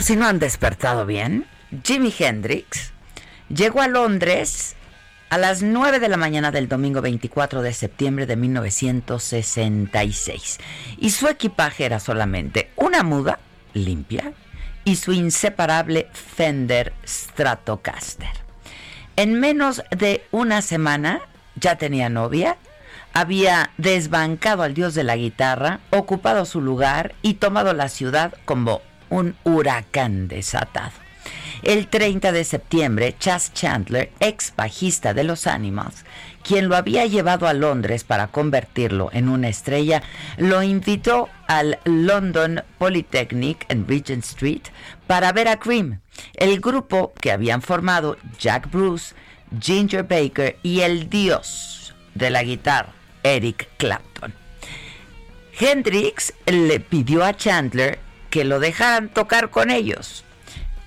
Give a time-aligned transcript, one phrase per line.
[0.00, 1.44] Por si no han despertado bien,
[1.84, 2.94] Jimi Hendrix
[3.50, 4.74] llegó a Londres
[5.28, 10.58] a las 9 de la mañana del domingo 24 de septiembre de 1966
[10.96, 13.40] y su equipaje era solamente una muda
[13.74, 14.32] limpia
[14.86, 18.30] y su inseparable Fender Stratocaster.
[19.16, 21.20] En menos de una semana
[21.56, 22.56] ya tenía novia,
[23.12, 28.80] había desbancado al dios de la guitarra, ocupado su lugar y tomado la ciudad como
[29.10, 30.92] un huracán desatado.
[31.62, 36.06] El 30 de septiembre, Chas Chandler, ex bajista de los Animals,
[36.42, 40.02] quien lo había llevado a Londres para convertirlo en una estrella,
[40.38, 44.62] lo invitó al London Polytechnic en Regent Street
[45.06, 46.00] para ver a Cream,
[46.34, 49.14] el grupo que habían formado Jack Bruce,
[49.60, 54.32] Ginger Baker y el dios de la guitarra, Eric Clapton.
[55.58, 57.98] Hendrix le pidió a Chandler
[58.30, 60.24] que lo dejaran tocar con ellos.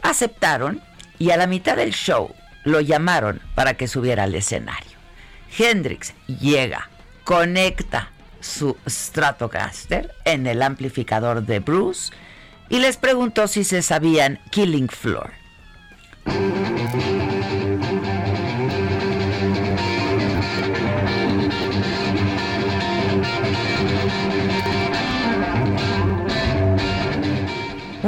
[0.01, 0.81] Aceptaron
[1.19, 2.33] y a la mitad del show
[2.63, 4.97] lo llamaron para que subiera al escenario.
[5.57, 6.89] Hendrix llega,
[7.23, 12.13] conecta su Stratocaster en el amplificador de Bruce
[12.69, 15.42] y les preguntó si se sabían Killing Floor.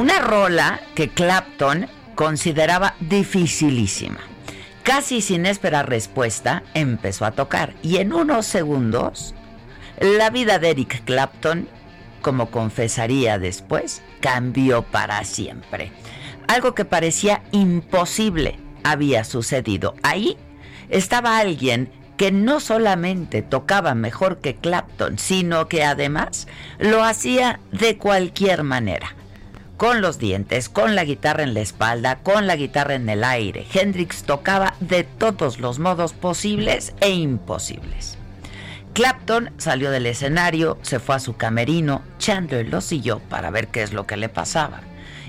[0.06, 4.20] Una rola que Clapton consideraba dificilísima.
[4.84, 9.34] Casi sin esperar respuesta, empezó a tocar y en unos segundos,
[10.00, 11.68] la vida de Eric Clapton,
[12.22, 15.92] como confesaría después, cambió para siempre.
[16.48, 19.96] Algo que parecía imposible había sucedido.
[20.04, 20.38] Ahí
[20.90, 27.98] estaba alguien que no solamente tocaba mejor que Clapton, sino que además lo hacía de
[27.98, 29.16] cualquier manera
[29.78, 33.66] con los dientes, con la guitarra en la espalda, con la guitarra en el aire.
[33.74, 38.18] Hendrix tocaba de todos los modos posibles e imposibles.
[38.94, 43.84] Clapton salió del escenario, se fue a su camerino, Chandler lo siguió para ver qué
[43.84, 44.82] es lo que le pasaba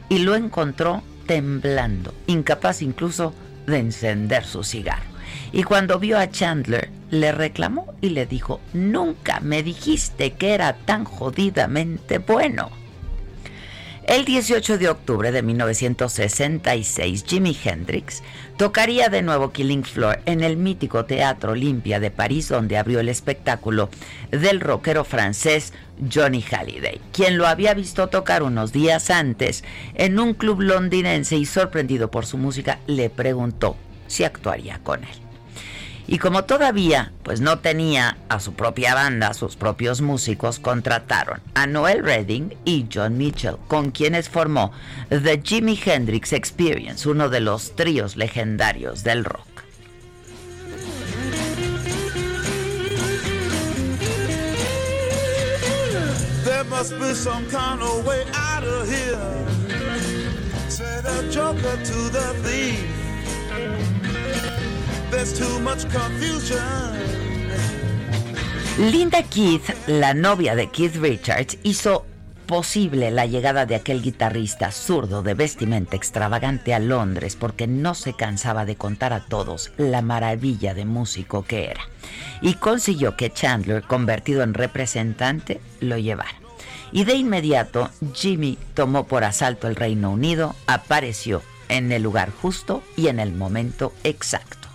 [0.09, 3.35] y lo encontró temblando, incapaz incluso
[3.67, 5.17] de encender su cigarro.
[5.53, 10.75] Y cuando vio a Chandler, le reclamó y le dijo, nunca me dijiste que era
[10.75, 12.71] tan jodidamente bueno.
[14.07, 18.23] El 18 de octubre de 1966, Jimi Hendrix
[18.57, 23.09] tocaría de nuevo Killing Floor en el mítico Teatro Olimpia de París, donde abrió el
[23.09, 23.91] espectáculo
[24.31, 25.73] del rockero francés
[26.09, 29.65] Johnny Halliday, quien lo había visto tocar unos días antes
[29.95, 33.77] en un club londinense y sorprendido por su música le preguntó
[34.07, 35.26] si actuaría con él.
[36.09, 41.67] Y como todavía pues no tenía a su propia banda, sus propios músicos contrataron a
[41.67, 44.73] Noel Redding y John Mitchell, con quienes formó
[45.09, 49.47] The Jimi Hendrix Experience, uno de los tríos legendarios del rock.
[56.69, 59.47] Must be some kind of way out of here.
[65.11, 66.61] There's too much confusion.
[68.79, 72.05] Linda Keith, la novia de Keith Richards, hizo
[72.47, 78.15] posible la llegada de aquel guitarrista zurdo de vestimenta extravagante a Londres porque no se
[78.15, 81.83] cansaba de contar a todos la maravilla de músico que era.
[82.41, 86.37] Y consiguió que Chandler, convertido en representante, lo llevara.
[86.93, 92.83] Y de inmediato Jimmy tomó por asalto el Reino Unido, apareció en el lugar justo
[92.97, 94.66] y en el momento exacto,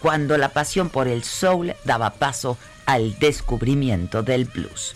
[0.00, 4.94] cuando la pasión por el soul daba paso al descubrimiento del blues.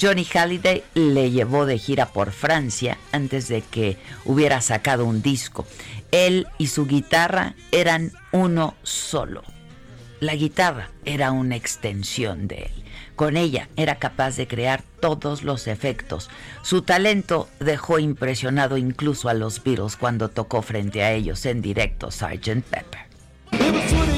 [0.00, 5.66] Johnny Halliday le llevó de gira por Francia antes de que hubiera sacado un disco.
[6.10, 9.42] Él y su guitarra eran uno solo.
[10.20, 12.84] La guitarra era una extensión de él.
[13.14, 16.30] Con ella era capaz de crear todos los efectos.
[16.62, 22.10] Su talento dejó impresionado incluso a los Beatles cuando tocó frente a ellos en directo
[22.10, 22.62] Sgt.
[22.62, 24.17] Pepper.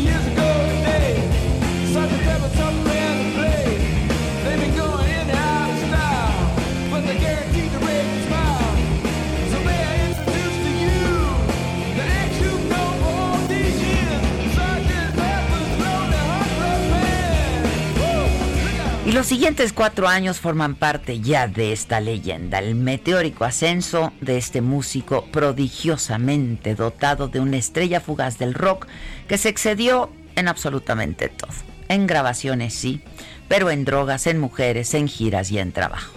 [19.11, 24.37] Y los siguientes cuatro años forman parte ya de esta leyenda, el meteórico ascenso de
[24.37, 28.87] este músico prodigiosamente dotado de una estrella fugaz del rock
[29.27, 31.51] que se excedió en absolutamente todo.
[31.89, 33.01] En grabaciones sí,
[33.49, 36.13] pero en drogas, en mujeres, en giras y en trabajo.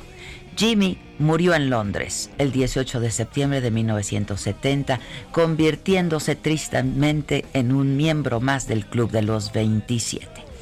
[0.55, 4.99] Jimmy murió en Londres el 18 de septiembre de 1970,
[5.31, 10.52] convirtiéndose tristemente en un miembro más del Club de los 27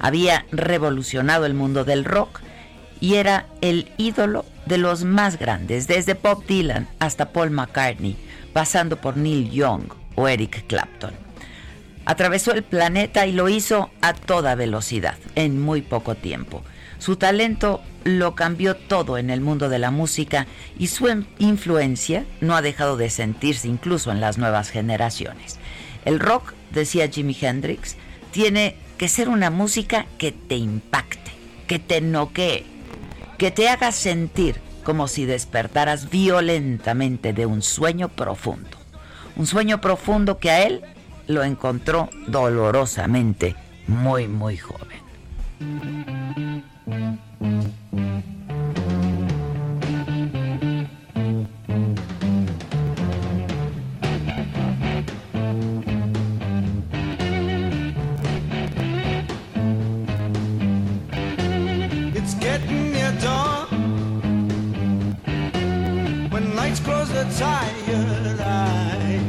[0.00, 2.40] había revolucionado el mundo del rock
[3.00, 8.16] y era el ídolo de los más grandes, desde Bob Dylan hasta Paul McCartney,
[8.52, 9.84] pasando por Neil Young
[10.16, 11.12] o Eric Clapton.
[12.04, 16.62] Atravesó el planeta y lo hizo a toda velocidad, en muy poco tiempo.
[16.98, 20.46] Su talento lo cambió todo en el mundo de la música
[20.78, 21.08] y su
[21.38, 25.58] influencia no ha dejado de sentirse incluso en las nuevas generaciones.
[26.04, 27.96] El rock, decía Jimi Hendrix,
[28.32, 31.30] tiene que ser una música que te impacte,
[31.66, 32.66] que te noquee,
[33.38, 38.76] que te haga sentir como si despertaras violentamente de un sueño profundo.
[39.36, 40.82] Un sueño profundo que a él
[41.28, 43.56] lo encontró dolorosamente
[43.86, 45.00] muy, muy joven.
[67.40, 69.22] Tired eyes,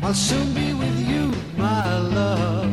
[0.00, 2.70] I'll soon be with you, my love.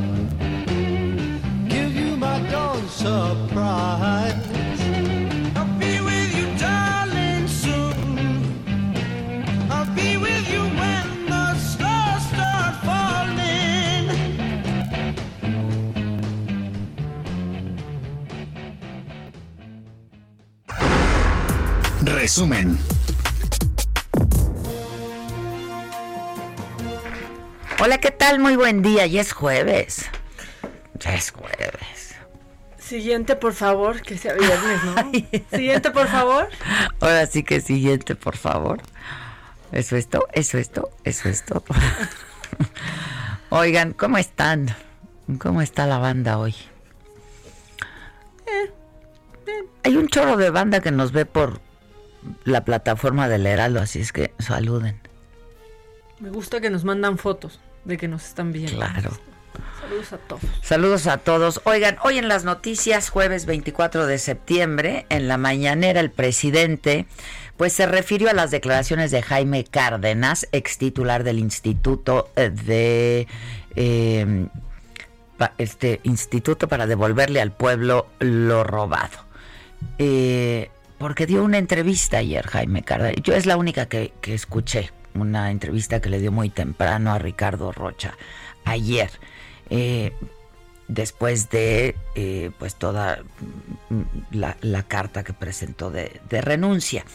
[1.67, 4.35] Give you my dawn surprise.
[5.57, 8.17] I'll be with you, darling, soon.
[9.71, 14.05] I'll be with you when the stars start falling.
[22.05, 22.90] Resumen.
[27.83, 28.37] Hola, ¿qué tal?
[28.37, 29.07] Muy buen día.
[29.07, 30.05] Ya es jueves.
[30.99, 32.13] Ya es jueves.
[32.77, 35.11] Siguiente, por favor, que sea viernes, ¿no?
[35.57, 36.47] Siguiente, por favor.
[36.99, 38.83] Ahora sí que siguiente, por favor.
[39.71, 41.63] Eso es todo, eso es todo, eso es todo.
[43.49, 44.67] Oigan, ¿cómo están?
[45.39, 46.53] ¿Cómo está la banda hoy?
[48.45, 48.71] Eh,
[49.85, 51.61] Hay un chorro de banda que nos ve por
[52.43, 55.01] la plataforma del Heraldo, así es que saluden.
[56.19, 58.77] Me gusta que nos mandan fotos de que nos están viendo.
[58.77, 59.11] Claro.
[59.81, 60.41] Saludos a todos.
[60.61, 61.61] Saludos a todos.
[61.65, 67.07] Oigan, hoy en las noticias, jueves 24 de septiembre, en la mañanera el presidente
[67.61, 73.27] pues se refirió a las declaraciones de Jaime Cárdenas, ex titular del Instituto eh, de
[73.75, 74.47] eh,
[75.59, 79.27] este Instituto para devolverle al pueblo lo robado.
[79.99, 83.17] Eh, porque dio una entrevista ayer Jaime Cárdenas.
[83.21, 87.19] Yo es la única que, que escuché, una entrevista que le dio muy temprano a
[87.19, 88.15] Ricardo Rocha
[88.65, 89.09] ayer.
[89.69, 90.13] Eh,
[90.87, 93.23] después de eh, pues toda
[94.31, 97.05] la, la, carta que presentó de, de, renuncia.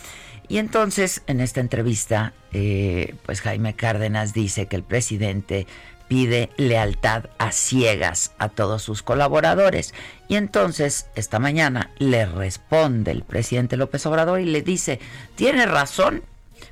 [0.49, 5.67] Y entonces en esta entrevista eh, pues Jaime Cárdenas dice que el presidente
[6.09, 9.93] pide lealtad a ciegas a todos sus colaboradores.
[10.29, 15.01] Y entonces esta mañana le responde el presidente López Obrador y le dice,
[15.35, 16.23] tiene razón,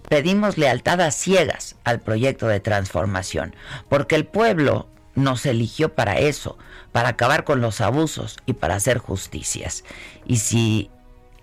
[0.08, 3.54] pedimos lealtad a ciegas al proyecto de transformación,
[3.88, 6.58] porque el pueblo nos eligió para eso,
[6.92, 9.84] para acabar con los abusos y para hacer justicias.
[10.26, 10.90] Y si,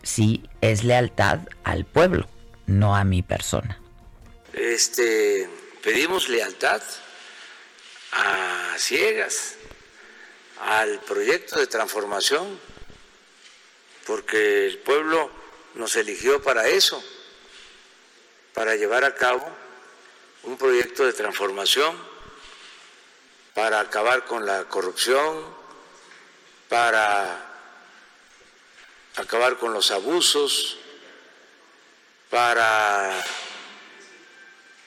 [0.04, 2.28] si es lealtad al pueblo,
[2.66, 3.80] no a mi persona.
[4.54, 5.50] Este,
[5.84, 6.82] pedimos lealtad
[8.12, 9.56] a ciegas
[10.60, 12.60] al proyecto de transformación,
[14.06, 15.32] porque el pueblo
[15.76, 17.02] nos eligió para eso,
[18.54, 19.46] para llevar a cabo
[20.44, 21.96] un proyecto de transformación
[23.54, 25.44] para acabar con la corrupción,
[26.70, 27.52] para
[29.18, 30.78] acabar con los abusos,
[32.30, 33.24] para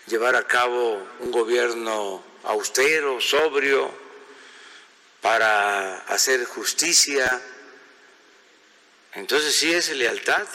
[0.07, 3.91] llevar a cabo un gobierno austero, sobrio,
[5.21, 7.41] para hacer justicia.
[9.13, 10.47] Entonces sí es lealtad.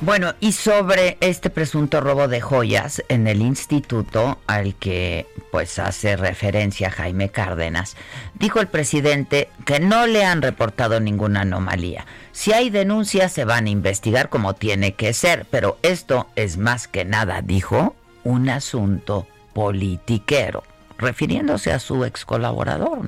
[0.00, 6.16] Bueno, y sobre este presunto robo de joyas en el instituto al que pues hace
[6.16, 7.96] referencia Jaime Cárdenas,
[8.34, 12.06] dijo el presidente que no le han reportado ninguna anomalía.
[12.30, 16.86] Si hay denuncias se van a investigar como tiene que ser, pero esto es más
[16.86, 20.62] que nada, dijo, un asunto politiquero,
[20.96, 23.00] refiriéndose a su ex colaborador.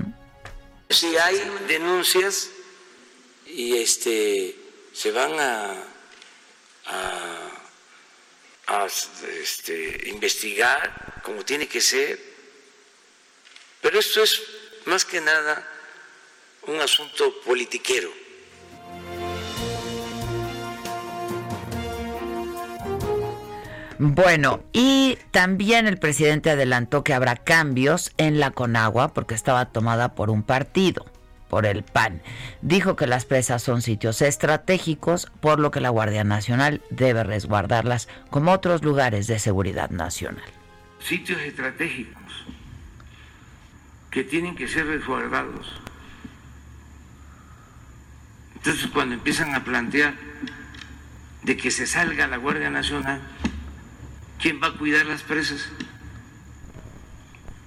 [0.89, 1.37] Si hay
[1.69, 2.49] denuncias
[3.47, 4.57] y este
[4.93, 5.90] se van a
[6.91, 8.87] a,
[9.43, 12.19] este, investigar como tiene que ser.
[13.81, 14.43] Pero esto es
[14.87, 15.67] más que nada
[16.63, 18.11] un asunto politiquero.
[23.99, 30.15] Bueno, y también el presidente adelantó que habrá cambios en la Conagua porque estaba tomada
[30.15, 31.05] por un partido
[31.51, 32.23] por el PAN.
[32.63, 38.09] Dijo que las presas son sitios estratégicos, por lo que la Guardia Nacional debe resguardarlas
[38.31, 40.49] como otros lugares de seguridad nacional.
[41.01, 42.47] Sitios estratégicos
[44.11, 45.67] que tienen que ser resguardados.
[48.55, 50.15] Entonces cuando empiezan a plantear
[51.43, 53.21] de que se salga la Guardia Nacional,
[54.39, 55.69] ¿quién va a cuidar las presas?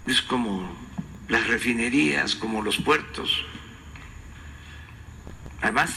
[0.05, 0.69] Es como
[1.27, 3.45] las refinerías, como los puertos.
[5.63, 5.91] Además,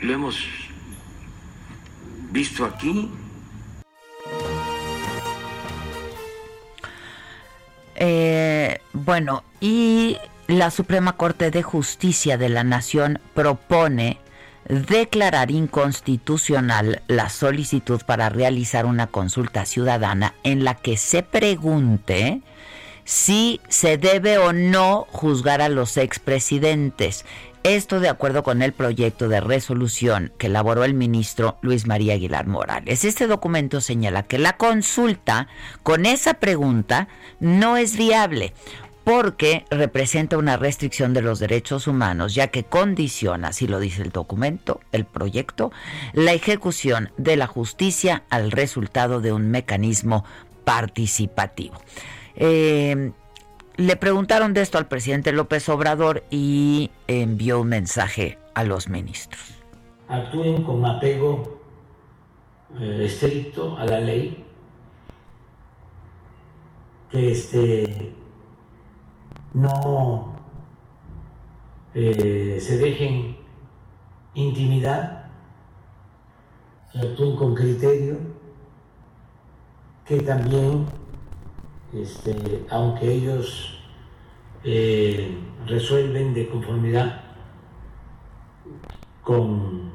[0.00, 0.38] lo hemos
[2.30, 3.10] visto aquí.
[7.94, 14.18] Eh, bueno, y la Suprema Corte de Justicia de la Nación propone
[14.68, 22.42] declarar inconstitucional la solicitud para realizar una consulta ciudadana en la que se pregunte
[23.06, 27.24] si se debe o no juzgar a los expresidentes.
[27.66, 32.46] Esto de acuerdo con el proyecto de resolución que elaboró el ministro Luis María Aguilar
[32.46, 33.04] Morales.
[33.04, 35.48] Este documento señala que la consulta
[35.82, 37.08] con esa pregunta
[37.40, 38.52] no es viable
[39.02, 44.10] porque representa una restricción de los derechos humanos, ya que condiciona, así lo dice el
[44.10, 45.72] documento, el proyecto,
[46.12, 50.24] la ejecución de la justicia al resultado de un mecanismo
[50.62, 51.74] participativo.
[52.36, 53.10] Eh,
[53.76, 59.42] le preguntaron de esto al presidente López Obrador y envió un mensaje a los ministros.
[60.08, 61.60] Actúen con apego
[62.80, 64.44] eh, estricto a la ley,
[67.10, 68.14] que este,
[69.52, 70.36] no
[71.94, 73.36] eh, se dejen
[74.34, 75.28] intimidar,
[76.94, 78.16] actúen con criterio,
[80.06, 80.86] que también
[81.92, 83.78] este, aunque ellos
[84.64, 87.22] eh, resuelven de conformidad
[89.22, 89.92] con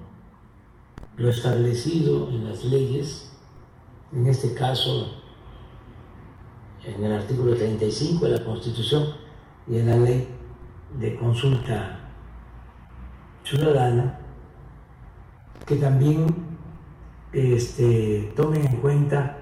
[1.18, 3.32] lo establecido en las leyes,
[4.14, 5.22] en este caso
[6.86, 9.08] en el artículo 35 de la Constitución
[9.68, 10.28] y en la ley
[11.00, 12.00] de consulta
[13.44, 14.20] ciudadana,
[15.66, 16.28] que también
[17.34, 19.41] este, tomen en cuenta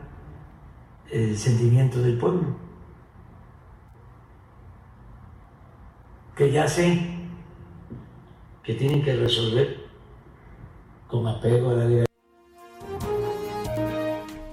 [1.12, 2.56] el sentimiento del pueblo.
[6.36, 7.00] Que ya sé
[8.64, 9.78] que tienen que resolver
[11.08, 12.06] con apego a la ley.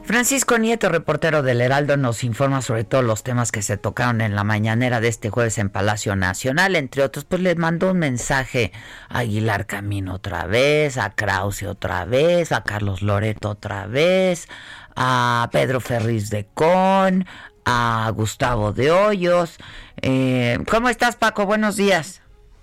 [0.06, 4.36] Francisco Nieto, reportero del Heraldo, nos informa sobre todos los temas que se tocaron en
[4.36, 6.76] la mañanera de este jueves en Palacio Nacional.
[6.76, 8.70] Entre otros, pues le mandó un mensaje
[9.08, 14.48] a Aguilar Camino otra vez, a Krause otra vez, a Carlos Loreto otra vez,
[14.96, 17.26] a Pedro Ferriz de Con,
[17.64, 19.58] a Gustavo de Hoyos.
[20.02, 21.46] Eh, ¿Cómo estás, Paco?
[21.46, 22.22] Buenos días.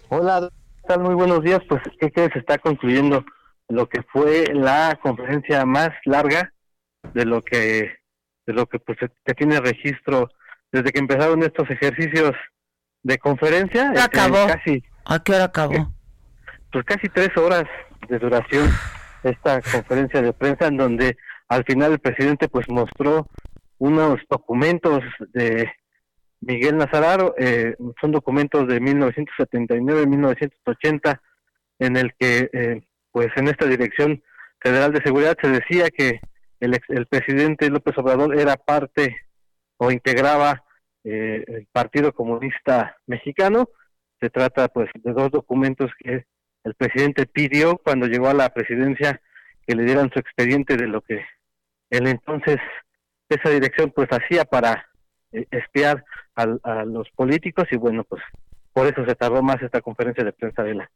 [0.10, 0.50] Hola,
[0.82, 1.02] ¿qué tal?
[1.02, 1.62] Muy buenos días.
[1.70, 2.32] Pues, ¿qué crees?
[2.34, 3.24] Se está concluyendo
[3.70, 6.52] lo que fue la conferencia más larga
[7.14, 7.92] de lo que
[8.46, 10.30] de lo que pues que tiene registro
[10.72, 12.34] desde que empezaron estos ejercicios
[13.04, 13.92] de conferencia.
[13.94, 14.48] ¿Qué este, acabó?
[14.48, 15.94] Casi, ¿A qué hora acabó?
[16.72, 17.66] pues casi tres horas
[18.10, 18.70] de duración
[19.24, 23.28] esta conferencia de prensa en donde al final el presidente pues mostró
[23.78, 25.72] unos documentos de
[26.42, 31.22] Miguel Nazararo, eh, son documentos de 1979-1980
[31.80, 32.82] en el que eh,
[33.12, 34.22] pues en esta dirección
[34.60, 36.22] federal de seguridad se decía que
[36.60, 39.16] el, el presidente López Obrador era parte
[39.78, 40.64] o integraba
[41.04, 43.70] eh, el Partido Comunista Mexicano.
[44.22, 46.26] Se trata pues de dos documentos que
[46.64, 49.22] el presidente pidió cuando llegó a la presidencia
[49.68, 51.24] que le dieran su expediente de lo que
[51.90, 52.58] él entonces
[53.30, 54.88] esa dirección pues hacía para
[55.32, 56.04] eh, espiar
[56.36, 58.22] al- a, los políticos y bueno pues
[58.74, 60.90] por eso se tardó más esta conferencia de prensa de la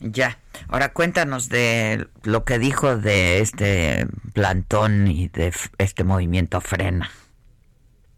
[0.00, 0.36] Ya.
[0.68, 7.08] Ahora cuéntanos de lo que dijo de este plantón y de este movimiento frena.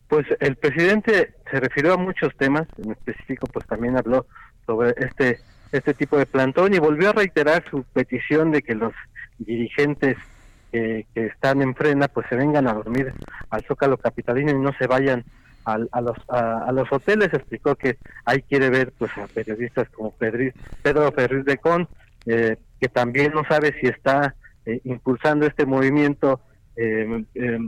[0.08, 4.26] Pues el presidente se refirió a muchos temas, en específico pues también habló
[4.66, 5.40] sobre este
[5.72, 8.92] este tipo de plantón y volvió a reiterar su petición de que los
[9.38, 10.16] dirigentes
[10.72, 13.12] eh, que están en frena pues se vengan a dormir
[13.50, 15.24] al Zócalo capitalino y no se vayan
[15.64, 17.32] al- a, los a, a los hoteles.
[17.32, 21.88] Explicó que ahí quiere ver pues a periodistas como Pedri- Pedro Ferriz de Con
[22.26, 24.34] eh, que también no sabe si está
[24.66, 26.40] eh, impulsando este movimiento
[26.76, 27.58] eh, eh,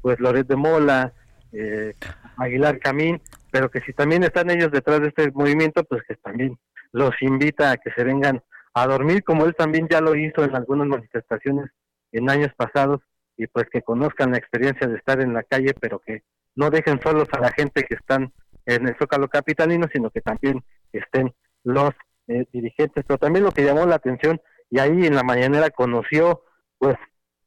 [0.00, 1.12] pues Loret de Mola
[1.52, 1.92] eh,
[2.38, 6.56] Aguilar Camín, pero que si también están ellos detrás de este movimiento, pues que también
[6.92, 8.42] los invita a que se vengan
[8.76, 11.70] a dormir, como él también ya lo hizo en algunas manifestaciones
[12.12, 13.00] en años pasados,
[13.38, 17.00] y pues que conozcan la experiencia de estar en la calle, pero que no dejen
[17.00, 18.34] solos a la gente que están
[18.66, 20.62] en el Zócalo Capitalino, sino que también
[20.92, 21.32] estén
[21.64, 21.92] los
[22.28, 23.02] eh, dirigentes.
[23.06, 26.42] Pero también lo que llamó la atención, y ahí en la mañanera conoció,
[26.76, 26.96] pues,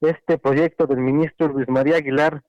[0.01, 2.41] este proyecto del ministro Luis María Aguilar,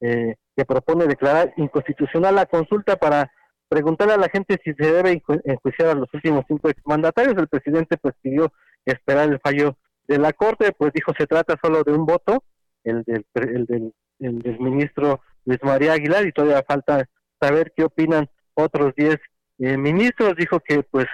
[0.00, 3.32] eh, que propone declarar inconstitucional la consulta para
[3.68, 7.36] preguntarle a la gente si se debe enju- enjuiciar a los últimos cinco exmandatarios.
[7.36, 8.52] El presidente pues pidió
[8.84, 9.76] esperar el fallo
[10.06, 12.42] de la Corte, pues dijo se trata solo de un voto,
[12.84, 17.08] el del, el del, el del ministro Luis María Aguilar, y todavía falta
[17.40, 19.18] saber qué opinan otros diez
[19.58, 20.34] eh, ministros.
[20.36, 21.06] Dijo que pues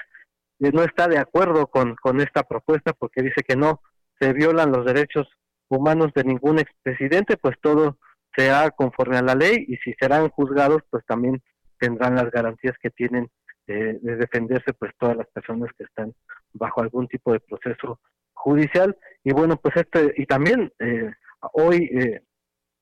[0.61, 3.83] eh, no está de acuerdo con, con esta propuesta porque dice que no
[4.21, 5.29] se violan los derechos
[5.69, 7.99] humanos de ningún expresidente, pues todo
[8.37, 11.43] será conforme a la ley y si serán juzgados, pues también
[11.79, 13.31] tendrán las garantías que tienen
[13.67, 16.13] de defenderse pues todas las personas que están
[16.53, 17.99] bajo algún tipo de proceso
[18.35, 18.97] judicial.
[19.23, 21.11] Y bueno pues este y también eh,
[21.53, 22.23] hoy eh,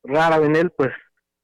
[0.03, 0.91] Rara Benel pues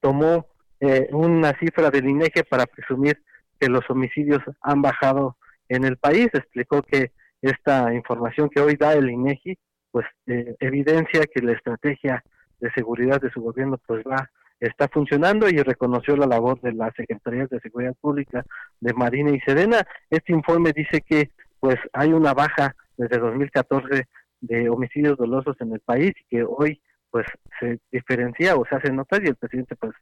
[0.00, 0.46] tomó
[0.80, 3.22] eh, una cifra del INEGI para presumir
[3.58, 5.36] que los homicidios han bajado
[5.68, 6.28] en el país.
[6.32, 9.58] Explicó que esta información que hoy da el INEGI
[9.90, 12.22] pues eh, evidencia que la estrategia
[12.60, 16.94] de seguridad de su gobierno pues va está funcionando y reconoció la labor de las
[16.94, 18.44] secretarías de seguridad pública
[18.80, 19.86] de Marina y Sedena.
[20.10, 24.04] Este informe dice que pues hay una baja desde 2014
[24.40, 27.26] de homicidios dolosos en el país y que hoy pues
[27.58, 29.92] se diferencia o se hace notar y el presidente pues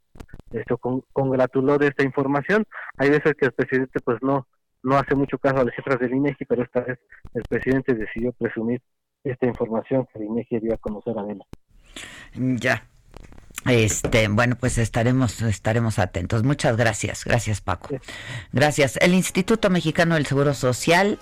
[0.53, 2.65] esto con- congratuló de esta información.
[2.99, 4.47] Hay veces que el presidente pues no
[4.83, 6.99] no hace mucho caso a las cifras del INEGI, pero esta vez
[7.35, 8.81] el presidente decidió presumir
[9.25, 11.45] esta información que el INEGI dio a conocer a Adela.
[12.35, 12.83] Ya.
[13.69, 16.43] Este, bueno, pues estaremos estaremos atentos.
[16.45, 17.25] Muchas gracias.
[17.25, 17.99] Gracias, Paco.
[18.53, 18.97] Gracias.
[19.01, 21.19] El Instituto Mexicano del Seguro Social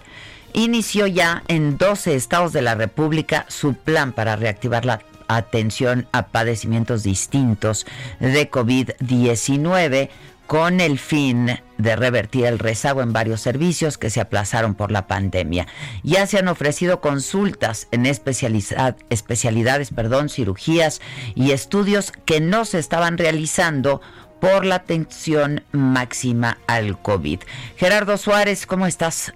[0.52, 6.28] inició ya en 12 estados de la República su plan para reactivar la atención a
[6.28, 7.86] padecimientos distintos
[8.20, 10.10] de COVID-19
[10.46, 15.06] con el fin de revertir el rezago en varios servicios que se aplazaron por la
[15.06, 15.66] pandemia.
[16.02, 21.00] Ya se han ofrecido consultas en especialidad- especialidades, perdón, cirugías
[21.34, 24.00] y estudios que no se estaban realizando
[24.40, 27.40] por la atención máxima al COVID.
[27.76, 29.32] Gerardo Suárez, ¿cómo estás?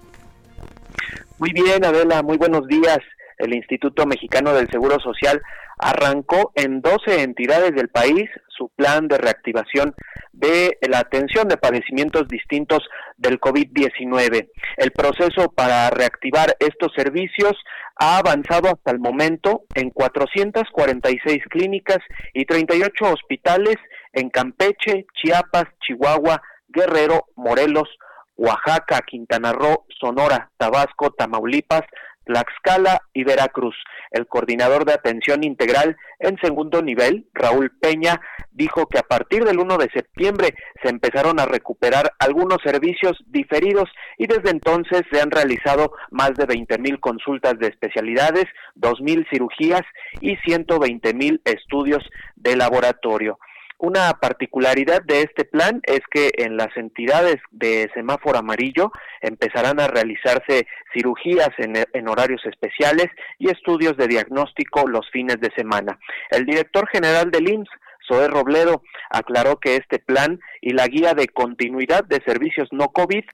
[1.39, 2.99] Muy bien, Adela, muy buenos días.
[3.39, 5.41] El Instituto Mexicano del Seguro Social
[5.79, 9.95] arrancó en 12 entidades del país su plan de reactivación
[10.33, 12.81] de la atención de padecimientos distintos
[13.17, 14.49] del COVID-19.
[14.77, 17.53] El proceso para reactivar estos servicios
[17.97, 21.99] ha avanzado hasta el momento en 446 clínicas
[22.33, 23.77] y 38 hospitales
[24.13, 27.89] en Campeche, Chiapas, Chihuahua, Guerrero, Morelos,
[28.37, 31.83] Oaxaca, Quintana Roo, Sonora, Tabasco, Tamaulipas,
[32.29, 33.75] Tlaxcala y Veracruz.
[34.11, 39.59] El coordinador de atención integral en segundo nivel, Raúl Peña, dijo que a partir del
[39.59, 43.89] 1 de septiembre se empezaron a recuperar algunos servicios diferidos
[44.19, 49.27] y desde entonces se han realizado más de 20 mil consultas de especialidades, 2 mil
[49.31, 49.83] cirugías
[50.21, 52.05] y 120 mil estudios
[52.37, 53.39] de laboratorio.
[53.81, 59.87] Una particularidad de este plan es que en las entidades de semáforo amarillo empezarán a
[59.87, 63.07] realizarse cirugías en, horarios especiales
[63.39, 65.97] y estudios de diagnóstico los fines de semana.
[66.31, 67.71] El director general del IMSS,
[68.09, 73.25] Zoé Robledo, aclaró que este plan y la guía de continuidad de servicios no COVID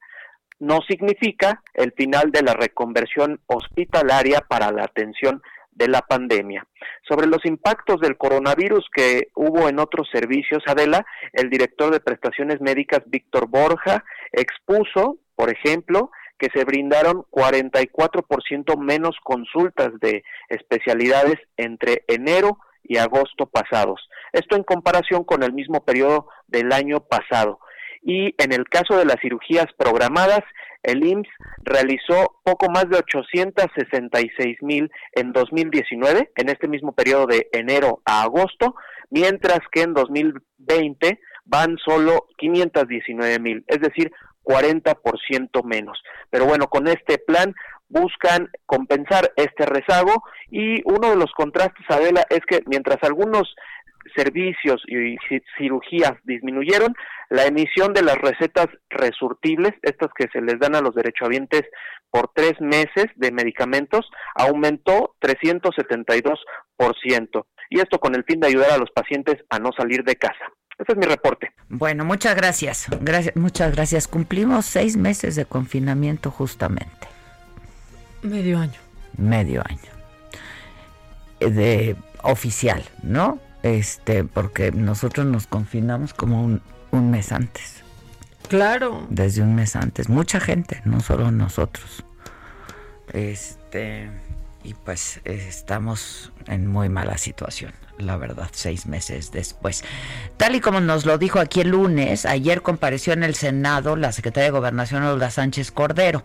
[0.60, 5.42] no significa el final de la reconversión hospitalaria para la atención
[5.74, 6.66] de la pandemia.
[7.08, 12.60] Sobre los impactos del coronavirus que hubo en otros servicios, Adela, el director de prestaciones
[12.60, 22.04] médicas Víctor Borja expuso, por ejemplo, que se brindaron 44% menos consultas de especialidades entre
[22.08, 24.08] enero y agosto pasados.
[24.32, 27.60] Esto en comparación con el mismo periodo del año pasado.
[28.04, 30.42] Y en el caso de las cirugías programadas,
[30.82, 31.28] el IMSS
[31.62, 38.22] realizó poco más de 866 mil en 2019, en este mismo periodo de enero a
[38.22, 38.74] agosto,
[39.10, 44.12] mientras que en 2020 van solo 519 mil, es decir,
[44.42, 46.02] 40% menos.
[46.28, 47.54] Pero bueno, con este plan
[47.88, 53.54] buscan compensar este rezago y uno de los contrastes, Adela, es que mientras algunos
[54.16, 55.16] servicios y
[55.56, 56.94] cirugías disminuyeron,
[57.30, 61.62] la emisión de las recetas resurtibles, estas que se les dan a los derechohabientes
[62.10, 67.46] por tres meses de medicamentos, aumentó 372%.
[67.70, 70.44] Y esto con el fin de ayudar a los pacientes a no salir de casa.
[70.78, 71.52] Ese es mi reporte.
[71.68, 72.88] Bueno, muchas gracias.
[73.00, 73.36] gracias.
[73.36, 74.08] Muchas gracias.
[74.08, 77.08] Cumplimos seis meses de confinamiento justamente.
[78.22, 78.80] Medio año.
[79.16, 79.90] Medio año.
[81.40, 83.38] De oficial, ¿no?
[83.64, 87.82] Este, porque nosotros nos confinamos como un, un mes antes.
[88.48, 89.06] Claro.
[89.08, 90.10] Desde un mes antes.
[90.10, 92.04] Mucha gente, no solo nosotros.
[93.14, 94.10] Este,
[94.62, 99.84] y pues estamos en muy mala situación la verdad, seis meses después.
[100.36, 104.12] Tal y como nos lo dijo aquí el lunes, ayer compareció en el Senado la
[104.12, 106.24] secretaria de Gobernación Olga Sánchez Cordero.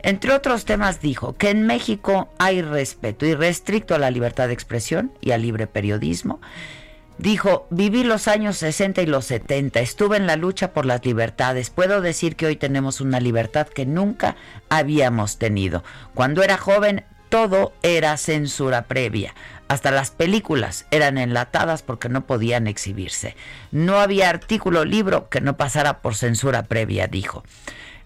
[0.00, 5.12] Entre otros temas dijo que en México hay respeto irrestricto a la libertad de expresión
[5.20, 6.40] y al libre periodismo.
[7.18, 11.68] Dijo, viví los años 60 y los 70, estuve en la lucha por las libertades.
[11.68, 14.36] Puedo decir que hoy tenemos una libertad que nunca
[14.68, 15.82] habíamos tenido.
[16.14, 19.34] Cuando era joven, todo era censura previa.
[19.66, 23.34] Hasta las películas eran enlatadas porque no podían exhibirse.
[23.72, 27.42] No había artículo libro que no pasara por censura previa, dijo.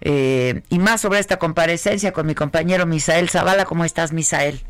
[0.00, 3.66] Eh, y más sobre esta comparecencia con mi compañero Misael Zavala.
[3.66, 4.62] ¿Cómo estás, Misael?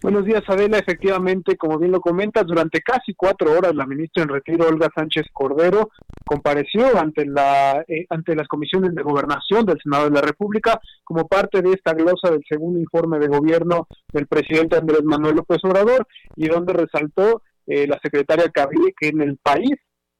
[0.00, 0.78] Buenos días, Adela.
[0.78, 5.26] Efectivamente, como bien lo comentas, durante casi cuatro horas la ministra en retiro, Olga Sánchez
[5.32, 5.90] Cordero,
[6.24, 11.26] compareció ante la eh, ante las comisiones de gobernación del Senado de la República como
[11.26, 16.06] parte de esta glosa del segundo informe de gobierno del presidente Andrés Manuel López Obrador
[16.36, 19.72] y donde resaltó eh, la secretaria Caville que en el país,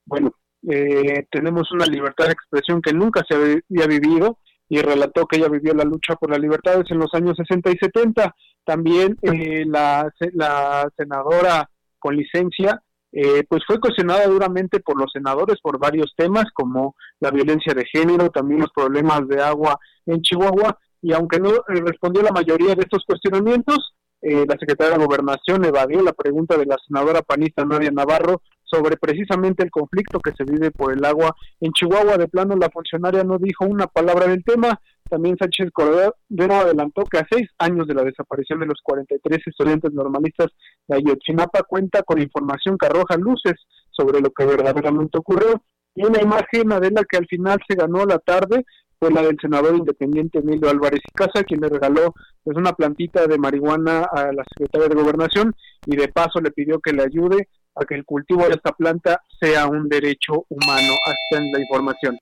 [0.07, 0.33] bueno,
[0.69, 4.39] eh, tenemos una libertad de expresión que nunca se había vivido
[4.69, 7.79] y relató que ella vivió la lucha por las libertades en los años 60 y
[7.79, 8.35] 70
[8.69, 15.57] también eh, la, la, senadora con licencia, eh, pues fue cuestionada duramente por los senadores
[15.63, 20.79] por varios temas, como la violencia de género, también los problemas de agua en Chihuahua,
[21.01, 26.03] y aunque no eh, respondió la mayoría de estos cuestionamientos, la secretaria de Gobernación evadió
[26.03, 30.73] la pregunta de la senadora panista Nadia Navarro sobre precisamente el conflicto que se vive
[30.73, 32.17] por el agua en Chihuahua.
[32.17, 34.81] De plano, la funcionaria no dijo una palabra del tema.
[35.09, 36.15] También Sánchez Cordero
[36.55, 40.49] adelantó que a seis años de la desaparición de los 43 estudiantes normalistas
[40.87, 43.55] de Ayotzinapa cuenta con información que arroja luces
[43.91, 45.63] sobre lo que verdaderamente ocurrió.
[45.95, 48.65] Y una imagen, Adela, que al final se ganó la tarde,
[49.01, 53.27] fue la del senador independiente Emilio Álvarez y Casa, quien le regaló pues, una plantita
[53.27, 55.55] de marihuana a la secretaria de Gobernación
[55.87, 59.23] y de paso le pidió que le ayude a que el cultivo de esta planta
[59.41, 60.95] sea un derecho humano.
[61.07, 62.19] Hasta en la información.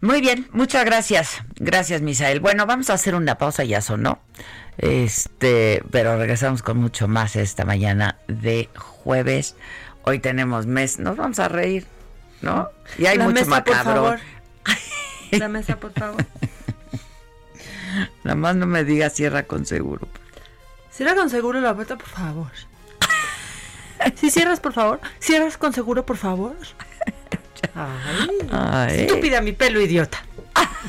[0.00, 1.42] Muy bien, muchas gracias.
[1.56, 2.40] Gracias, Misael.
[2.40, 4.18] Bueno, vamos a hacer una pausa, ya sonó.
[4.78, 9.56] Este, pero regresamos con mucho más esta mañana de jueves.
[10.04, 11.86] Hoy tenemos mes, nos vamos a reír,
[12.40, 12.70] ¿no?
[12.98, 14.02] Y hay La mucho mesa, por macabro.
[14.02, 14.20] favor.
[15.32, 16.24] La mesa, por favor.
[18.24, 20.08] Nada más no me digas cierra con seguro.
[20.90, 22.50] Cierra con seguro la puerta, por favor.
[24.16, 25.00] Si cierras, por favor.
[25.18, 26.56] Cierras con seguro, por favor.
[27.74, 29.00] Ay, Ay.
[29.00, 30.24] estúpida mi pelo, idiota.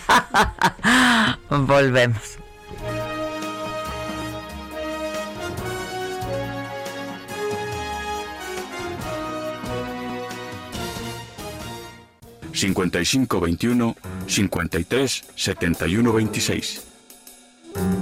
[1.49, 2.37] Volvemos.
[12.53, 13.95] cincuenta y cinco veintiuno
[14.27, 16.83] cincuenta y tres setenta y uno veintiséis.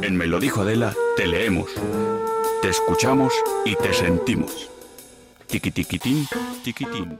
[0.01, 1.69] En Me lo dijo Adela, te leemos,
[2.61, 3.31] te escuchamos
[3.65, 4.69] y te sentimos.
[5.47, 6.27] Tiquitiquitín,
[6.63, 7.19] tiquitín.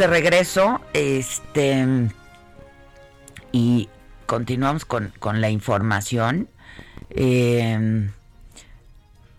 [0.00, 2.08] De regreso, este
[3.52, 3.90] y
[4.24, 6.48] continuamos con, con la información.
[7.10, 8.08] Eh,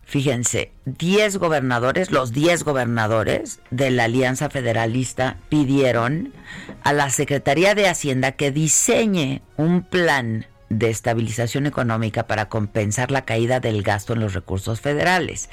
[0.04, 6.32] fíjense, 10 gobernadores, los 10 gobernadores de la Alianza Federalista pidieron
[6.84, 13.26] a la Secretaría de Hacienda que diseñe un plan de estabilización económica para compensar la
[13.26, 15.50] caída del gasto en los recursos federales.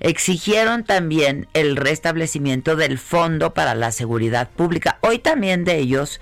[0.00, 4.98] Exigieron también el restablecimiento del Fondo para la Seguridad Pública.
[5.02, 6.20] Hoy también de ellos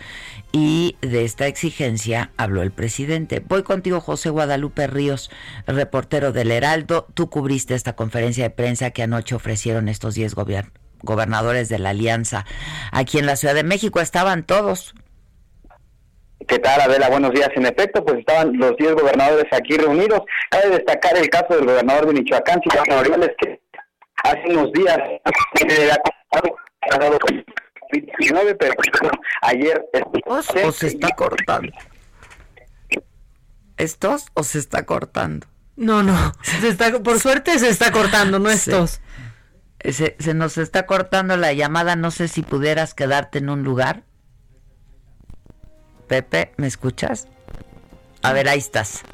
[0.52, 3.40] y de esta exigencia habló el presidente.
[3.46, 5.30] Voy contigo, José Guadalupe Ríos,
[5.66, 7.06] reportero del Heraldo.
[7.14, 10.34] Tú cubriste esta conferencia de prensa que anoche ofrecieron estos 10
[11.02, 12.46] gobernadores de la Alianza.
[12.90, 14.94] Aquí en la Ciudad de México estaban todos.
[16.46, 17.08] ¿Qué tal, Adela?
[17.10, 17.50] Buenos días.
[17.54, 20.22] En efecto, pues estaban los 10 gobernadores aquí reunidos.
[20.50, 23.60] Cabe destacar el caso del gobernador de Michoacán, Silvano Aureoles, que
[24.24, 24.98] hace unos días
[26.32, 27.18] ha dado
[27.92, 28.74] 19, pero
[29.42, 29.84] ayer...
[30.26, 31.72] ¿O se está cortando?
[33.76, 35.46] ¿Estos o se está cortando?
[35.76, 36.32] No, no.
[36.42, 39.00] Se está, por suerte se está cortando, no estos.
[39.80, 41.96] Se, se nos está cortando la llamada.
[41.96, 44.02] No sé si pudieras quedarte en un lugar.
[46.10, 47.28] Pepe, ¿me escuchas?
[48.24, 49.04] A ver, ahí estás.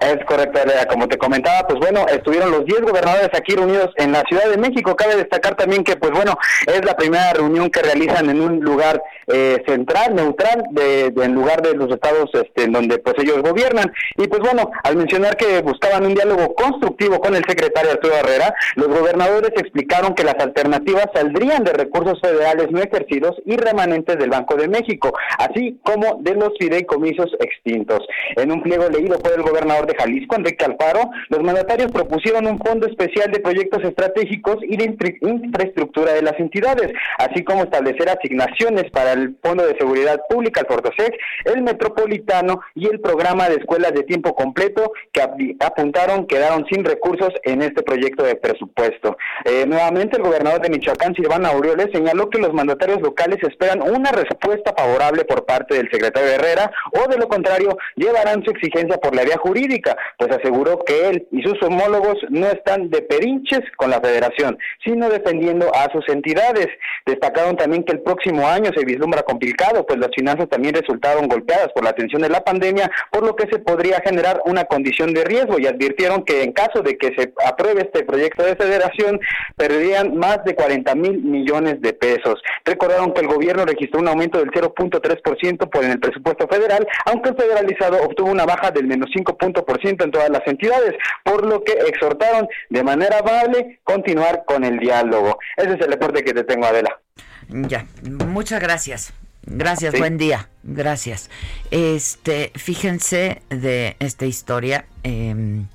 [0.00, 0.58] Es correcto,
[0.88, 4.56] como te comentaba, pues bueno, estuvieron los 10 gobernadores aquí reunidos en la Ciudad de
[4.56, 4.96] México.
[4.96, 9.02] Cabe destacar también que, pues bueno, es la primera reunión que realizan en un lugar
[9.26, 13.42] eh, central, neutral, de, de, en lugar de los estados este, en donde pues ellos
[13.42, 13.92] gobiernan.
[14.16, 18.54] Y pues bueno, al mencionar que buscaban un diálogo constructivo con el secretario Arturo Herrera,
[18.76, 24.30] los gobernadores explicaron que las alternativas saldrían de recursos federales no ejercidos y remanentes del
[24.30, 28.00] Banco de México, así como de los fideicomisos extintos.
[28.36, 32.58] En un pliego leído por el gobernador de Jalisco, Enrique Alfaro, los mandatarios propusieron un
[32.58, 38.90] fondo especial de proyectos estratégicos y de infraestructura de las entidades, así como establecer asignaciones
[38.90, 43.92] para el Fondo de Seguridad Pública, el Fortosec, el Metropolitano y el programa de escuelas
[43.92, 45.22] de tiempo completo que
[45.60, 49.16] apuntaron quedaron sin recursos en este proyecto de presupuesto.
[49.44, 54.10] Eh, nuevamente, el gobernador de Michoacán, Silvana Aureoles, señaló que los mandatarios locales esperan una
[54.12, 59.14] respuesta favorable por parte del secretario Herrera o, de lo contrario, llevarán su exigencia por
[59.14, 63.90] la vía jurídica, pues aseguró que él y sus homólogos no están de perinches con
[63.90, 66.68] la federación, sino defendiendo a sus entidades.
[67.06, 71.28] Destacaron también que el próximo año se vislumbra vislumbra complicado, pues las finanzas también resultaron
[71.28, 75.12] golpeadas por la atención de la pandemia, por lo que se podría generar una condición
[75.12, 79.20] de riesgo y advirtieron que en caso de que se apruebe este proyecto de federación,
[79.56, 82.40] perderían más de 40 mil millones de pesos.
[82.64, 87.30] Recordaron que el gobierno registró un aumento del 0.3% por en el presupuesto federal, aunque
[87.30, 91.72] el federalizado obtuvo una baja del menos 5% en todas las entidades, por lo que
[91.72, 95.38] exhortaron de manera amable continuar con el diálogo.
[95.56, 97.00] Ese es el reporte que te tengo, Adela.
[97.48, 99.12] Ya, muchas gracias.
[99.46, 100.48] Gracias, buen día.
[100.62, 101.28] Gracias.
[101.70, 104.86] Este, fíjense de esta historia.
[105.02, 105.66] Em,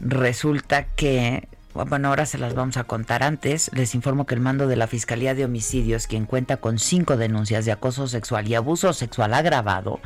[0.00, 1.48] resulta que
[1.84, 3.70] bueno, ahora se las vamos a contar antes.
[3.74, 7.64] Les informo que el mando de la Fiscalía de Homicidios, quien cuenta con cinco denuncias
[7.66, 10.00] de acoso sexual y abuso sexual agravado,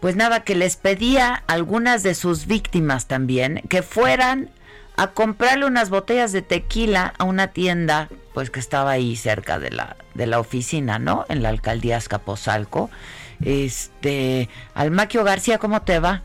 [0.00, 4.50] pues nada, que les pedía a algunas de sus víctimas también que fueran
[4.96, 9.70] a comprarle unas botellas de tequila a una tienda pues que estaba ahí cerca de
[9.70, 11.24] la de la oficina, ¿no?
[11.28, 12.90] En la alcaldía Escaposalco.
[13.44, 16.22] Este, Almaquio García, ¿cómo te va?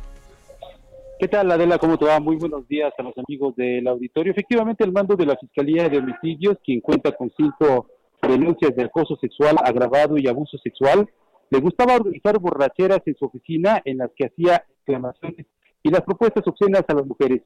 [1.19, 1.77] ¿Qué tal, Adela?
[1.79, 2.19] ¿Cómo te va?
[2.19, 4.31] Muy buenos días a los amigos del auditorio.
[4.31, 7.87] Efectivamente, el mando de la Fiscalía de Homicidios, quien cuenta con cinco
[8.21, 11.09] denuncias de acoso sexual agravado y abuso sexual,
[11.49, 15.45] le gustaba organizar borracheras en su oficina en las que hacía exclamaciones
[15.83, 17.41] y las propuestas obscenas a las mujeres.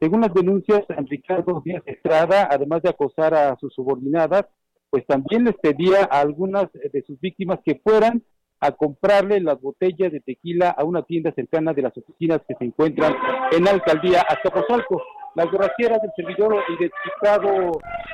[0.00, 4.44] Según las denuncias, Ricardo Díaz Estrada, además de acosar a sus subordinadas,
[4.90, 8.22] pues también les pedía a algunas de sus víctimas que fueran
[8.60, 12.64] a comprarle las botellas de tequila a una tienda cercana de las oficinas que se
[12.64, 13.14] encuentran
[13.52, 15.02] en la alcaldía Azcapotzalco.
[15.34, 17.72] Las borracheras del servidor identificado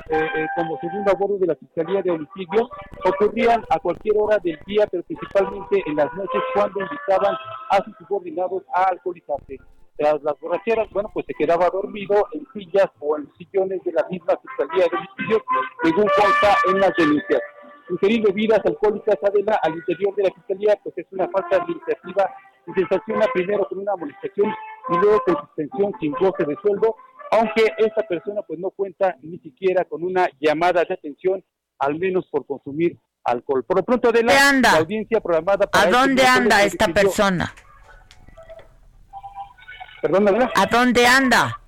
[0.09, 2.67] eh, eh, como segundo a bordo de la Fiscalía de Homicidios
[3.05, 7.35] ocurrían a cualquier hora del día, pero principalmente en las noches cuando invitaban
[7.69, 9.59] a sus subordinados a alcoholizarse.
[9.97, 14.07] Tras las borracheras, bueno, pues se quedaba dormido en sillas o en sillones de la
[14.09, 15.41] misma Fiscalía de Homicidios,
[15.83, 17.41] según consta en las denuncias.
[17.89, 22.29] Ingerir bebidas alcohólicas, Adela, al interior de la Fiscalía, pues es una falta administrativa
[22.67, 24.53] y se sanciona primero con una amonestación
[24.89, 26.95] y luego con suspensión sin goce de sueldo,
[27.31, 31.43] aunque esta persona pues no cuenta ni siquiera con una llamada de atención,
[31.79, 33.63] al menos por consumir alcohol.
[33.63, 35.83] Por lo pronto, Adela, la audiencia programada para...
[35.83, 37.53] ¿A este dónde anda esta persona?
[40.01, 40.27] Perdón.
[40.55, 41.59] ¿A dónde anda?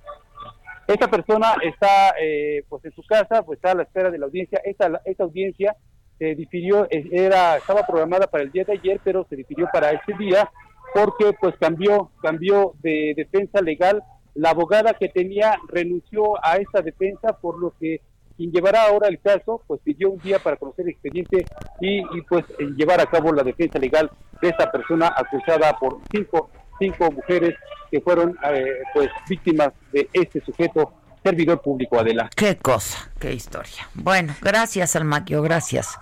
[0.86, 4.26] Esta persona está eh, pues en su casa, pues está a la espera de la
[4.26, 4.60] audiencia.
[4.64, 5.76] Esta, esta audiencia
[6.18, 10.14] se difirió, era, estaba programada para el día de ayer, pero se difirió para este
[10.14, 10.50] día
[10.94, 14.02] porque pues cambió, cambió de defensa legal.
[14.34, 18.00] La abogada que tenía renunció a esta defensa, por lo que
[18.36, 21.44] quien llevará ahora el caso, pues pidió un día para conocer el expediente
[21.80, 22.44] y, pues
[22.76, 27.54] llevar a cabo la defensa legal de esta persona acusada por cinco, cinco mujeres
[27.90, 32.28] que fueron eh, pues víctimas de este sujeto servidor público, Adela.
[32.36, 33.88] Qué cosa, qué historia.
[33.94, 35.98] Bueno, gracias, Almaquio, gracias.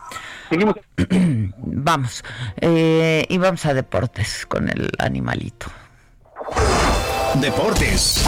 [0.50, 0.74] Seguimos.
[1.56, 2.24] vamos,
[2.60, 5.66] eh, y vamos a deportes con el animalito.
[7.40, 8.24] Deportes.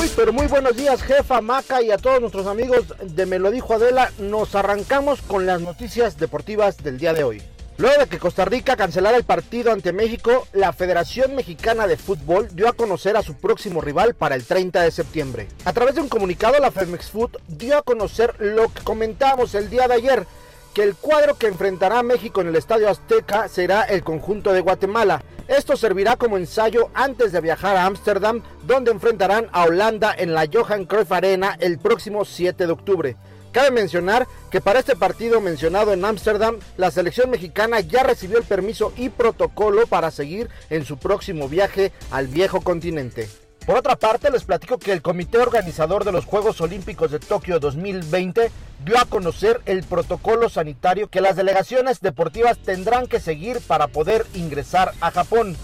[0.00, 3.50] Muy, pero muy buenos días, jefa Maca y a todos nuestros amigos de Me lo
[3.50, 4.10] dijo Adela.
[4.18, 7.42] Nos arrancamos con las noticias deportivas del día de hoy.
[7.76, 12.48] Luego de que Costa Rica cancelara el partido ante México, la Federación Mexicana de Fútbol
[12.54, 15.48] dio a conocer a su próximo rival para el 30 de septiembre.
[15.66, 19.68] A través de un comunicado, la Femex Food dio a conocer lo que comentamos el
[19.68, 20.26] día de ayer,
[20.74, 24.60] que el cuadro que enfrentará a México en el Estadio Azteca será el conjunto de
[24.60, 25.22] Guatemala.
[25.48, 30.46] Esto servirá como ensayo antes de viajar a Ámsterdam, donde enfrentarán a Holanda en la
[30.52, 33.16] Johan Cruyff Arena el próximo 7 de octubre.
[33.52, 38.44] Cabe mencionar que para este partido mencionado en Ámsterdam, la selección mexicana ya recibió el
[38.44, 43.28] permiso y protocolo para seguir en su próximo viaje al viejo continente.
[43.66, 47.60] Por otra parte, les platico que el comité organizador de los Juegos Olímpicos de Tokio
[47.60, 48.50] 2020
[48.84, 54.26] dio a conocer el protocolo sanitario que las delegaciones deportivas tendrán que seguir para poder
[54.34, 55.56] ingresar a Japón.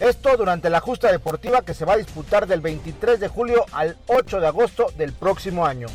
[0.00, 3.96] Esto durante la justa deportiva que se va a disputar del 23 de julio al
[4.08, 5.86] 8 de agosto del próximo año.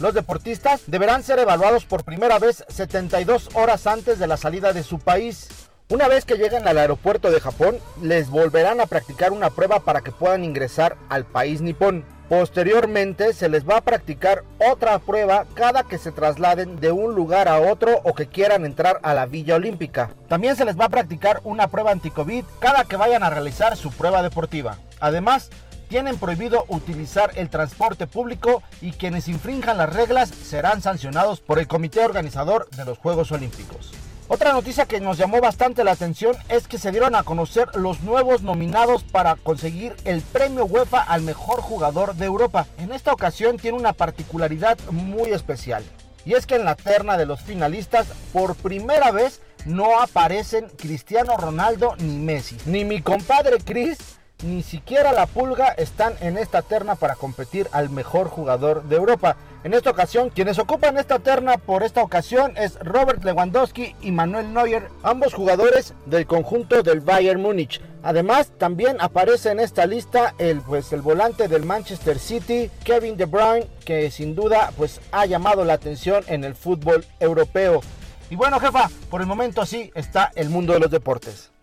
[0.00, 4.82] Los deportistas deberán ser evaluados por primera vez 72 horas antes de la salida de
[4.82, 5.48] su país.
[5.90, 10.00] Una vez que lleguen al aeropuerto de Japón, les volverán a practicar una prueba para
[10.00, 12.06] que puedan ingresar al país nipón.
[12.30, 17.48] Posteriormente se les va a practicar otra prueba cada que se trasladen de un lugar
[17.48, 20.12] a otro o que quieran entrar a la Villa Olímpica.
[20.26, 23.92] También se les va a practicar una prueba anti-COVID cada que vayan a realizar su
[23.92, 24.78] prueba deportiva.
[25.00, 25.50] Además,
[25.88, 31.68] tienen prohibido utilizar el transporte público y quienes infrinjan las reglas serán sancionados por el
[31.68, 33.92] comité organizador de los Juegos Olímpicos.
[34.26, 38.00] Otra noticia que nos llamó bastante la atención es que se dieron a conocer los
[38.00, 42.66] nuevos nominados para conseguir el premio UEFA al mejor jugador de Europa.
[42.78, 45.84] En esta ocasión tiene una particularidad muy especial.
[46.24, 51.36] Y es que en la terna de los finalistas, por primera vez, no aparecen Cristiano
[51.36, 52.56] Ronaldo ni Messi.
[52.64, 53.98] Ni mi compadre Chris,
[54.44, 59.36] ni siquiera la Pulga están en esta terna para competir al mejor jugador de Europa.
[59.64, 64.52] En esta ocasión, quienes ocupan esta terna por esta ocasión es Robert Lewandowski y Manuel
[64.52, 67.80] Neuer, ambos jugadores del conjunto del Bayern Múnich.
[68.02, 73.24] Además, también aparece en esta lista el pues el volante del Manchester City, Kevin De
[73.24, 77.80] Bruyne, que sin duda pues ha llamado la atención en el fútbol europeo.
[78.28, 81.53] Y bueno, jefa, por el momento así está el mundo de los deportes.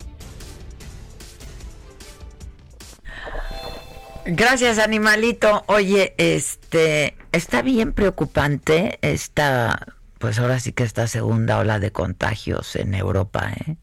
[4.24, 5.64] Gracias, animalito.
[5.66, 9.86] Oye, este, está bien preocupante esta,
[10.18, 13.76] pues ahora sí que esta segunda ola de contagios en Europa, ¿eh?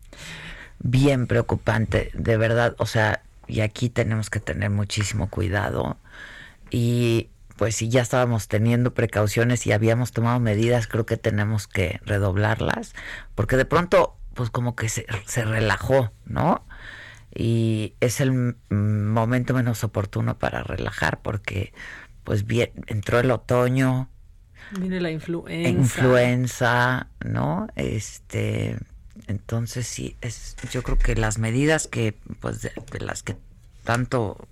[0.79, 2.75] Bien preocupante, de verdad.
[2.77, 5.97] O sea, y aquí tenemos que tener muchísimo cuidado.
[6.69, 11.99] Y pues si ya estábamos teniendo precauciones y habíamos tomado medidas, creo que tenemos que
[12.05, 12.93] redoblarlas,
[13.35, 16.63] porque de pronto, pues como que se, se relajó, ¿no?
[17.33, 21.73] Y es el momento menos oportuno para relajar porque
[22.23, 24.09] pues bien entró el otoño.
[24.79, 25.69] Viene la influenza.
[25.69, 28.77] Influenza no este
[29.27, 33.35] entonces sí es yo creo que las medidas que pues de, de las que
[33.83, 34.47] tanto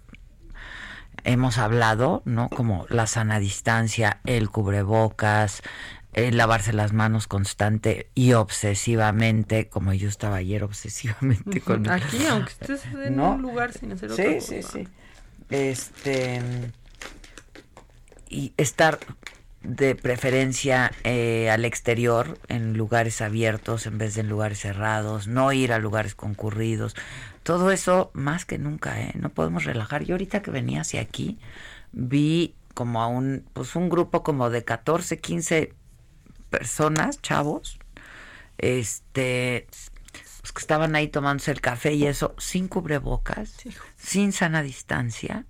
[1.24, 5.62] hemos hablado no como la sana distancia el cubrebocas
[6.14, 12.52] eh, lavarse las manos constante y obsesivamente, como yo estaba ayer obsesivamente con aquí, aunque
[12.52, 13.34] estés en ¿No?
[13.34, 14.72] un lugar sin hacer Sí, otra sí, cosa.
[14.72, 14.88] sí.
[15.50, 16.42] Este
[18.30, 19.00] y estar
[19.64, 25.52] de preferencia eh, al exterior en lugares abiertos en vez de en lugares cerrados, no
[25.52, 26.96] ir a lugares concurridos.
[27.44, 29.14] Todo eso más que nunca, ¿eh?
[29.16, 30.04] No podemos relajar.
[30.04, 31.38] Yo ahorita que venía hacia aquí
[31.92, 35.74] vi como a un pues un grupo como de 14, 15
[36.50, 37.80] personas, chavos,
[38.58, 39.68] este,
[40.42, 43.56] pues que estaban ahí tomándose el café y eso, sin cubrebocas,
[43.98, 45.46] sin sana distancia.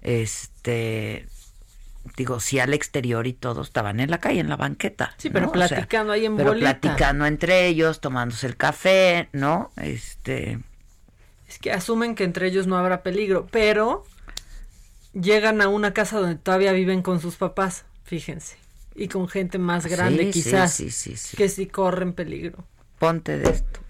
[0.00, 1.28] Este,
[2.16, 5.14] digo, sí al exterior y todo, estaban en la calle, en la banqueta.
[5.18, 5.52] Sí, pero ¿no?
[5.52, 6.80] O sea, platicando ahí en pero bolita.
[6.80, 9.72] platicando entre ellos, tomándose el café, ¿no?
[9.76, 10.60] Este,
[11.46, 14.04] Es que asumen que entre ellos no habrá peligro, pero
[15.12, 18.56] llegan a una casa donde todavía viven con sus papás, fíjense,
[18.94, 21.36] y con gente más grande Sí, quizás, sí, sí, sí.
[21.36, 22.64] que sí corren peligro.
[22.98, 23.80] ponte de esto.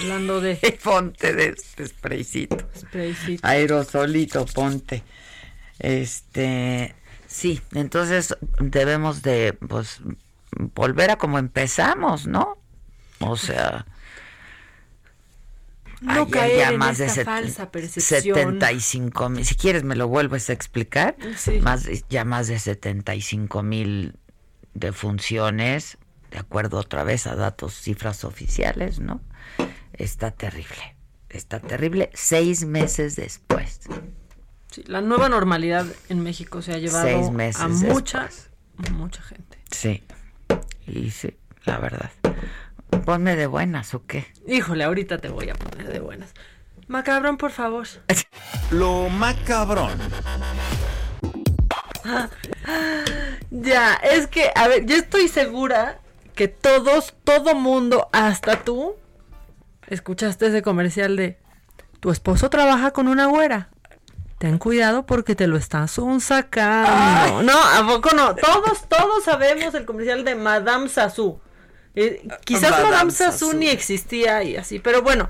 [0.00, 2.58] Hablando de ponte de este spraycito.
[2.78, 3.46] spraycito.
[3.46, 5.02] Aerosolito, ponte.
[5.78, 6.94] Este,
[7.26, 10.00] sí, entonces debemos de, pues,
[10.74, 12.58] volver a como empezamos, ¿no?
[13.20, 13.86] O sea,
[16.00, 18.34] No ayer caer ya en más de esta falsa percepción.
[18.34, 21.60] 75 mil, si quieres me lo vuelves a explicar, Sí.
[21.60, 24.16] más, ya más de 75 mil
[24.74, 25.98] defunciones,
[26.30, 29.20] de acuerdo otra vez a datos, cifras oficiales, ¿no?
[29.92, 30.96] Está terrible,
[31.28, 33.80] está terrible, seis meses después.
[34.70, 38.28] Sí, la nueva normalidad en México se ha llevado Seis meses a mucha,
[38.92, 39.58] mucha gente.
[39.70, 40.02] Sí,
[40.86, 42.10] y sí, la verdad.
[43.04, 44.26] Ponme de buenas o qué.
[44.46, 46.32] Híjole, ahorita te voy a poner de buenas.
[46.86, 47.86] Macabrón, por favor.
[48.70, 49.98] Lo macabrón.
[53.50, 56.00] Ya, es que, a ver, yo estoy segura
[56.34, 58.96] que todos, todo mundo, hasta tú,
[59.88, 61.38] escuchaste ese comercial de
[62.00, 63.68] tu esposo trabaja con una güera.
[64.38, 67.42] Ten cuidado porque te lo estás un sacando.
[67.42, 68.34] No, ¿a poco no?
[68.34, 71.40] Todos, todos sabemos el comercial de Madame Sassou.
[71.94, 75.28] Eh, quizás Madame Madame, existía y así, pero bueno,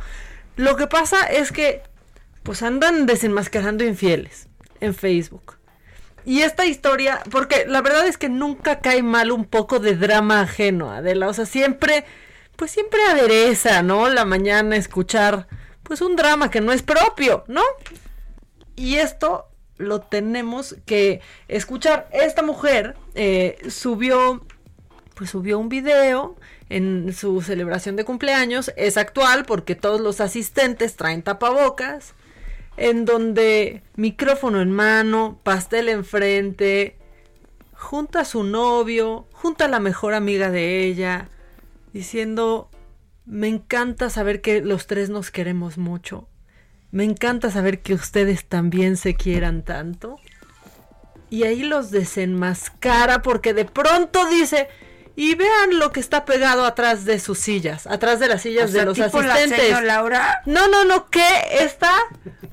[0.57, 1.83] lo que pasa es que
[2.43, 4.49] pues andan desenmascarando infieles
[4.81, 5.57] en Facebook.
[6.25, 10.43] Y esta historia, porque la verdad es que nunca cae mal un poco de drama
[10.43, 11.29] ajeno, Adela.
[11.29, 12.05] O sea, siempre,
[12.57, 14.09] pues siempre adereza, ¿no?
[14.11, 15.49] La mañana escuchar,
[15.83, 17.63] pues un drama que no es propio, ¿no?
[18.77, 19.49] Y esto
[19.79, 22.09] lo tenemos que escuchar.
[22.13, 24.47] Esta mujer eh, subió,
[25.21, 26.35] pues subió un video
[26.71, 28.73] en su celebración de cumpleaños.
[28.79, 32.15] Es actual porque todos los asistentes traen tapabocas
[32.79, 36.97] en donde micrófono en mano, pastel enfrente,
[37.75, 41.29] junta a su novio, junta a la mejor amiga de ella,
[41.93, 42.71] diciendo,
[43.27, 46.31] me encanta saber que los tres nos queremos mucho,
[46.93, 50.17] me encanta saber que ustedes también se quieran tanto.
[51.29, 54.67] Y ahí los desenmascara porque de pronto dice,
[55.23, 58.73] Y vean lo que está pegado atrás de sus sillas, atrás de las sillas O
[58.73, 59.83] sea, de los tipo asistentes.
[59.83, 60.41] Laura.
[60.47, 61.93] No, no, no, que está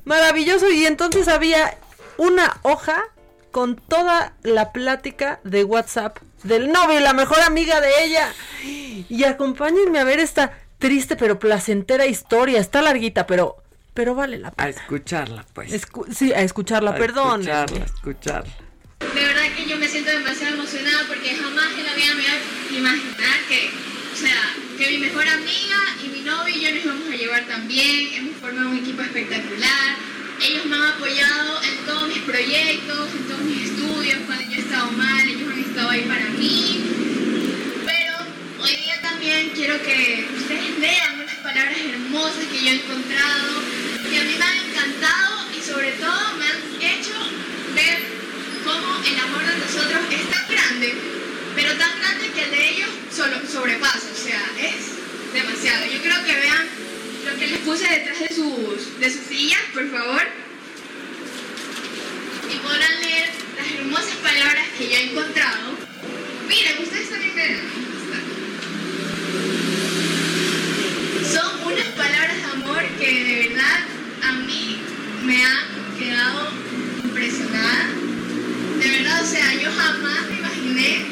[0.04, 0.70] maravilloso.
[0.70, 1.78] Y entonces había
[2.18, 3.04] una hoja
[3.52, 8.28] con toda la plática de WhatsApp del novio y la mejor amiga de ella.
[9.08, 12.60] Y acompáñenme a ver esta triste pero placentera historia.
[12.60, 13.56] Está larguita, pero,
[13.94, 14.68] pero vale la A pena.
[14.68, 15.72] escucharla, pues.
[15.72, 17.40] Escu- sí, a escucharla, A perdón.
[17.40, 18.52] Escucharla, escucharla.
[19.00, 22.32] De verdad que yo me siento demasiado emocionada porque jamás en la vida me iba
[22.32, 23.70] a imaginar que,
[24.12, 27.46] o sea, que mi mejor amiga y mi novio y yo nos íbamos a llevar
[27.46, 29.96] tan bien, hemos formado un equipo espectacular,
[30.42, 34.60] ellos me han apoyado en todos mis proyectos, en todos mis estudios, cuando yo he
[34.60, 36.84] estado mal, ellos han estado ahí para mí,
[37.86, 38.14] pero
[38.60, 43.62] hoy día también quiero que ustedes lean unas palabras hermosas que yo he encontrado,
[44.10, 47.14] que a mí me han encantado y sobre todo me han hecho
[47.74, 48.17] ver
[48.68, 50.94] cómo el amor de nosotros es tan grande,
[51.56, 55.86] pero tan grande que el de ellos solo sobrepasa, o sea, es demasiado.
[55.86, 56.66] Yo creo que vean
[57.24, 60.22] lo que les puse detrás de sus, de sus sillas, por favor,
[62.52, 65.78] y podrán leer las hermosas palabras que yo he encontrado.
[66.46, 67.60] Miren, ustedes también vean.
[71.32, 73.80] Son unas palabras de amor que de verdad
[74.24, 74.78] a mí
[75.24, 76.50] me han quedado
[77.02, 77.98] impresionada.
[78.78, 81.04] De verdad, o sea, yo jamás me imaginé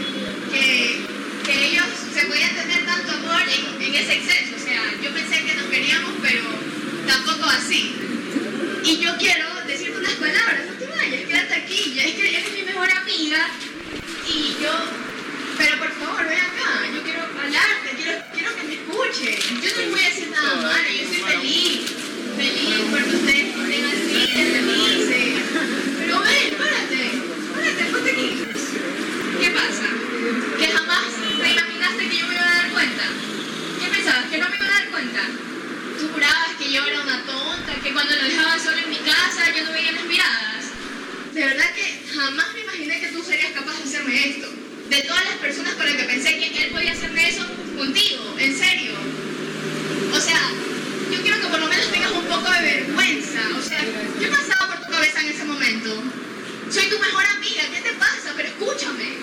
[0.52, 1.00] que,
[1.44, 4.56] que ellos se podían tener tanto amor en, en ese exceso.
[4.56, 6.44] O sea, yo pensé que nos queríamos, pero
[7.06, 7.94] tampoco así.
[8.84, 11.92] Y yo quiero decirte unas palabras, no te vayas, quédate aquí.
[11.96, 13.48] Ya es que eres mi mejor amiga
[14.28, 14.72] y yo,
[15.58, 19.60] pero por favor, ven acá, yo quiero hablarte, quiero, quiero que me escuchen.
[19.60, 21.80] Yo no voy a decir nada malo, yo estoy feliz,
[22.36, 25.34] feliz porque ustedes estén así, felices.
[25.98, 27.25] Pero ven, párate.
[29.40, 29.88] ¿Qué pasa?
[30.58, 31.04] ¿Que jamás
[31.42, 33.02] te imaginaste que yo me iba a dar cuenta?
[33.80, 34.24] ¿Qué pensabas?
[34.30, 35.20] ¿Que no me iba a dar cuenta?
[35.98, 39.50] Tú jurabas que yo era una tonta, que cuando lo dejaba solo en mi casa
[39.56, 40.64] yo no veía las miradas.
[41.34, 44.48] De verdad que jamás me imaginé que tú serías capaz de hacerme esto.
[44.88, 47.44] De todas las personas con las que pensé que él podía hacerme eso,
[47.76, 48.92] contigo, en serio.
[50.12, 50.40] O sea,
[51.10, 53.40] yo quiero que por lo menos tengas un poco de vergüenza.
[53.58, 53.80] O sea,
[54.20, 56.02] ¿qué pasaba por tu cabeza en ese momento?
[56.70, 58.32] Soy tu mejor amiga, ¿qué te pasa?
[58.36, 59.16] Pero escúchame.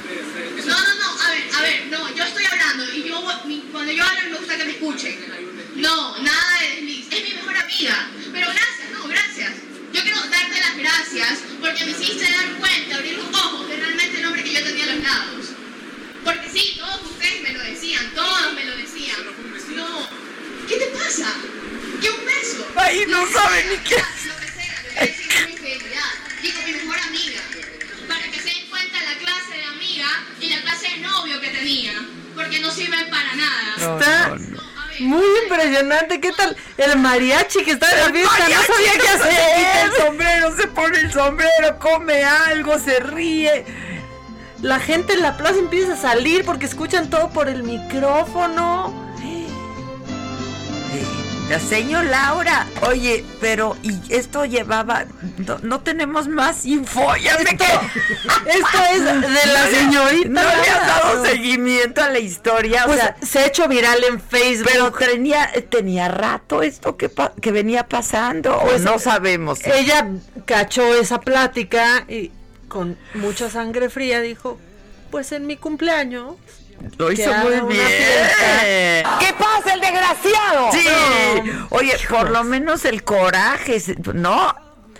[0.66, 3.92] No, no, no, a ver, a ver, no, yo estoy hablando y yo, mi- cuando
[3.92, 5.18] yo hablo me gusta que me escuchen.
[5.76, 8.08] No, nada de desliz, es mi mejor amiga.
[8.32, 9.52] Pero gracias, no, gracias.
[9.92, 14.20] Yo quiero darte las gracias porque me hiciste dar cuenta, abrir los ojos de realmente
[14.20, 15.46] el hombre que yo tenía a los lados.
[16.24, 19.18] Porque sí, todos ustedes me lo decían, todos me lo decían.
[19.76, 20.08] No,
[20.70, 21.28] ¿qué te pasa?
[22.02, 22.66] ¿Qué un beso?
[22.78, 25.28] Ay, no Lo que sabe sea, ni qué Lo que sea, le voy a decir
[25.28, 26.12] con mi infidelidad.
[26.42, 27.42] Digo, mi mejor amiga.
[28.08, 30.08] Para que se den cuenta la clase de amiga
[30.42, 31.94] y la clase de novio que tenía.
[32.36, 33.76] Porque no sirven para nada.
[33.78, 34.38] Está
[35.00, 36.20] muy impresionante.
[36.20, 36.56] ¿Qué tal?
[36.78, 39.86] El mariachi que está en la fiesta no sabía qué no se quita hacer.
[39.86, 43.66] el sombrero, se pone el sombrero, come algo, se ríe.
[44.62, 48.93] La gente en la plaza empieza a salir porque escuchan todo por el micrófono.
[51.50, 55.06] La señor Laura, oye, pero y esto llevaba,
[55.38, 57.64] no, no tenemos más info, ya me Esto,
[58.46, 60.30] esto es de la señorita.
[60.30, 64.04] No le has dado seguimiento a la historia, Pues o sea, se ha hecho viral
[64.04, 64.70] en Facebook.
[64.72, 69.60] pero tenía, tenía rato esto que, que venía pasando, o Pues, no sabemos.
[69.66, 70.08] Ella
[70.46, 72.32] cachó esa plática y
[72.68, 74.58] con mucha sangre fría dijo,
[75.12, 76.36] pues en mi cumpleaños.
[76.98, 77.88] Lo hizo muy bien.
[79.20, 80.72] ¿Qué pasa, el desgraciado?
[80.72, 80.88] Sí.
[81.46, 81.68] No.
[81.72, 83.82] Oye, por lo menos el coraje,
[84.14, 84.56] ¿no?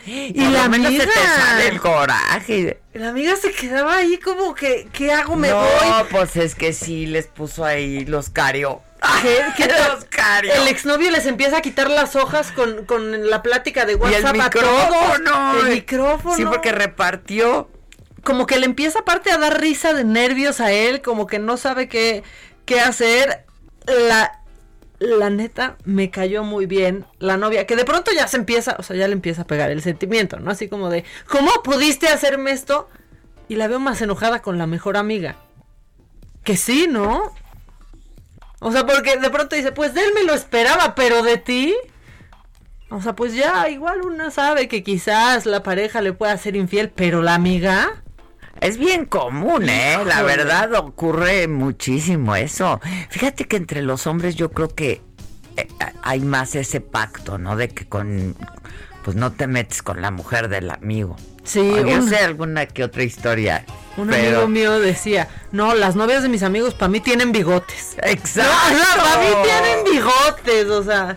[0.06, 2.80] Y Por la lo menos se te sale el coraje.
[2.94, 5.36] La amiga se quedaba ahí como que, ¿qué hago?
[5.38, 6.04] Me no, voy.
[6.12, 8.82] pues es que sí les puso ahí los cario.
[9.22, 10.52] ¿Qué, qué los cario.
[10.54, 14.02] El exnovio les empieza a quitar las hojas con, con la plática de y el
[14.02, 14.90] WhatsApp a todos.
[14.90, 15.60] micrófono.
[15.60, 16.36] El micrófono.
[16.36, 17.70] Sí, porque repartió.
[18.24, 21.58] Como que le empieza aparte a dar risa de nervios a él, como que no
[21.58, 22.24] sabe qué,
[22.66, 23.46] qué hacer.
[23.86, 24.42] La,
[25.00, 28.84] la neta me cayó muy bien la novia, que de pronto ya se empieza, o
[28.84, 30.52] sea, ya le empieza a pegar el sentimiento, ¿no?
[30.52, 32.90] Así como de, ¿cómo pudiste hacerme esto?
[33.50, 35.36] Y la veo más enojada con la mejor amiga.
[36.44, 37.34] Que sí, ¿no?
[38.60, 41.76] O sea, porque de pronto dice, pues de él me lo esperaba, pero de ti.
[42.90, 46.90] O sea, pues ya, igual una sabe que quizás la pareja le pueda ser infiel,
[46.90, 48.03] pero la amiga.
[48.64, 49.98] Es bien común, ¿eh?
[50.06, 52.80] La verdad ocurre muchísimo eso.
[53.10, 55.02] Fíjate que entre los hombres yo creo que
[55.58, 55.68] eh,
[56.02, 57.56] hay más ese pacto, ¿no?
[57.56, 58.36] De que con,
[59.04, 61.16] pues no te metes con la mujer del amigo.
[61.44, 63.66] Sí, O yo un- sé alguna que otra historia
[63.98, 67.98] Un Pero- amigo mío decía, no, las novias de mis amigos para mí tienen bigotes.
[68.02, 68.54] Exacto.
[68.98, 71.16] para mí tienen bigotes, o sea.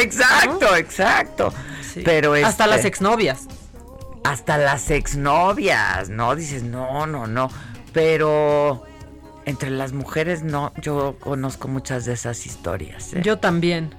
[0.00, 1.52] Exacto, exacto.
[2.04, 3.46] Pero Hasta este, las exnovias.
[4.30, 6.34] Hasta las exnovias, ¿no?
[6.34, 7.50] Dices, no, no, no.
[7.92, 8.84] Pero
[9.44, 13.14] entre las mujeres no, yo conozco muchas de esas historias.
[13.14, 13.22] ¿eh?
[13.22, 13.94] Yo también.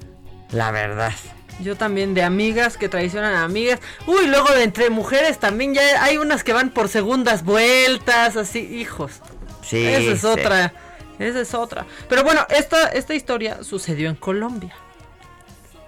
[0.51, 1.13] La verdad.
[1.61, 3.79] Yo también de amigas que traicionan a amigas.
[4.05, 8.59] Uy, luego de entre mujeres también ya hay unas que van por segundas vueltas, así,
[8.59, 9.21] hijos.
[9.63, 9.85] Sí.
[9.85, 10.27] Esa es sí.
[10.27, 10.73] otra.
[11.17, 11.85] Esa es otra.
[12.07, 14.75] Pero bueno, esta, esta historia sucedió en Colombia.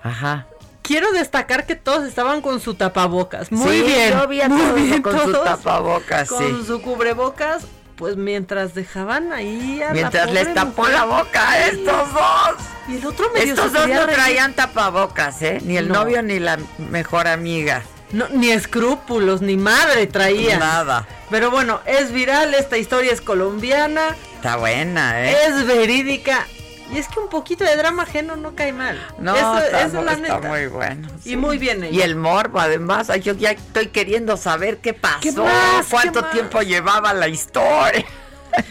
[0.02, 0.48] Ajá.
[0.90, 3.52] Quiero destacar que todos estaban con su tapabocas.
[3.52, 4.12] Muy Sí, bien.
[4.12, 6.64] yo vi a muy todos bien con su todos tapabocas, Con sí.
[6.66, 7.64] su cubrebocas,
[7.96, 10.96] pues mientras dejaban ahí a la Mientras les tapó mujer.
[10.96, 12.56] la boca a estos dos.
[12.88, 15.60] Y el otro medio Estos dos no traían tapabocas, ¿eh?
[15.64, 15.94] Ni el No.
[15.94, 17.84] novio ni la mejor amiga.
[18.12, 20.58] No, ni escrúpulos, ni madre traía.
[20.58, 21.08] Nada.
[21.30, 25.36] Pero bueno, es viral, esta historia es colombiana, Está buena, ¿eh?
[25.50, 26.48] es verídica.
[26.92, 29.00] Y es que un poquito de drama ajeno no cae mal.
[29.20, 30.48] No, Eso- está, eso es la está neta.
[30.50, 31.08] muy bueno.
[31.24, 31.96] Y muy bien ella.
[31.98, 35.86] Y el morbo, además, yo ya estoy queriendo saber qué pasó, ¿Qué más?
[35.90, 38.06] cuánto tiempo llevaba la historia.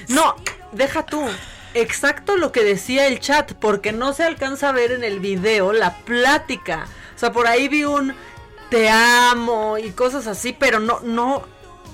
[0.08, 0.34] No,
[0.72, 1.22] deja tú.
[1.74, 5.72] Exacto lo que decía el chat, porque no se alcanza a ver en el video
[5.72, 6.86] la plática.
[7.14, 8.12] O sea, por ahí vi un
[8.70, 11.44] te amo y cosas así, pero no, no,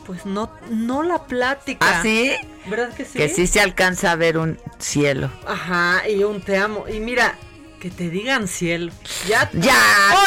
[0.07, 1.99] pues no, no la plática.
[1.99, 2.35] ¿Ah, sí?
[2.67, 3.19] ¿Verdad que sí?
[3.19, 5.31] Que sí se alcanza a ver un cielo.
[5.47, 6.87] Ajá, y un te amo.
[6.89, 7.35] Y mira,
[7.81, 8.93] que te digan cielo.
[9.29, 9.51] Ya.
[9.53, 9.75] Ya,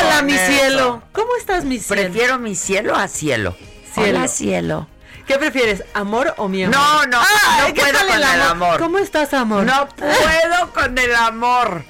[0.02, 0.52] Hola, mi eso.
[0.52, 1.04] cielo.
[1.14, 2.02] ¿Cómo estás, mi cielo?
[2.04, 3.56] Prefiero mi cielo a cielo.
[3.94, 4.20] Cielo.
[4.20, 4.88] Hola, cielo.
[5.26, 6.78] ¿Qué prefieres, amor o mi amor?
[6.78, 8.80] No, no, Ay, no ¿qué puedo con el amor.
[8.80, 9.64] ¿Cómo estás, amor?
[9.66, 11.84] No puedo con el amor.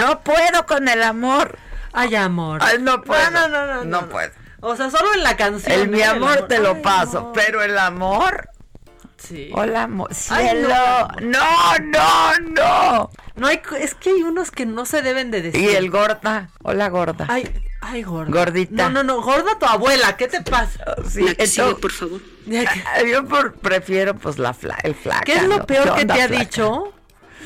[0.00, 1.58] No puedo con el amor.
[1.92, 2.60] Ay, amor.
[2.62, 3.30] Ay, no puedo.
[3.30, 4.08] No, no, no, no, No no.
[4.08, 4.30] puedo.
[4.60, 5.72] O sea, solo en la canción.
[5.72, 6.10] El mi ¿no?
[6.12, 7.32] amor te lo Ay, paso, no.
[7.32, 8.48] pero el amor.
[9.22, 9.50] Sí.
[9.54, 9.88] Hola.
[10.30, 10.68] Ay, Cielo.
[10.68, 11.08] no.
[11.20, 13.10] no, no, no.
[13.36, 15.60] No hay, es que hay unos que no se deben de decir.
[15.60, 16.50] Y el gorda.
[16.62, 17.26] Hola, gorda.
[17.28, 17.48] Ay,
[17.80, 18.30] ay, gorda.
[18.32, 18.74] Gordita.
[18.74, 20.84] No, no, no, gorda tu abuela, ¿qué te pasa?
[21.08, 22.20] Sí, entonces- por favor.
[23.10, 25.22] Yo por- prefiero pues la fla, el flaca.
[25.24, 26.44] ¿Qué es lo peor ¿Qué que te ha flaca?
[26.44, 26.92] dicho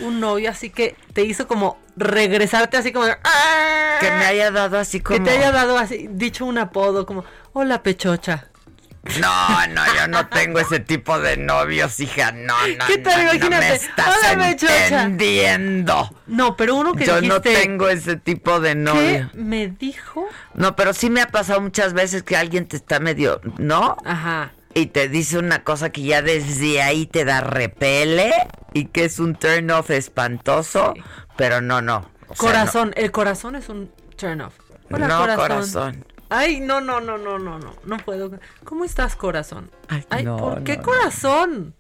[0.00, 3.96] un novio así que te hizo como regresarte así como de, "Ah"?
[4.00, 5.18] Que me haya dado así como.
[5.18, 8.48] que te haya dado así dicho un apodo como hola pechocha
[9.20, 12.32] No, no, yo no tengo ese tipo de novios, hija.
[12.32, 12.86] No, no.
[12.86, 13.24] ¿Qué tal?
[13.26, 13.68] no, no Imagínate.
[13.68, 14.16] me estás
[14.90, 16.10] entendiendo.
[16.26, 19.30] no pero uno que Yo dijiste no tengo ese tipo de ¿qué novio.
[19.34, 20.26] me dijo?
[20.54, 23.96] No, pero sí me ha pasado muchas veces que alguien te está medio, ¿no?
[24.04, 24.52] Ajá.
[24.74, 28.30] Y te dice una cosa que ya desde ahí te da repele
[28.74, 30.92] y que es un turn off espantoso,
[31.36, 32.10] pero no, no.
[32.28, 34.54] O sea, corazón, el corazón es un turn off.
[34.90, 35.38] no, Hola, no, corazón.
[35.48, 36.05] corazón.
[36.28, 38.30] Ay, no, no, no, no, no, no, no puedo.
[38.64, 39.70] ¿Cómo estás, corazón?
[40.10, 41.74] Ay, no, ¿por qué no, corazón?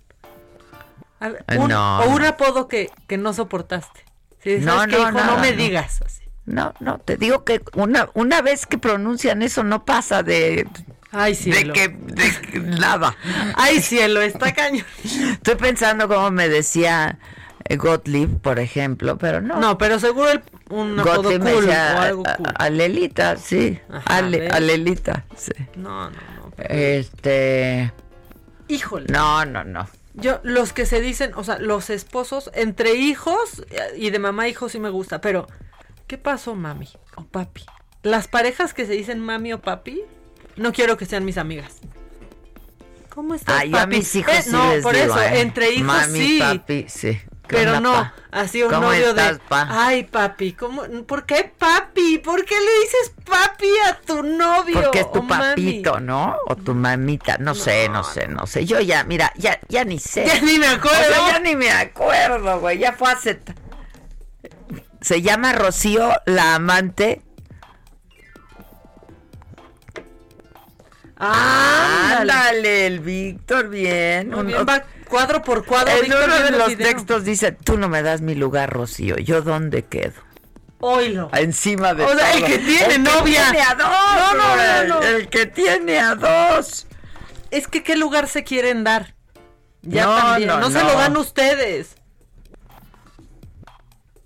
[1.20, 4.04] A ver, un- no, o un apodo que, que no soportaste.
[4.42, 4.86] Sí, No,
[5.40, 6.22] me digas así.
[6.44, 10.68] No, no, te digo que una, una vez que pronuncian eso no pasa de,
[11.10, 11.72] Ay, de cielo.
[11.72, 13.16] que de que nada.
[13.56, 14.86] Ay, cielo, está cañón.
[15.32, 17.18] Estoy pensando como me decía
[17.68, 19.58] Gottlieb, por ejemplo, pero no.
[19.58, 22.46] No, pero seguro el, un apodo cool o algo a- cool.
[22.48, 23.78] a- Alelita, sí.
[23.88, 24.16] Ajá.
[24.16, 25.52] Alelita, sí.
[25.76, 26.52] No, no, no.
[26.58, 27.92] Este.
[28.68, 29.06] Híjole.
[29.12, 29.88] No, no, no.
[30.14, 34.48] Yo, los que se dicen, o sea, los esposos, entre hijos eh, y de mamá
[34.48, 35.46] hijo sí me gusta, pero
[36.06, 37.64] ¿qué pasó, mami o papi?
[38.02, 40.00] Las parejas que se dicen mami o papi,
[40.56, 41.76] no quiero que sean mis amigas.
[43.10, 43.96] ¿Cómo estás, Ah, yo a papi?
[43.98, 45.40] mis hijos Eh, sí no, les por digo, eso, eh.
[45.40, 46.38] entre hijos Mami, sí.
[46.40, 47.18] papi, sí.
[47.46, 48.14] ¿Qué Pero onda, no, pa?
[48.30, 49.66] así un ¿Cómo novio estás, de, pa?
[49.70, 52.18] ay papi, ¿cómo, ¿por qué papi?
[52.18, 54.74] ¿Por qué le dices papi a tu novio?
[54.82, 55.82] Porque es o tu mami?
[55.82, 56.36] papito, ¿no?
[56.46, 58.64] O tu mamita, no, sé, no sé, no sé.
[58.66, 60.26] Yo ya, mira, ya, ya ni sé.
[60.26, 60.98] Ya ni me acuerdo.
[61.00, 62.78] O sea, ya ni me acuerdo, güey.
[62.78, 63.40] Ya fue hace.
[65.00, 67.22] Se llama Rocío la amante.
[71.18, 72.32] Ándale.
[72.32, 74.28] Ándale, el Víctor, bien.
[74.30, 75.90] Muy Un- bien, va cuadro por cuadro.
[75.92, 76.86] en Víctor uno de los video.
[76.86, 79.16] textos dice, tú no me das mi lugar, Rocío.
[79.16, 80.20] ¿Yo dónde quedo?
[80.80, 81.30] Oílo.
[81.32, 83.44] Encima de O sea, el que tiene El novia.
[83.50, 85.02] tiene a dos, No, no, no, no.
[85.06, 86.86] El que tiene a dos.
[87.50, 89.14] Es que qué lugar se quieren dar.
[89.82, 90.48] Ya No, también.
[90.48, 91.96] no, No, se lo dan ustedes.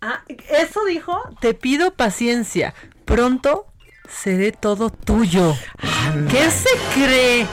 [0.00, 2.74] Ah, eso dijo, te pido paciencia.
[3.04, 3.66] Pronto
[4.10, 5.54] seré todo tuyo.
[6.30, 7.46] ¿Qué se cree?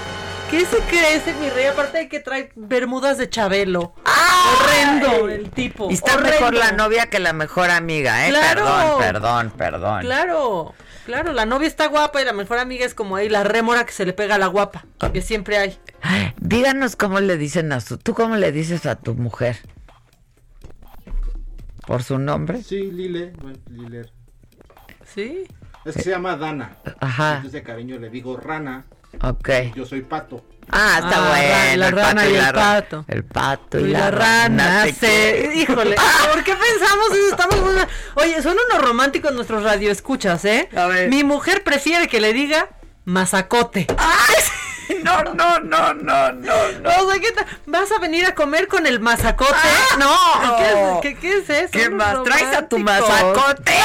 [0.49, 1.65] ¿Qué se cree ese mi rey?
[1.65, 3.93] Aparte de que trae bermudas de Chabelo.
[4.05, 5.89] Horrendo el tipo.
[5.91, 6.31] Y está horrendo.
[6.31, 8.29] mejor la novia que la mejor amiga, ¿eh?
[8.29, 8.63] Claro.
[8.63, 10.01] Perdón, perdón, perdón.
[10.01, 10.73] Claro,
[11.05, 13.91] claro, la novia está guapa y la mejor amiga es como ahí la rémora que
[13.91, 15.77] se le pega a la guapa, que siempre hay.
[16.37, 17.97] Díganos cómo le dicen a su...
[17.97, 19.57] ¿Tú cómo le dices a tu mujer?
[21.85, 22.63] ¿Por su nombre?
[22.63, 24.11] Sí, Lile, bueno, Liler.
[25.05, 25.45] Sí.
[25.87, 26.77] Es que se llama Dana.
[26.99, 27.29] Ajá.
[27.37, 28.85] Entonces de cariño le digo rana.
[29.21, 29.49] Ok.
[29.75, 30.43] Yo soy pato.
[30.69, 31.77] Ah, está Ah, bueno.
[31.77, 33.05] la el rana pato y el la ra- pato.
[33.07, 34.91] El pato y, Y la, la rana se...
[34.99, 35.53] quiero.
[35.53, 35.95] Híjole,
[36.33, 37.29] ¿por qué pensamos eso?
[37.31, 37.73] Estamos muy...
[38.15, 40.67] Oye, son unos románticos nuestros radioescuchas, ¿eh?
[40.75, 41.09] A ver.
[41.09, 42.67] Mi mujer prefiere que le diga
[43.05, 43.87] mazacote.
[43.89, 43.95] No,
[45.03, 46.53] no, no, no, no, no.
[46.53, 47.33] O sea, ¿qué?
[47.65, 49.51] ¿Vas a venir a comer con el mazacote?
[49.53, 50.57] Ah, no.
[50.57, 51.69] ¿Qué, es- qué, qué es eso?
[51.71, 52.23] ¿Qué más?
[52.23, 53.73] ¿Traes a tu mazacote?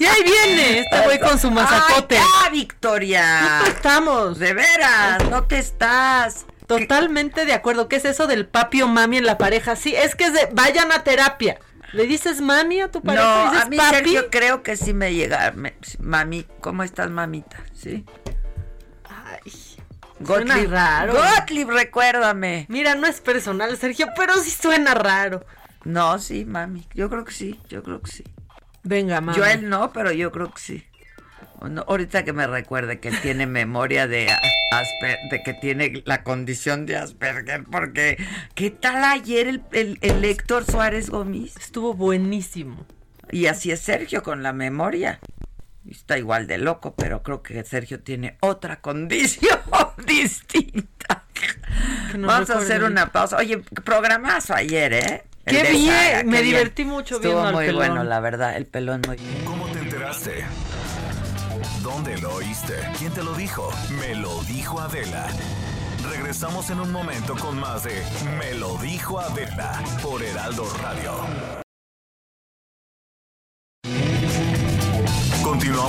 [0.00, 2.16] Y ahí viene este güey con su mazacote.
[2.18, 3.58] Ay, ya, Victoria.
[3.60, 4.38] Justo estamos.
[4.38, 6.46] De veras, no te estás.
[6.66, 7.88] Totalmente de acuerdo.
[7.88, 9.74] ¿Qué es eso del papi o mami en la pareja?
[9.74, 11.58] Sí, es que es de vayan a terapia.
[11.92, 13.24] ¿Le dices mami a tu pareja?
[13.46, 13.94] No, ¿Dices a mí papi?
[13.96, 15.52] Sergio creo que sí me llega.
[15.56, 17.56] me- mami, ¿cómo estás, mamita?
[17.74, 18.04] Sí.
[20.20, 21.14] Gottlieb, raro.
[21.14, 22.66] Gottlieb, recuérdame.
[22.68, 25.44] Mira, no es personal, Sergio, pero sí suena raro.
[25.84, 26.86] No, sí, mami.
[26.94, 28.24] Yo creo que sí, yo creo que sí.
[28.82, 29.38] Venga, mami.
[29.38, 30.84] Yo a él no, pero yo creo que sí.
[31.60, 34.28] No, ahorita que me recuerde que él tiene memoria de
[34.72, 38.16] Asper, de que tiene la condición de Asperger, porque
[38.54, 41.56] ¿qué tal ayer el, el, el Héctor Suárez Gómez?
[41.56, 42.86] Estuvo buenísimo.
[43.30, 45.20] Y así es Sergio con la memoria.
[45.90, 49.58] Está igual de loco, pero creo que Sergio tiene otra condición
[50.06, 51.24] distinta.
[52.16, 53.36] Vamos a hacer una pausa.
[53.36, 55.24] Oye, programazo ayer, ¿eh?
[55.46, 57.86] El Qué de bien, Saga, me qué divertí mucho Estuvo viendo al muy pelón.
[57.88, 59.44] bueno, la verdad, el pelón muy bien.
[59.46, 60.44] ¿Cómo te enteraste?
[61.82, 62.74] ¿Dónde lo oíste?
[62.98, 63.70] ¿Quién te lo dijo?
[63.98, 65.26] Me lo dijo Adela.
[66.10, 68.02] Regresamos en un momento con más de
[68.38, 71.67] Me lo dijo Adela por Heraldo Radio.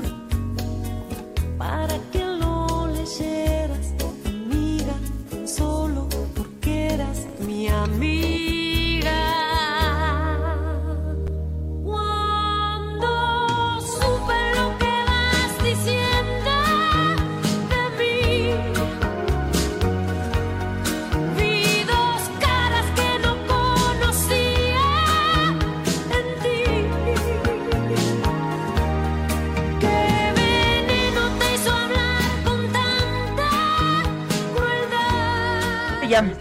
[1.58, 3.88] para que lo leyeras,
[4.26, 4.96] amiga,
[5.46, 8.55] solo porque eras mi amiga.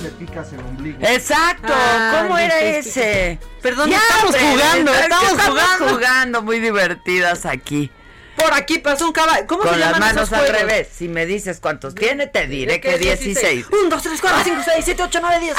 [0.04, 0.98] Le picas el ombligo.
[1.00, 3.38] Exacto, Ah, ¿cómo era ese?
[3.62, 5.88] Perdón, Ya, estamos hombre, jugando, es que estamos jugando.
[5.88, 7.90] jugando, muy divertidas aquí.
[8.36, 9.46] Por aquí pasó un caballo.
[9.46, 10.60] ¿Cómo Con se las llaman manos esos al juegos?
[10.60, 10.88] revés.
[10.94, 13.66] Si me dices cuántos tiene, te diré que 16.
[13.70, 15.56] 1, 2, 3, 4, 5, 6, 7, 8, 9, 10.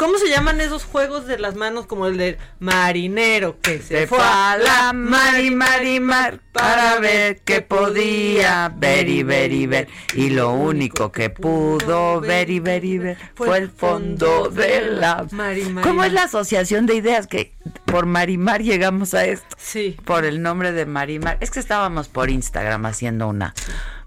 [0.00, 4.06] ¿Cómo se llaman esos juegos de las manos como el de marinero que se, Se
[4.06, 9.52] fue a la mar y mar y mar para ver qué podía ver y ver
[9.52, 9.88] y ver.
[10.14, 15.26] Y lo único que pudo ver y ver y ver fue el fondo de la...
[15.32, 17.52] mar y mar y ¿Cómo es la asociación de ideas que
[17.84, 19.54] por Marimar llegamos a esto?
[19.58, 19.98] Sí.
[20.06, 21.36] Por el nombre de Marimar.
[21.40, 23.52] Es que estábamos por Instagram haciendo una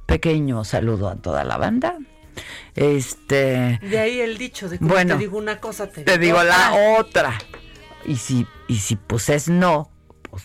[0.07, 1.99] pequeño saludo a toda la banda.
[2.75, 3.79] Este...
[3.81, 6.73] De ahí el dicho de como Bueno, te digo una cosa, te, Te digo la
[6.97, 7.37] otra.
[8.05, 9.89] Y si, y si pues es no,
[10.29, 10.43] pues,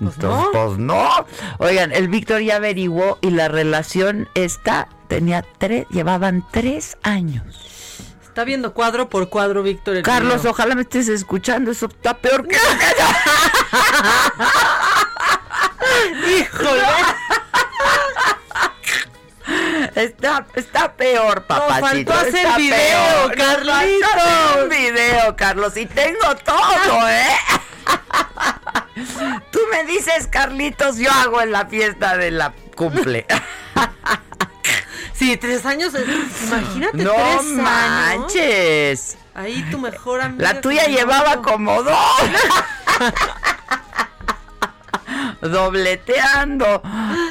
[0.00, 0.50] entonces, no.
[0.52, 1.26] pues no.
[1.58, 7.98] Oigan, el Víctor ya averiguó y la relación esta tenía tres, llevaban tres años.
[8.22, 10.02] Está viendo cuadro por cuadro, Víctor.
[10.02, 12.56] Carlos, ojalá me estés escuchando, eso está peor que...
[16.38, 16.82] ¡Híjole!
[19.94, 21.86] Está, está peor, papacito.
[21.86, 23.36] faltó hacer está video, peor.
[23.36, 24.14] Nos faltó Carlitos.
[24.14, 27.36] hacer un video, Carlos, y tengo todo, ¿eh?
[29.50, 33.26] Tú me dices, Carlitos, yo hago en la fiesta de la cumple.
[35.12, 35.92] Sí, tres años.
[35.92, 36.06] es-
[36.48, 37.52] Imagínate, no tres años.
[37.52, 39.18] manches.
[39.34, 40.54] Ahí tu mejor amiga.
[40.54, 41.94] La tuya llevaba como dos.
[45.42, 46.80] Dobleteando.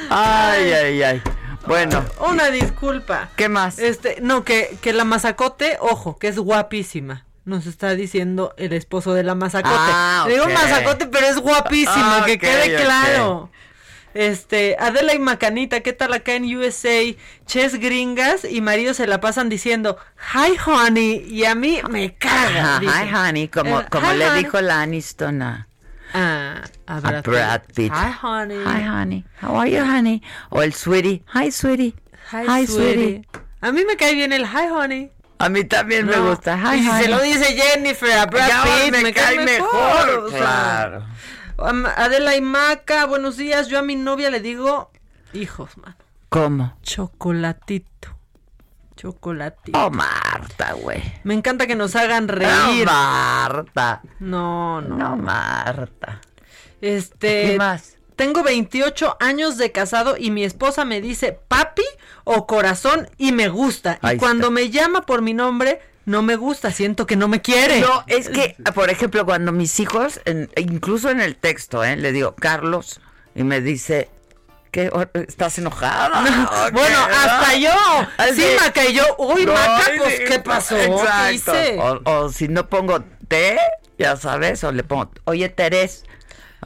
[0.08, 1.22] Ay, ay, ay.
[1.70, 3.28] Bueno, Una disculpa.
[3.36, 3.78] ¿qué más?
[3.78, 7.24] Este, no, que, que la mazacote, ojo, que es guapísima.
[7.44, 9.74] Nos está diciendo el esposo de la mazacote.
[9.76, 13.50] Ah, Le digo mazacote, pero es guapísima, Ah, que quede claro.
[14.12, 17.14] Este, Adela y Macanita, ¿qué tal acá en USA?
[17.46, 19.96] Ches gringas y maridos se la pasan diciendo,
[20.34, 22.78] hi honey, y a mí me caga.
[22.78, 23.04] Ajá.
[23.04, 24.42] Hi, honey, como, Eh, como hi, le honey.
[24.44, 25.66] dijo la Aniston
[26.14, 27.92] a, Ah, a a Brad, Brad Pitt.
[27.92, 28.62] Hi honey.
[28.64, 29.24] Hi, honey.
[29.40, 30.22] How are you, honey?
[30.50, 31.22] O el sweetie.
[31.34, 31.94] Hi, sweetie.
[32.32, 33.26] Hi, sweetie.
[33.60, 35.10] A mí me cae bien el hi honey.
[35.38, 36.56] A mí también me gusta.
[36.58, 37.02] Hi, y si honey.
[37.04, 40.08] se lo dice Jennifer a Brad Ya Pitt, me, cae mejor.
[40.24, 40.38] o sea.
[40.38, 41.04] claro.
[41.96, 43.68] Adela y Maca, buenos días.
[43.68, 44.90] Yo a mi novia le digo,
[45.32, 45.94] hijos, man,
[46.28, 46.76] ¿Cómo?
[46.82, 48.16] chocolatito.
[49.00, 49.78] Chocolatito.
[49.78, 51.02] Oh, Marta, güey.
[51.24, 52.84] Me encanta que nos hagan No, reír.
[52.86, 54.02] Marta.
[54.18, 54.96] No, no.
[54.98, 56.20] No, Marta.
[56.80, 57.50] Este.
[57.52, 57.96] ¿Qué más?
[58.16, 61.84] Tengo 28 años de casado y mi esposa me dice papi
[62.24, 63.98] o corazón y me gusta.
[64.02, 64.54] Ahí y cuando está.
[64.54, 67.80] me llama por mi nombre, no me gusta, siento que no me quiere.
[67.80, 71.96] No, es que, por ejemplo, cuando mis hijos, en- incluso en el texto, ¿eh?
[71.96, 73.00] le digo, Carlos,
[73.34, 74.10] y me dice,
[74.70, 74.88] ¿qué?
[74.88, 76.08] ¿O- ¿Estás enojada?
[76.68, 77.70] ¿O Bueno, hasta yo.
[78.16, 80.76] Así- Sí, Maca, y yo, uy, No, Maca, sí, pues, ¿qué pasó?
[80.76, 81.78] ¿Qué hice?
[81.78, 83.58] O, o si no pongo te,
[83.98, 86.04] ya sabes, o le pongo, oye, Teres,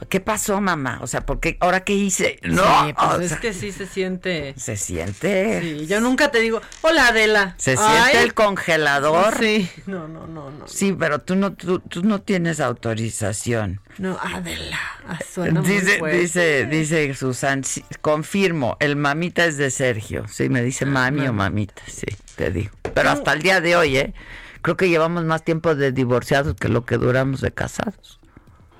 [0.09, 0.99] ¿qué pasó, mamá?
[1.01, 2.39] O sea, porque ahora qué hice?
[2.43, 4.53] No, Sí, pues o es sea, que sí se siente.
[4.57, 7.55] se siente, Sí, yo nunca te digo, hola Adela.
[7.57, 9.37] se Ay, siente el congelador.
[9.39, 10.67] Sí, no, no, no, no.
[10.67, 13.81] Sí, pero tú no, tú, tú no tienes autorización.
[13.97, 14.79] No, Adela.
[15.07, 16.17] ah, suena muy Dice, fuerte.
[16.19, 20.27] dice, dice Susan, sí, confirmo, el mamita es de Sergio.
[20.27, 22.71] Sí, me dice mami o mamita, sí, te digo.
[22.93, 24.13] Pero hasta el día de hoy, ¿eh?
[24.61, 28.19] Creo que llevamos más tiempo de divorciados que lo que duramos de casados.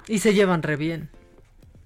[0.07, 1.09] Y se llevan re bien.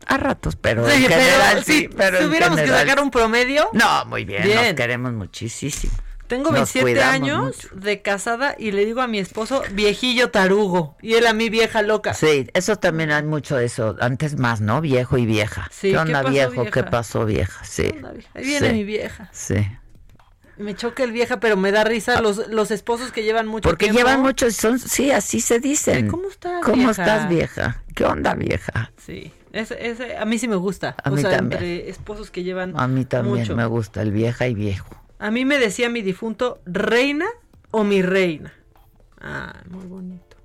[0.05, 2.87] A ratos, pero Sí, en pero general sí, sí, pero si en hubiéramos que general-
[2.87, 3.69] sacar un promedio.
[3.73, 4.75] No, muy bien, nos Bien.
[4.75, 5.93] queremos muchísimo.
[6.27, 7.69] Tengo Nos 27 cuidamos años mucho.
[7.75, 11.81] de casada y le digo a mi esposo viejillo tarugo y él a mí vieja
[11.81, 12.13] loca.
[12.13, 13.95] Sí, eso también hay mucho de eso.
[13.99, 14.79] Antes más, ¿no?
[14.79, 15.67] Viejo y vieja.
[15.71, 16.51] Sí, ¿Qué ¿qué onda, pasó, viejo?
[16.51, 16.89] ¿Qué vieja?
[16.91, 17.63] pasó, vieja?
[17.65, 17.91] Sí.
[18.35, 19.29] Ahí viene sí, mi vieja.
[19.33, 19.55] Sí.
[20.59, 23.85] Me choca el vieja, pero me da risa los, los esposos que llevan mucho Porque
[23.85, 23.99] tiempo.
[23.99, 26.07] llevan muchos, son, sí, así se dicen.
[26.09, 26.91] ¿Cómo estás, ¿Cómo vieja?
[26.91, 27.83] estás, vieja?
[27.95, 28.91] ¿Qué onda, vieja?
[28.97, 29.31] Sí,
[30.19, 30.95] a mí sí me gusta.
[31.03, 31.63] A o mí sea, también.
[31.63, 33.55] entre esposos que llevan A mí también mucho.
[33.55, 34.95] me gusta el vieja y viejo.
[35.17, 37.25] A mí me decía mi difunto, reina
[37.71, 38.53] o mi reina.
[39.21, 40.37] Ah, muy bonito.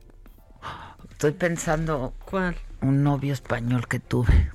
[1.11, 2.57] Estoy pensando ¿Cuál?
[2.83, 4.51] un novio español que tuve.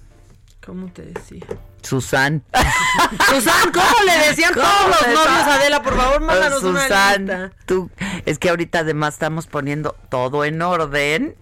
[0.70, 1.44] ¿Cómo te decía?
[1.82, 2.44] Susan.
[3.28, 5.56] Susan, ¿cómo le decían ¿Cómo todos los novios da?
[5.56, 5.82] Adela?
[5.82, 7.52] Por favor, mándanos una Susan, lista.
[7.66, 7.90] tú,
[8.28, 11.36] es que ahorita además estamos poniendo todo en orden,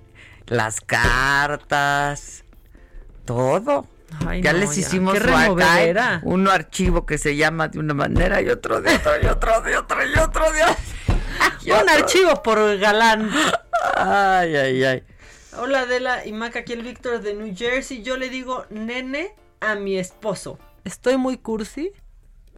[0.46, 2.46] las cartas,
[3.26, 3.86] todo.
[4.26, 6.22] Ay, ya no, les ya, hicimos qué su archive, removedera.
[6.24, 9.76] un archivo que se llama de una manera y otro de otro y otro de
[9.78, 10.76] otro y otro de otro.
[11.66, 11.94] y Un otro.
[11.94, 13.30] archivo por galán.
[13.98, 15.04] Ay, ay, ay.
[15.60, 18.04] Hola Adela y Maca, aquí el Víctor de New Jersey.
[18.04, 20.60] Yo le digo nene a mi esposo.
[20.84, 21.92] ¿Estoy muy cursi?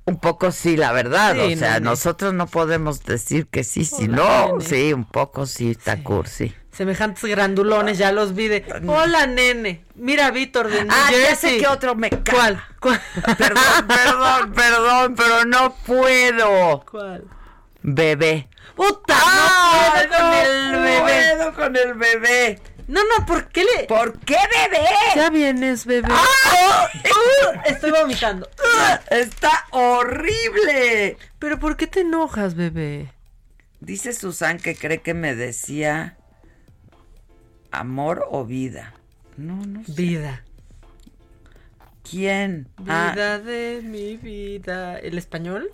[0.05, 1.35] Un poco sí, la verdad.
[1.35, 1.85] Sí, o sea, nene.
[1.85, 4.53] nosotros no podemos decir que sí, si no.
[4.57, 4.65] nene.
[4.65, 6.53] Sí, un poco sí está cursi.
[6.71, 8.65] Semejantes grandulones, ya los vi de.
[8.87, 9.85] Hola nene.
[9.95, 11.23] Mira Víctor de New Ah, Jersey.
[11.23, 12.23] ya sé que otro me cae.
[12.35, 12.63] ¿Cuál?
[12.79, 13.01] ¿Cuál?
[13.37, 16.85] Perdón, perdón, perdón, pero no puedo.
[16.89, 17.25] ¿Cuál?
[17.81, 18.49] Bebé.
[18.75, 19.15] ¡Puta!
[19.17, 20.03] ¡Ah!
[20.03, 21.35] no puedo con el bebé.
[21.37, 22.59] puedo con el bebé.
[22.89, 23.85] No, no, ¿por qué le...?
[23.85, 24.83] ¿Por qué bebé?
[25.15, 26.07] Ya vienes, bebé.
[26.11, 26.87] ¡Ah!
[26.95, 28.49] Uh, estoy vomitando.
[29.11, 31.15] Está horrible.
[31.37, 33.13] ¿Pero por qué te enojas, bebé?
[33.79, 36.17] Dice Susan que cree que me decía
[37.71, 38.93] amor o vida.
[39.37, 39.91] No, no sé.
[39.93, 40.43] Vida.
[42.09, 42.67] ¿Quién?
[42.87, 44.97] Ah, Vida de mi vida.
[44.97, 45.69] ¿El español?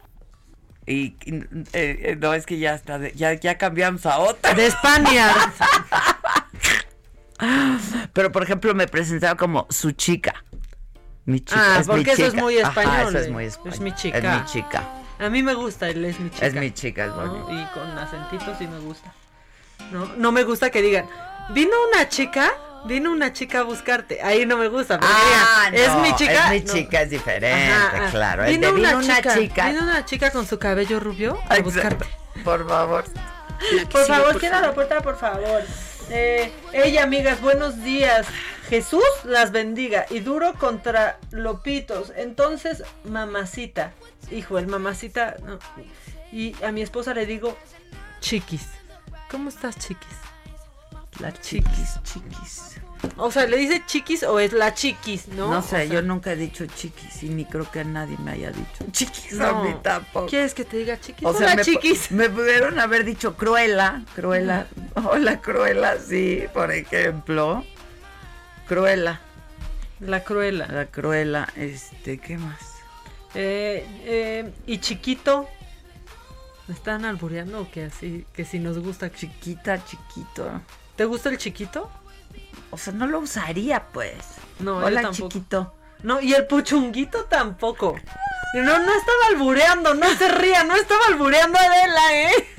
[0.87, 1.35] y, y,
[1.73, 4.53] eh, eh, no, es que ya está, de- ya, ya cambiamos a otra.
[4.53, 5.31] De España.
[8.13, 10.43] Pero, por ejemplo, me presentaba como su chica.
[11.25, 11.59] Mi chica.
[11.75, 12.41] Ah, es mi porque eso es chica.
[12.43, 13.07] muy Ajá, español.
[13.09, 13.31] eso es eh.
[13.31, 13.73] muy español.
[13.73, 14.17] Es mi chica.
[14.17, 14.83] Es mi chica.
[15.19, 16.45] A mí me gusta, él es mi chica.
[16.45, 17.15] Es mi chica, es ¿no?
[17.27, 17.51] bonito.
[17.51, 19.13] Y con acentito sí me gusta.
[19.91, 21.05] No, no me gusta que digan,
[21.49, 22.51] vino una chica,
[22.85, 24.21] vino una chica a buscarte.
[24.21, 24.99] Ahí no me gusta.
[25.01, 26.53] Ah, digan, no, es mi chica.
[26.53, 26.73] Es mi no.
[26.73, 28.11] chica, es diferente, Ajá, ajá.
[28.11, 28.43] claro.
[28.45, 29.67] El de vino una chica.
[29.69, 31.63] Vino una chica con su cabello rubio a Exacto.
[31.63, 32.05] buscarte.
[32.43, 33.05] Por favor.
[33.89, 35.63] Por favor, cierra la puerta, por favor.
[36.09, 38.27] Eh, ella, amigas, buenos días.
[38.69, 42.11] Jesús las bendiga y duro contra lopitos.
[42.15, 43.93] Entonces, mamacita.
[44.31, 45.37] Hijo, el mamacita.
[46.31, 47.57] Y a mi esposa le digo,
[48.19, 48.67] chiquis.
[49.29, 50.17] ¿Cómo estás, chiquis?
[51.19, 52.81] La chiquis, chiquis.
[53.17, 55.49] O sea, ¿le dice chiquis o es la chiquis, no?
[55.51, 58.31] No, O sé, sea, yo nunca he dicho chiquis y ni creo que nadie me
[58.31, 59.45] haya dicho chiquis no.
[59.47, 60.27] a mí tampoco.
[60.27, 61.25] ¿Quieres que te diga chiquis?
[61.27, 62.11] O sea, me, chiquis.
[62.11, 64.67] me pudieron haber dicho cruela, cruela.
[64.95, 67.63] Hola, cruela, sí, por ejemplo.
[68.67, 69.21] Cruela,
[69.99, 70.67] La cruela.
[70.67, 72.59] la cruela, este, ¿qué más?
[73.35, 75.47] Eh, eh, y chiquito.
[76.67, 78.25] ¿Me están albureando o qué así?
[78.33, 79.11] Que si nos gusta.
[79.11, 80.61] Chiquita, chiquito.
[80.95, 81.91] ¿Te gusta el chiquito?
[82.75, 84.13] O sea, no lo usaría, pues.
[84.59, 85.29] No, yo Hola, tampoco.
[85.29, 85.73] chiquito.
[86.03, 87.95] No, y el puchunguito tampoco.
[88.53, 92.54] No, no estaba albureando, no se ría, no estaba albureando Adela, ¿eh?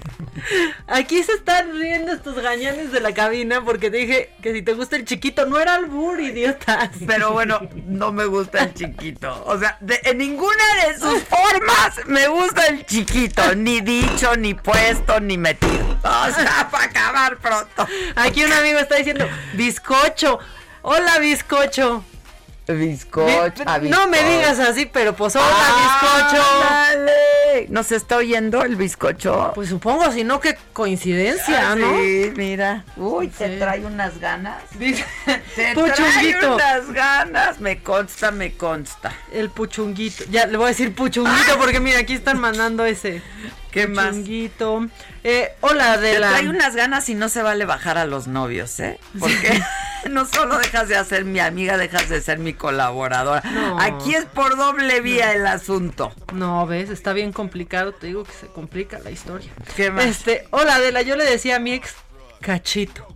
[0.87, 4.97] Aquí se están riendo estos gañanes de la cabina porque dije que si te gusta
[4.97, 6.91] el chiquito, no era albur, idiotas.
[7.07, 9.43] Pero bueno, no me gusta el chiquito.
[9.47, 13.55] O sea, de- en ninguna de sus formas me gusta el chiquito.
[13.57, 15.99] Ni dicho, ni puesto, ni metido.
[16.03, 17.87] O sea, para acabar pronto.
[18.15, 20.39] Aquí un amigo está diciendo, bizcocho.
[20.83, 22.05] Hola, bizcocho.
[22.69, 23.63] Bizcocho.
[23.67, 24.33] ah, No me bizcocho.
[24.37, 26.43] digas así, pero pues hola, bizcocho.
[26.69, 27.67] Ándale.
[27.71, 29.53] ¿Nos está oyendo el bizcocho?
[29.55, 31.99] Pues supongo, si no, qué coincidencia, Ah, ¿no?
[31.99, 32.85] Sí, mira.
[32.97, 33.59] Uy, te Sí.
[33.59, 34.63] trae unas ganas.
[34.79, 35.05] Dice,
[35.55, 36.55] trae puchunguito.
[36.55, 37.61] unas ganas.
[37.61, 39.13] Me consta, me consta.
[39.33, 40.25] El puchunguito.
[40.31, 43.23] Ya le voy a decir puchunguito porque mira, aquí están mandando ese.
[43.77, 44.07] ¿Qué más?
[44.07, 44.87] Puchunguito.
[45.23, 46.31] Eh, hola, de Te la.
[46.31, 48.99] trae unas ganas y no se vale bajar a los novios, ¿eh?
[49.21, 49.61] Porque
[50.09, 53.43] no solo dejas de ser mi amiga, dejas de ser mi colaboradora.
[53.43, 53.79] No.
[53.79, 56.11] Aquí es por doble vía el asunto.
[56.33, 57.93] No, ves, está bien complicado.
[57.93, 59.53] Te digo que se complica la historia.
[59.77, 60.07] ¿Qué más?
[60.07, 61.95] Este, hola, Adela, yo le decía a mi ex,
[62.41, 63.16] cachito.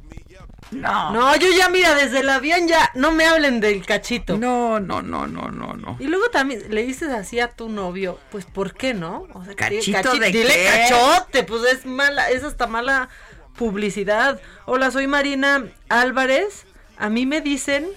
[0.70, 1.10] No.
[1.12, 4.38] No, yo ya, mira, desde el avión ya, no me hablen del cachito.
[4.38, 5.96] No, no, no, no, no, no.
[5.98, 9.26] Y luego también le dices así a tu novio, pues ¿por qué no?
[9.34, 10.86] O sea, diga ¿Cachito de dile qué?
[10.88, 13.08] cachote, pues es mala, es hasta mala
[13.56, 14.40] publicidad.
[14.66, 16.66] Hola, soy Marina Álvarez.
[16.98, 17.88] A mí me dicen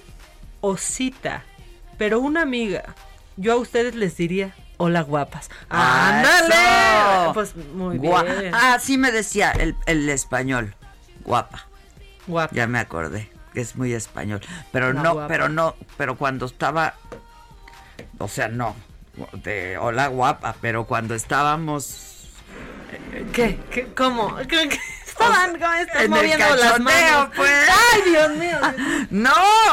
[0.62, 1.44] Osita,
[1.98, 2.96] pero una amiga.
[3.38, 5.50] Yo a ustedes les diría hola guapas.
[5.70, 6.56] ¡Ándale!
[7.24, 7.34] ¡Eso!
[7.34, 8.54] Pues muy Gua- bien.
[8.56, 10.76] Ah, sí me decía el, el español.
[11.24, 11.68] Guapa.
[12.28, 12.54] Guapa.
[12.56, 13.30] Ya me acordé.
[13.54, 14.42] que Es muy español.
[14.72, 15.28] Pero no, guapa.
[15.28, 16.96] pero no, pero cuando estaba.
[18.18, 18.76] O sea, no.
[19.34, 22.30] De hola guapa, pero cuando estábamos.
[23.34, 23.60] ¿Qué?
[23.72, 23.88] ¿Qué?
[23.96, 24.36] ¿Cómo?
[24.38, 24.80] ¿Qué- qué?
[25.06, 27.30] Estaban ¿cómo estás En el moviendo las cachondeo, manos.
[27.36, 27.70] pues.
[27.94, 28.58] Ay, Dios mío.
[29.12, 29.32] No,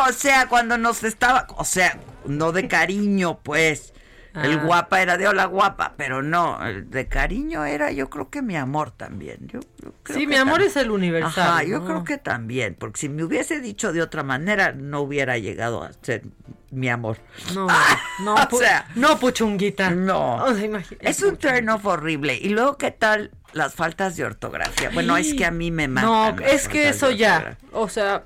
[0.09, 1.47] o sea, cuando nos estaba.
[1.57, 3.95] O sea, no de cariño, pues.
[4.35, 4.63] El Ah.
[4.65, 8.57] guapa era de hola guapa, pero no, el de cariño era yo creo que mi
[8.57, 9.39] amor también.
[9.49, 11.49] Yo, yo creo Sí, que mi amor es el universal.
[11.49, 11.85] Ajá, yo ¿no?
[11.87, 15.91] creo que también, porque si me hubiese dicho de otra manera no hubiera llegado a
[16.03, 16.23] ser
[16.71, 17.19] mi amor.
[17.55, 17.67] No,
[18.25, 19.91] no, o sea, no, puchunguita.
[19.91, 20.37] no.
[20.45, 22.37] O sea, Es un turn off horrible.
[22.37, 24.91] Y luego, ¿qué tal las faltas de ortografía?
[24.95, 26.41] Bueno, es que a mí me No, matan.
[26.41, 27.59] las es que eso ya.
[27.73, 28.23] O sea,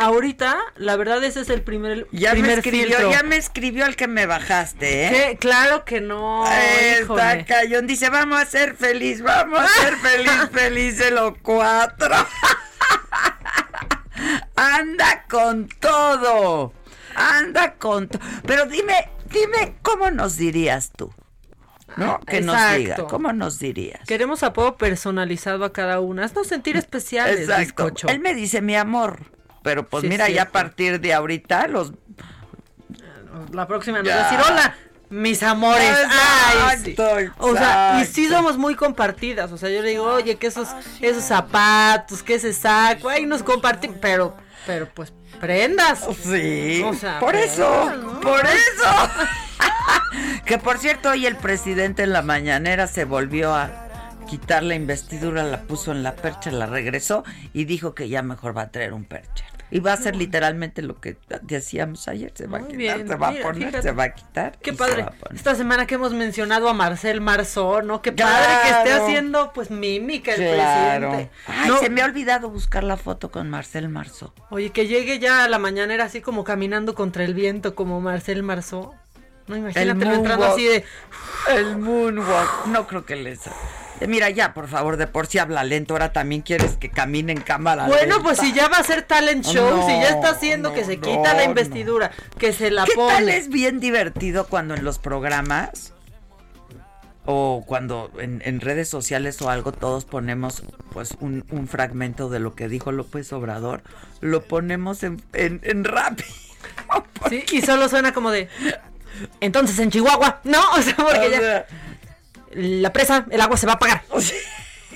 [0.00, 3.10] ahorita, la verdad, ese es el primer, Ya me escribió, filtro.
[3.10, 5.10] ya me escribió el que me bajaste, ¿eh?
[5.10, 5.36] ¿Qué?
[5.38, 6.44] Claro que no.
[6.50, 12.14] Está cayón, dice, vamos a ser feliz, vamos a ser feliz, felices los cuatro.
[14.56, 16.74] Anda con todo,
[17.14, 18.20] anda con todo.
[18.46, 21.12] Pero dime, dime, ¿cómo nos dirías tú?
[21.96, 22.20] ¿No?
[22.20, 24.00] Que nos diga, ¿cómo nos dirías?
[24.06, 26.24] Queremos apodo personalizado a cada una.
[26.24, 27.60] Haznos sentir especiales, Exacto.
[27.62, 28.08] bizcocho.
[28.08, 29.20] Él me dice mi amor,
[29.62, 31.92] pero pues Sí, es mira, ya a partir de ahorita los...
[33.52, 34.74] La próxima nos va a decir, hola,
[35.10, 35.96] mis amores.
[36.08, 36.90] Ay, sí.
[36.90, 38.36] Exacto, O sea, y sí exacto.
[38.36, 39.52] somos muy compartidas.
[39.52, 40.68] O sea, yo le digo, oye, que esos,
[41.00, 43.98] esos zapatos, que ese saco, ay, nos compartimos.
[44.00, 44.36] Pero,
[44.66, 46.06] pero pues, prendas.
[46.22, 48.20] Sí, O sea, por eso, ¿no?
[48.20, 49.10] por eso.
[50.44, 53.88] que por cierto, hoy el presidente en la mañanera se volvió a
[54.28, 58.56] quitar la investidura, la puso en la percha, la regresó y dijo que ya mejor
[58.56, 59.44] va a traer un percha.
[59.70, 63.14] Y va a hacer literalmente lo que decíamos ayer, se va a quitar, bien, se
[63.14, 63.82] va mira, a poner, fíjate.
[63.82, 64.58] se va a quitar.
[64.58, 65.06] Qué padre.
[65.34, 68.02] Esta semana que hemos mencionado a Marcel Marzó, ¿no?
[68.02, 71.08] Qué padre que esté haciendo, pues, mímica el Claro.
[71.10, 71.34] presidente.
[71.46, 74.34] Ay, No, se me ha olvidado buscar la foto con Marcel Marzo.
[74.50, 78.42] Oye, que llegue ya a la mañanera así como caminando contra el viento, como Marcel
[78.42, 78.94] Marzó.
[79.50, 80.84] No, imagínate entrando así de...
[81.48, 82.66] El moonwalk.
[82.66, 83.40] No creo que les...
[84.00, 85.94] Eh, Mira, ya, por favor, de por sí habla lento.
[85.94, 87.86] Ahora también quieres que camine en cámara.
[87.86, 90.84] Bueno, pues si ya va a ser talent show, No, si ya está haciendo que
[90.84, 93.12] se no, quita la investidura, que se la ¿Qué pone.
[93.12, 95.92] tal es bien divertido cuando en los programas
[97.26, 102.38] o cuando en, en redes sociales o algo todos ponemos pues un, un fragmento de
[102.40, 103.82] lo que dijo López Obrador,
[104.20, 106.20] lo ponemos en, en, en rap.
[107.28, 108.48] Sí, y solo suena como de...
[109.40, 111.40] Entonces en Chihuahua, no, o sea, porque O ya...
[111.40, 111.66] sea,
[112.52, 114.02] La presa, el agua se va a apagar.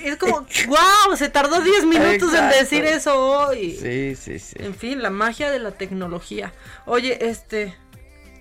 [0.03, 3.75] Es como, wow, se tardó 10 minutos en decir eso hoy.
[3.81, 4.55] Sí, sí, sí.
[4.59, 6.53] En fin, la magia de la tecnología.
[6.85, 7.75] Oye, este...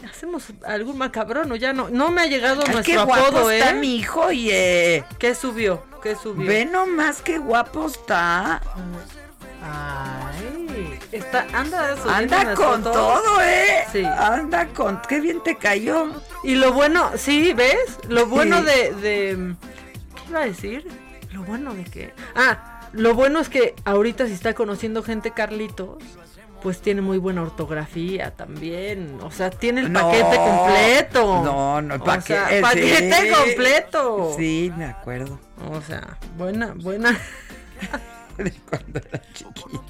[0.06, 1.88] ¿Hacemos algún macabrón o ya no?
[1.88, 3.58] No me ha llegado Ay, nuestro qué guapo apodo, ¿eh?
[3.60, 4.28] está mi hijo.
[4.28, 5.82] ¿Qué subió?
[6.02, 6.46] ¿Qué subió?
[6.46, 8.60] Ve nomás qué guapo está.
[9.66, 12.92] Ay, está, anda Anda con fotos.
[12.92, 13.84] todo, ¿eh?
[13.92, 14.04] Sí.
[14.04, 15.00] Anda con...
[15.08, 16.08] Qué bien te cayó.
[16.42, 17.98] Y lo bueno, sí, ¿ves?
[18.08, 18.64] Lo bueno Sí.
[18.66, 19.54] de, de...
[20.16, 20.86] ¿Qué iba a decir?
[21.32, 22.14] Lo bueno de que...
[22.34, 26.02] Ah, lo bueno es que ahorita si está conociendo gente Carlitos,
[26.62, 29.18] pues tiene muy buena ortografía también.
[29.22, 31.42] O sea, tiene el No, paquete completo.
[31.44, 32.26] No, no, el O paquete.
[32.48, 33.28] sea, paquete sí.
[33.30, 34.34] completo.
[34.36, 35.38] Sí, me acuerdo.
[35.70, 37.18] O sea, buena, buena.
[38.36, 39.82] De cuando era chiquito.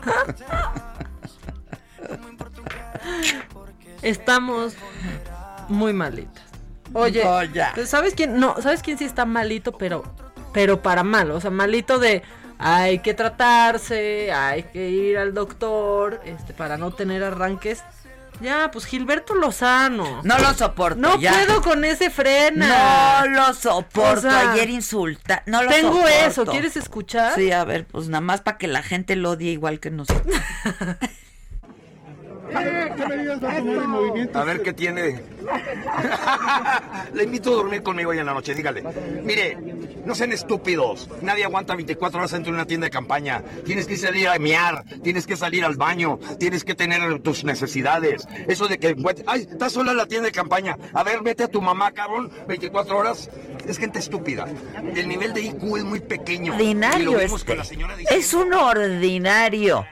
[4.03, 4.75] Estamos
[5.69, 6.45] muy malitas.
[6.93, 7.73] Oye, No, ya.
[7.75, 8.39] pues, ¿sabes quién?
[8.39, 10.05] No, ¿sabes quién sí está malito, pero
[10.53, 12.23] pero para mal, o sea, malito de
[12.59, 17.83] hay que tratarse, hay que ir al doctor, este para no tener arranques.
[18.41, 20.21] Ya, pues Gilberto Lozano.
[20.25, 21.01] No lo soporto.
[21.01, 21.33] No ya.
[21.33, 23.21] puedo con ese frena.
[23.23, 24.19] No lo soporto.
[24.19, 25.43] O sea, Ayer insulta.
[25.47, 26.09] No lo Tengo soporto.
[26.09, 27.35] eso, ¿quieres escuchar?
[27.35, 30.35] Sí, a ver, pues nada más para que la gente lo odie igual que nosotros.
[34.35, 35.21] A ver qué tiene.
[37.15, 38.83] Le invito a dormir conmigo hoy en la noche, dígale.
[39.23, 39.57] Mire,
[40.05, 41.09] no sean estúpidos.
[41.23, 43.43] Nadie aguanta 24 horas dentro de una tienda de campaña.
[43.65, 48.27] Tienes que salir a mear, tienes que salir al baño, tienes que tener tus necesidades.
[48.49, 48.97] Eso de que,
[49.27, 50.77] ay, estás sola en la tienda de campaña.
[50.93, 53.31] A ver, vete a tu mamá, cabrón, 24 horas.
[53.67, 54.47] Es gente estúpida.
[54.95, 56.45] El nivel de IQ es muy pequeño.
[56.45, 57.47] y lo ordinario vimos este.
[57.47, 59.87] con la señora Es un ordinario.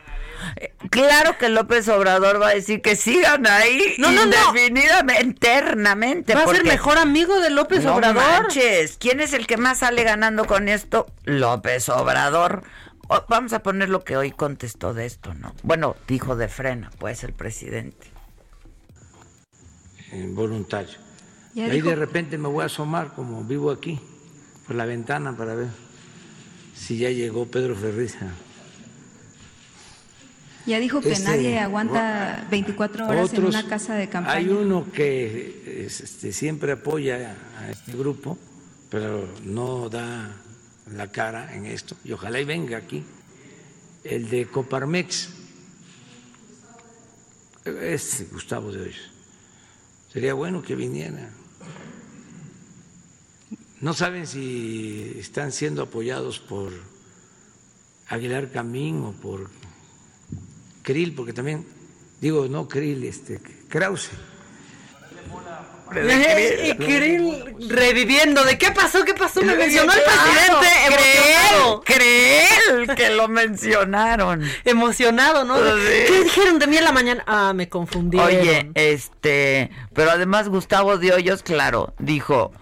[0.92, 4.36] Claro que López Obrador va a decir que sigan ahí No, no, no.
[4.52, 6.34] indefinidamente, eternamente.
[6.34, 8.22] Va a ser mejor amigo de López no Obrador.
[8.22, 11.06] manches, ¿quién es el que más sale ganando con esto?
[11.24, 12.62] López Obrador.
[13.08, 15.54] O- vamos a poner lo que hoy contestó de esto, ¿no?
[15.62, 18.08] Bueno, dijo de frena, pues el presidente.
[20.12, 20.98] eh, voluntario.
[21.54, 23.98] Y ahí dijo- de repente me voy a asomar, como vivo aquí,
[24.66, 25.68] por la ventana para ver
[26.74, 28.16] si ya llegó Pedro Ferriz.
[30.66, 34.36] Ya dijo que Este, nadie aguanta 24 horas en una casa de campaña.
[34.36, 38.38] Hay uno que es, este, siempre apoya a este grupo,
[38.88, 40.36] pero no da
[40.94, 43.02] la cara en esto, y ojalá y venga aquí,
[44.04, 45.30] el de Coparmex,
[47.64, 49.10] es Gustavo de Hoyos.
[50.12, 51.30] Sería bueno que viniera.
[53.80, 56.72] No saben si están siendo apoyados por
[58.08, 59.48] Aguilar Camín o por
[60.82, 61.66] Krill, porque también,
[62.20, 64.10] digo, no Krill, este, Krause.
[65.94, 71.82] Y Kirill reviviendo de qué pasó, qué pasó, me mencionó el presidente emocionado.
[71.82, 74.42] Creel que lo mencionaron.
[74.64, 75.56] Emocionado, ¿no?
[75.56, 75.62] Sí.
[76.08, 77.22] ¿Qué dijeron de mí en la mañana?
[77.26, 78.26] Ah, me confundieron.
[78.26, 82.52] Oye, este, pero además Gustavo de Hoyos, claro, dijo,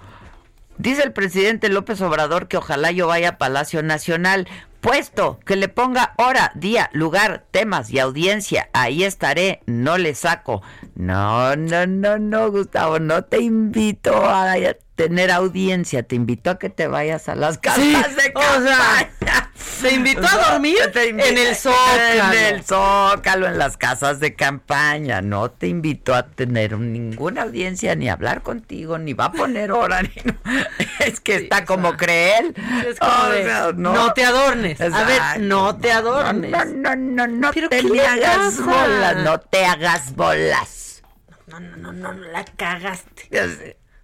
[0.78, 4.48] dice el presidente López Obrador que ojalá yo vaya a Palacio Nacional,
[4.80, 10.62] puesto que le ponga hora, día, lugar, temas y audiencia, ahí estaré, no le saco.
[10.94, 14.56] No, no, no, no, Gustavo, no te invito a
[15.00, 19.10] tener audiencia, te invito a que te vayas a las casas Sí, de o sea,
[19.18, 19.52] campaña.
[19.80, 22.32] Se invitó a dormir en el Zócalo.
[22.34, 25.22] En el Zócalo, en las casas de campaña.
[25.22, 29.72] No te invitó a tener ninguna audiencia, ni a hablar contigo, ni va a poner
[29.72, 30.02] hora.
[30.02, 30.34] Ni no.
[30.98, 32.54] Es que está como cree él.
[32.86, 34.12] Es como O de, sea, no.
[34.12, 34.80] te adornes.
[34.82, 36.50] A ver, no te adornes.
[36.50, 41.02] No, no, no, no ¿Pero te me le hagas bolas, no te hagas bolas.
[41.46, 43.28] No, no, no, no, no, la cagaste.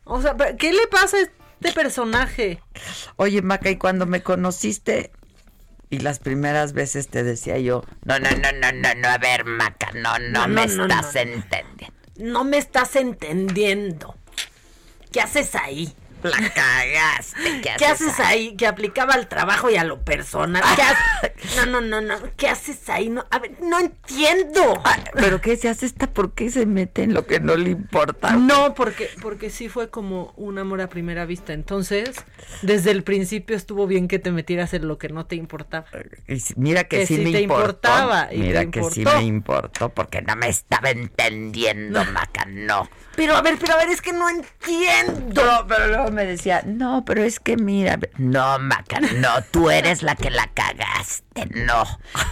[0.06, 2.62] O sea, ¿qué le pasa a este personaje?
[3.16, 5.10] Oye, Maca, y cuando me conociste
[5.90, 9.44] y las primeras veces te decía yo, no, no, no, no, no, no, a ver,
[9.44, 11.20] Maca, no, no, No, me no, no, estás no.
[11.20, 11.96] entendiendo.
[12.18, 14.14] No me estás entendiendo.
[15.12, 15.92] ¿Qué haces ahí?
[16.22, 17.60] La cagaste.
[17.62, 18.56] ¿Qué, ¿Qué haces ahí?
[18.56, 20.62] Que aplicaba al trabajo y a lo personal.
[20.74, 20.96] ¿Qué haces?
[21.56, 22.16] No, no, no, no.
[22.36, 23.08] ¿Qué haces ahí?
[23.08, 24.82] No, a ver, no entiendo.
[25.14, 26.06] ¿Pero qué se hace esta?
[26.08, 28.32] ¿Por qué se mete en lo que no le importa?
[28.36, 31.52] No, porque, porque sí fue como un amor a primera vista.
[31.52, 32.10] Entonces,
[32.62, 35.86] desde el principio estuvo bien que te metieras en lo que no te importaba.
[36.26, 37.62] Y si- mira que, Que sí sí me te importó.
[37.88, 42.88] importaba, y Mira te que sí me importó porque no me estaba entendiendo, Maca, no.
[43.14, 45.42] Pero a ver, pero a ver, es que no entiendo.
[45.42, 50.02] No, pero luego me decía, no, pero es que mira, no, Maca, no, tú eres
[50.02, 51.84] la que la cagaste, no.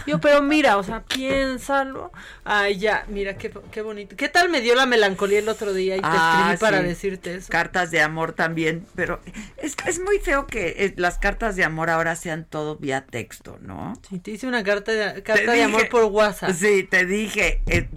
[0.07, 2.13] Yo, pero mira, o sea, piénsalo.
[2.45, 4.17] Ay, ya, mira, qué, qué bonito.
[4.17, 7.35] ¿Qué tal me dio la melancolía el otro día y te Ah, escribí para decirte
[7.37, 7.49] eso?
[7.51, 9.21] Cartas de amor también, pero
[9.57, 13.59] es, es muy feo que eh, las cartas de amor ahora sean todo vía texto,
[13.61, 13.95] ¿no?
[14.09, 16.53] Sí, te hice una carta de, carta de amor por WhatsApp.
[16.53, 17.89] Sí, te dije, eh,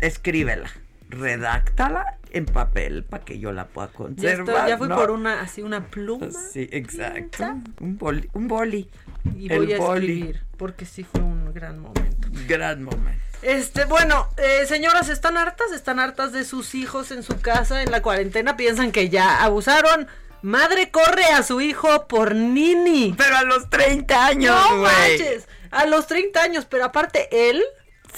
[0.00, 0.70] escríbela,
[1.08, 4.40] redáctala en papel para que yo la pueda Ya, conservar.
[4.56, 4.96] estoy- ya fui ¿no?
[4.96, 7.44] por una, así una pluma Sí, exacto.
[7.80, 8.28] Un boli.
[8.32, 8.88] Un boli.
[9.36, 10.06] y El voy a boli.
[10.12, 12.28] escribir, porque sí fue un gran momento.
[12.46, 13.22] Gran momento.
[13.42, 15.70] Este, bueno, eh, señoras, ¿están hartas?
[15.72, 18.56] ¿Están hartas de sus hijos en su casa en la cuarentena?
[18.56, 20.06] ¿Piensan que ya abusaron?
[20.42, 23.14] Madre corre a su hijo por Nini.
[23.18, 25.46] Pero a los 30 años, No manches.
[25.70, 27.62] A los 30 años, pero aparte él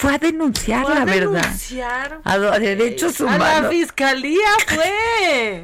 [0.01, 1.43] Fue a denunciar, fue a la verdad.
[1.43, 3.71] denunciar, A los derechos a la humanos.
[3.71, 5.63] fiscalía fue.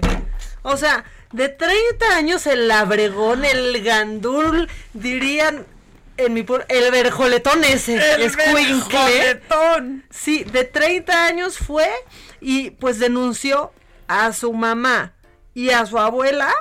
[0.62, 5.64] O sea, de 30 años el labregón, el gandul, dirían
[6.18, 9.00] en mi pueblo, el verjoletón ese, El escuincle.
[9.00, 10.04] verjoletón.
[10.10, 11.88] Sí, de 30 años fue
[12.40, 13.72] y pues denunció
[14.08, 15.12] a su mamá
[15.54, 16.52] y a su abuela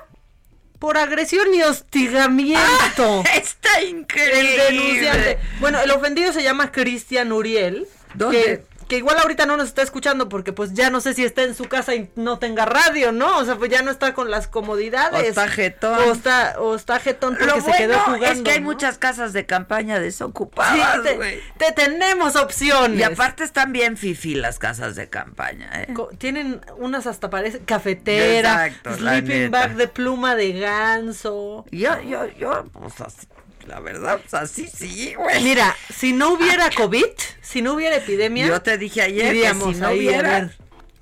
[0.85, 3.23] por agresión y hostigamiento.
[3.35, 4.67] Está increíble.
[4.67, 5.39] El denunciante.
[5.59, 7.87] Bueno, el ofendido se llama Cristian Uriel.
[8.13, 8.39] ¿Dónde?
[8.39, 11.43] Que, que igual ahorita no nos está escuchando porque pues ya no sé si está
[11.43, 13.37] en su casa y no tenga radio, ¿no?
[13.39, 15.21] O sea, pues ya no está con las comodidades.
[15.23, 15.99] O está jetón.
[16.07, 18.25] O está, o está jetón porque Lo se quedó jugando.
[18.27, 18.65] es que hay ¿no?
[18.65, 21.39] muchas casas de campaña Sí, desocupadas, te, güey.
[21.57, 22.99] te tenemos opciones.
[22.99, 25.93] Y aparte están bien fifi las casas de campaña, ¿eh?
[25.93, 31.65] Co- Tienen unas hasta parece cafetera, Exacto, sleeping bag de pluma de ganso.
[31.71, 33.27] Yo, yo, yo, pues así,
[33.67, 35.43] la verdad, pues así sí, güey.
[35.43, 37.05] Mira, si no hubiera COVID,
[37.41, 40.51] si no hubiera epidemia, Yo te dije ayer que si no hubiera,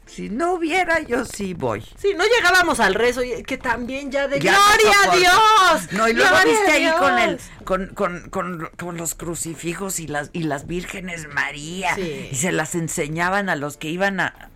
[0.05, 1.83] si no hubiera, yo sí voy.
[1.97, 5.15] Sí, no llegábamos al rezo, que también ya de Ya ¡Gloria a.
[5.15, 5.91] Dios!
[5.93, 10.05] No, y luego ¡Gloria viste ahí con el, con, con, con, con los crucifijos y
[10.05, 11.95] las, y las vírgenes María.
[11.95, 12.29] Sí.
[12.31, 14.51] Y se las enseñaban a los que iban a.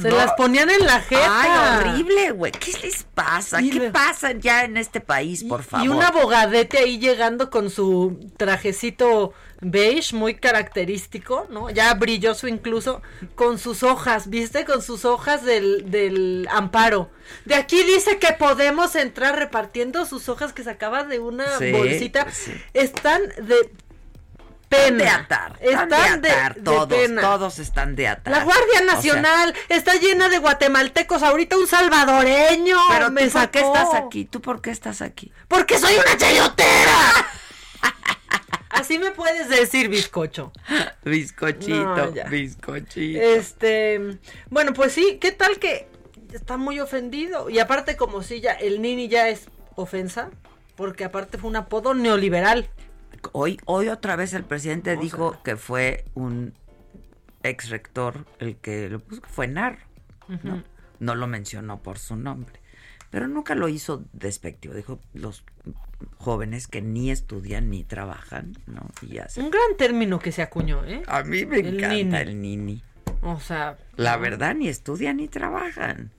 [0.00, 0.16] Se no.
[0.16, 1.22] las ponían en la jeta.
[1.28, 2.52] Ay, horrible, güey.
[2.52, 3.60] ¿Qué les pasa?
[3.60, 5.86] Y ¿Qué le- pasa ya en este país, por favor?
[5.86, 9.32] Y un abogadete ahí llegando con su trajecito
[9.62, 11.68] beige, muy característico, ¿no?
[11.70, 13.02] Ya brilloso incluso,
[13.34, 14.64] con sus hojas, ¿viste?
[14.64, 17.10] Con sus hojas del, del amparo.
[17.44, 22.26] De aquí dice que podemos entrar repartiendo sus hojas que sacaba de una Sí, bolsita.
[22.30, 22.52] sí.
[22.72, 23.70] Están de
[24.70, 25.58] Están de atar.
[25.60, 26.54] Están, Están de atar.
[26.54, 27.20] de todos, pena.
[27.22, 28.32] todos están de atar.
[28.32, 31.22] La Guardia O sea, Nacional está llena de guatemaltecos.
[31.22, 33.74] Ahorita un salvadoreño pero me tú, ¿por qué sacó.
[33.76, 34.24] estás aquí?
[34.26, 35.32] ¿Tú por qué estás aquí?
[35.48, 37.26] Porque soy una chayotera.
[38.70, 40.52] Así me puedes decir, bizcocho.
[41.04, 43.20] Bizcochito, No, bizcochito.
[43.20, 44.18] Este,
[44.48, 45.88] bueno, pues sí, ¿qué tal que
[46.32, 47.50] está muy ofendido?
[47.50, 50.30] Y aparte como si ya el Nini ya es ofensa,
[50.76, 52.70] porque aparte fue un apodo neoliberal.
[53.32, 56.54] Hoy, hoy otra vez el presidente dijo que fue un
[57.42, 59.78] ex rector el que lo puso, fue Narro.
[60.28, 60.54] ¿no?
[60.54, 60.62] Ujú.
[61.00, 62.60] no lo mencionó por su nombre.
[63.10, 64.74] Pero nunca lo hizo despectivo.
[64.74, 65.44] Dijo los
[66.18, 68.88] jóvenes que ni estudian ni trabajan, ¿no?
[69.02, 71.02] Y Un gran término que se acuñó, ¿eh?
[71.08, 72.16] A mí me El encanta nini.
[72.16, 72.82] el nini.
[73.22, 76.12] O sea, La verdad, ni estudian ni trabajan.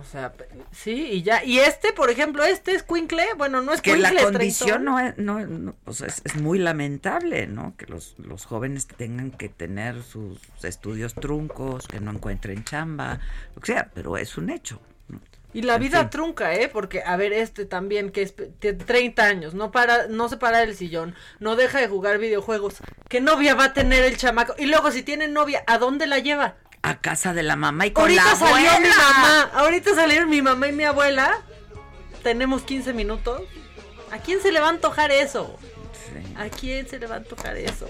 [0.00, 0.32] O sea,
[0.70, 1.44] sí, y ya.
[1.44, 5.18] Y este, por ejemplo, este es Quincle, bueno, no es que la condición no es,
[5.18, 7.74] no, no, o sea, es, es muy lamentable, ¿no?
[7.76, 13.20] Que los, los jóvenes tengan que tener sus estudios truncos, que no encuentren chamba,
[13.54, 14.80] lo que sea, pero es un hecho.
[15.08, 15.20] ¿no?
[15.52, 16.10] Y la En vida fin.
[16.10, 16.70] trunca, ¿eh?
[16.72, 20.60] Porque, a ver, este también, que es tiene 30 años, no para, no se para
[20.60, 22.76] del sillón, no deja de jugar videojuegos.
[23.10, 24.54] ¿Qué novia va a tener el chamaco?
[24.56, 26.56] Y luego, si tiene novia, ¿a dónde la lleva?
[26.82, 28.94] A casa de la mamá y con Ahorita la salió mi abuela.
[29.12, 31.38] mamá, ahorita salieron mi mamá y mi abuela.
[32.22, 33.42] Tenemos 15 minutos.
[34.10, 35.58] ¿A quién se le va a antojar eso?
[36.36, 37.88] ¿A quién se le va a antojar eso?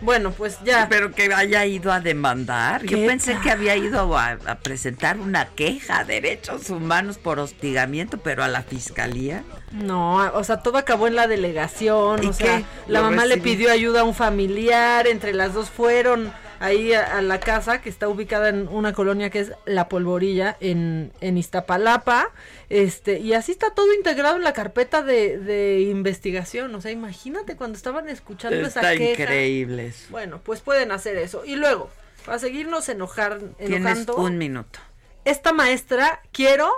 [0.00, 0.86] Bueno, pues ya.
[0.88, 2.82] Pero que haya ido a demandar.
[2.82, 7.38] Yo ¿Qué pensé que había ido a, a presentar una queja a derechos humanos por
[7.40, 9.42] hostigamiento, pero a la fiscalía.
[9.72, 13.38] No, o sea, todo acabó en la delegación, ¿Y o sea, la ¿Lo mamá le
[13.38, 16.32] pidió ayuda a un familiar, entre las dos fueron
[16.64, 20.56] ahí a, a la casa que está ubicada en una colonia que es La Polvorilla
[20.60, 22.30] en, en Iztapalapa,
[22.68, 27.56] este, y así está todo integrado en la carpeta de, de investigación, o sea, imagínate
[27.56, 29.22] cuando estaban escuchando esa Está queja.
[29.22, 30.06] increíble eso.
[30.10, 31.44] Bueno, pues pueden hacer eso.
[31.44, 31.90] Y luego,
[32.24, 34.78] para seguirnos enojar, Tienes enojando, un minuto.
[35.24, 36.70] esta maestra quiero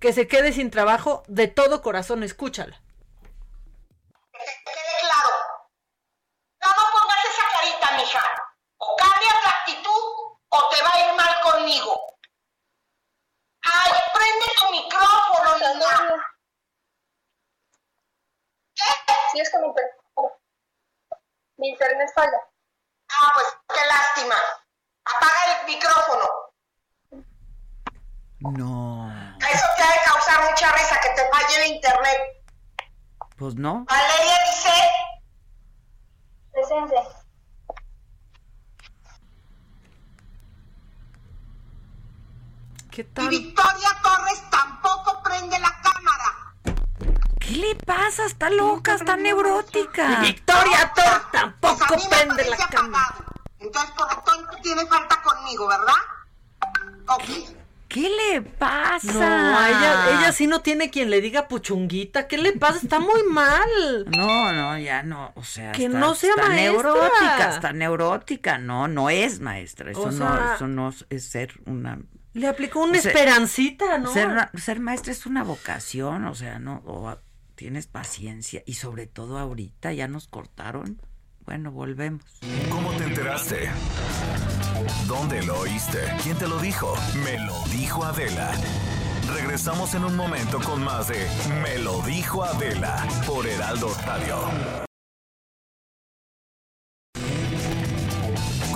[0.00, 2.80] que se quede sin trabajo de todo corazón, escúchala.
[10.56, 11.92] O te va a ir mal conmigo.
[13.62, 16.26] Ay, prende tu micrófono, niña.
[18.74, 18.84] ¿Qué?
[19.32, 19.68] Sí, es que mi,
[21.56, 22.38] mi internet falla.
[23.10, 24.34] Ah, pues qué lástima.
[25.04, 26.26] Apaga el micrófono.
[28.40, 29.10] No,
[29.50, 32.18] Eso te ha de causar mucha risa que te falle el internet.
[33.38, 33.84] pues no.
[33.88, 34.90] Valeria dice.
[36.52, 37.23] Presente.
[42.94, 43.28] ¿Qué Y tal?
[43.28, 46.78] Victoria Torres tampoco prende la cámara.
[47.40, 48.24] ¿Qué le pasa?
[48.24, 50.20] Está loca, está neurótica.
[50.20, 53.04] Victoria Torres tampoco Pues a mí me prende la cámara.
[53.08, 53.24] apagado.
[53.58, 55.94] Entonces, por lo tanto, tiene falta conmigo, ¿verdad?
[57.08, 57.24] Ok.
[57.88, 59.12] ¿Qué le pasa?
[59.12, 62.28] No, ella, ella sí no tiene quien le diga puchunguita.
[62.28, 62.78] ¿Qué le pasa?
[62.82, 64.04] Está muy mal.
[64.16, 66.72] No, no, ya no, o sea, Que está, no sea está maestra.
[66.72, 71.98] neurótica, está neurótica, no, no es maestra, eso O no, eso no es ser una
[72.34, 74.12] Le aplicó una O sea, esperancita, ¿no?
[74.12, 77.22] Ser, ser maestra es una vocación, o sea, no, o a-
[77.54, 81.00] tienes paciencia y sobre todo ahorita ya nos cortaron.
[81.46, 82.22] Bueno, volvemos.
[82.70, 83.68] ¿Cómo te enteraste?
[85.06, 85.98] ¿Dónde lo oíste?
[86.22, 86.94] ¿Quién te lo dijo?
[87.24, 88.50] Me lo dijo Adela.
[89.34, 91.26] Regresamos en un momento con más de
[91.62, 94.38] Me lo dijo Adela por Heraldo Radio.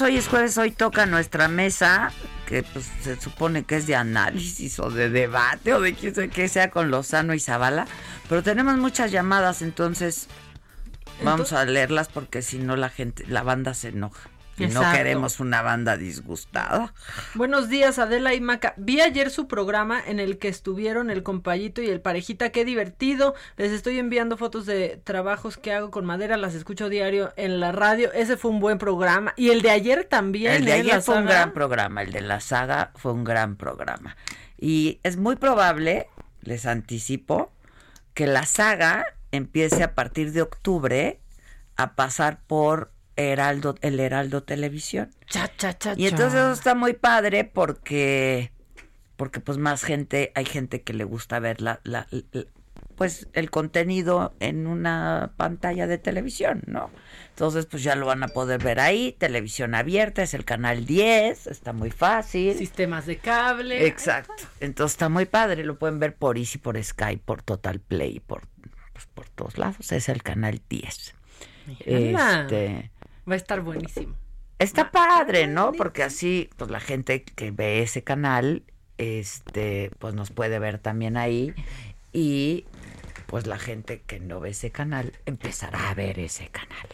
[0.00, 2.10] Hoy es jueves, hoy toca nuestra mesa,
[2.46, 6.30] que pues se supone que es de análisis o de debate o de quién sabe
[6.30, 7.86] qué sea con Lozano y Zavala,
[8.28, 10.26] pero tenemos muchas llamadas, entonces
[11.22, 14.30] vamos a leerlas porque si no la gente, la banda se enoja.
[14.56, 16.94] Y no queremos una banda disgustada.
[17.34, 18.74] Buenos días, Adela y Maca.
[18.76, 22.50] Vi ayer su programa en el que estuvieron el compayito y el parejita.
[22.50, 23.34] Qué divertido.
[23.56, 26.36] Les estoy enviando fotos de trabajos que hago con madera.
[26.36, 28.12] Las escucho diario en la radio.
[28.12, 29.34] Ese fue un buen programa.
[29.36, 30.52] Y el de ayer también.
[30.52, 30.80] El de ¿eh?
[30.80, 34.16] ayer fue un gran programa, el de la saga fue un gran programa.
[34.58, 36.08] Y es muy probable,
[36.42, 37.52] les anticipo,
[38.14, 41.20] que la saga empiece a partir de octubre
[41.76, 45.10] a pasar por Heraldo, el Heraldo Televisión.
[45.26, 48.50] Cha, cha, cha, Y entonces eso está muy padre porque,
[49.16, 52.44] porque pues más gente, hay gente que le gusta ver la, la- la-
[52.96, 56.90] pues el contenido en una pantalla de televisión, ¿no?
[57.30, 61.48] Entonces pues ya lo van a poder ver ahí, televisión abierta, es el canal 10,
[61.48, 62.56] está muy fácil.
[62.56, 63.86] Sistemas de cable.
[63.86, 64.32] Exacto.
[64.60, 68.42] Entonces está muy padre, lo pueden ver por Easy, por Sky, por Total Play, por,
[68.92, 71.14] pues, por todos lados, es el canal 10.
[71.66, 72.42] Mírala.
[72.42, 72.90] Este,
[73.28, 74.14] Va a estar buenísimo.
[74.58, 75.72] Está padre, ¿no?
[75.72, 78.62] Porque así, pues la gente que ve ese canal,
[78.98, 81.54] este, pues nos puede ver también ahí.
[82.12, 82.66] Y
[83.26, 86.88] pues la gente que no ve ese canal empezará a ver ese canal.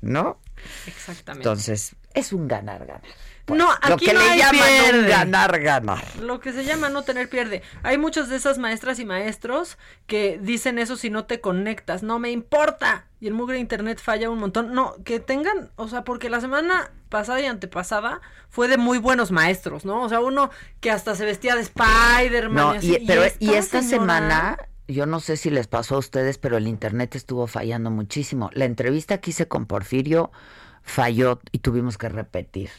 [0.00, 0.38] ¿No?
[0.86, 1.48] Exactamente.
[1.48, 3.02] Entonces, es un ganar-ganar.
[3.48, 3.58] Pues.
[3.58, 5.08] No, Lo aquí que no le hay llaman un pierde.
[5.08, 6.04] ganar, ganar.
[6.20, 7.62] Lo que se llama no tener pierde.
[7.82, 9.76] Hay muchas de esas maestras y maestros
[10.06, 12.02] que dicen eso si no te conectas.
[12.04, 13.06] No me importa.
[13.20, 14.72] Y el mugre internet falla un montón.
[14.74, 19.32] No, que tengan, o sea, porque la semana pasada y antepasada fue de muy buenos
[19.32, 20.02] maestros, ¿no?
[20.02, 20.50] O sea, uno
[20.80, 22.54] que hasta se vestía de Spider-Man.
[22.54, 22.96] No, y, así.
[23.00, 26.38] y, pero y esta esta señora- semana, yo no sé si les pasó a ustedes,
[26.38, 28.50] pero el internet estuvo fallando muchísimo.
[28.52, 30.30] La entrevista que hice con Porfirio
[30.82, 32.70] falló y tuvimos que repetir.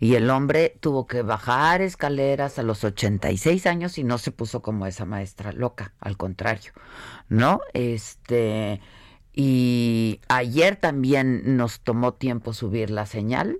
[0.00, 4.62] Y el hombre tuvo que bajar escaleras a los 86 años y no se puso
[4.62, 6.72] como esa maestra loca, al contrario,
[7.28, 7.60] ¿no?
[7.74, 8.80] Este,
[9.32, 13.58] y ayer también nos tomó tiempo subir la señal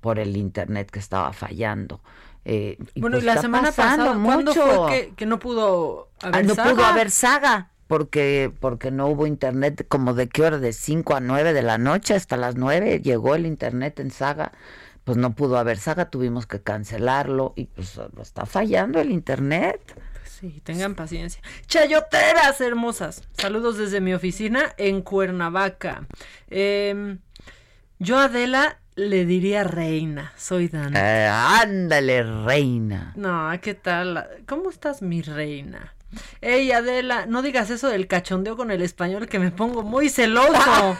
[0.00, 2.00] por el internet que estaba fallando.
[2.46, 4.86] Eh, y Bueno, pues y la está semana pasada, ¿cuándo mucho.
[4.86, 6.88] fue que, que no pudo Ah, haber no pudo saga?
[6.90, 11.52] haber saga porque porque no hubo internet como de qué hora de 5 a 9
[11.52, 14.52] de la noche hasta las 9 llegó el internet en saga
[15.04, 19.80] pues no pudo haber saga tuvimos que cancelarlo y pues está fallando el internet
[20.44, 21.40] Sí, tengan paciencia.
[21.68, 23.22] Chayoteras hermosas.
[23.38, 26.06] Saludos desde mi oficina en Cuernavaca.
[26.50, 27.20] Em,
[27.98, 30.32] yo Adela le diría reina.
[30.36, 30.98] Soy Dana.
[31.00, 34.28] Eh, ándale reina No, ¿qué tal?
[34.46, 35.94] ¿Cómo estás, mi reina?
[36.40, 40.96] Ey, Adela, no digas eso del cachondeo con el español que me pongo muy celoso.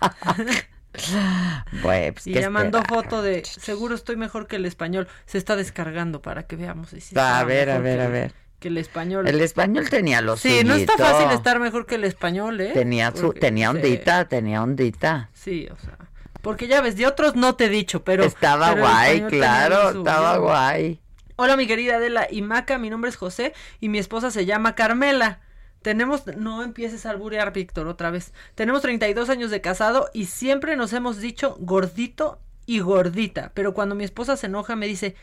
[1.82, 5.08] Bueno, pues, y ¿qué ya mandó foto de seguro estoy mejor que el español.
[5.26, 6.90] Se está descargando para que veamos.
[6.90, 8.32] si sí A ver, a ver, que a ver.
[8.58, 9.28] Que el español.
[9.28, 12.70] el español tenía los Sí, no está fácil estar mejor que el español, ¿eh?
[12.72, 13.76] tenía su Porque- tenía sí.
[13.76, 15.98] ondita tenía ondita Sí, o sea,
[16.40, 18.24] porque ya ves, de otros no te he dicho, pero...
[18.24, 19.98] estaba pero guay claro suyo.
[19.98, 21.00] estaba guay
[21.38, 24.74] Hola, mi querida Adela y Maca, mi nombre es José y mi esposa se llama
[24.74, 25.40] Carmela.
[25.86, 28.32] Tenemos, no empieces a alburear, Víctor, otra vez.
[28.56, 33.94] Tenemos 32 años de casado y siempre nos hemos dicho gordito y gordita, pero cuando
[33.94, 35.14] mi esposa se enoja me dice,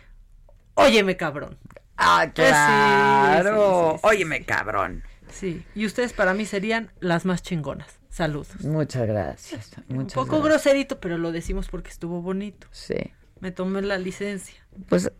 [0.75, 1.57] óyeme, cabrón.
[1.97, 3.89] Ah, Eh, claro.
[3.91, 5.03] sí, sí, sí, Óyeme, cabrón.
[5.29, 7.99] Sí, y ustedes para mí serían las más chingonas.
[8.09, 8.63] Saludos.
[8.63, 9.71] Muchas gracias.
[9.89, 10.63] Un poco gracias.
[10.63, 12.67] groserito, pero lo decimos porque estuvo bonito.
[12.71, 12.95] Sí.
[13.41, 14.65] Me tomé la licencia.
[14.87, 15.11] Pues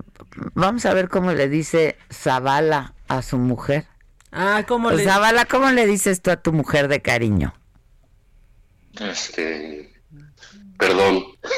[0.53, 3.87] vamos a ver cómo le dice Zavala a su mujer.
[4.33, 7.53] Ah, ¿cómo le- Zavala, ¿cómo le dices tú a tu mujer de cariño?
[8.99, 9.91] Este.
[10.77, 11.23] Perdón.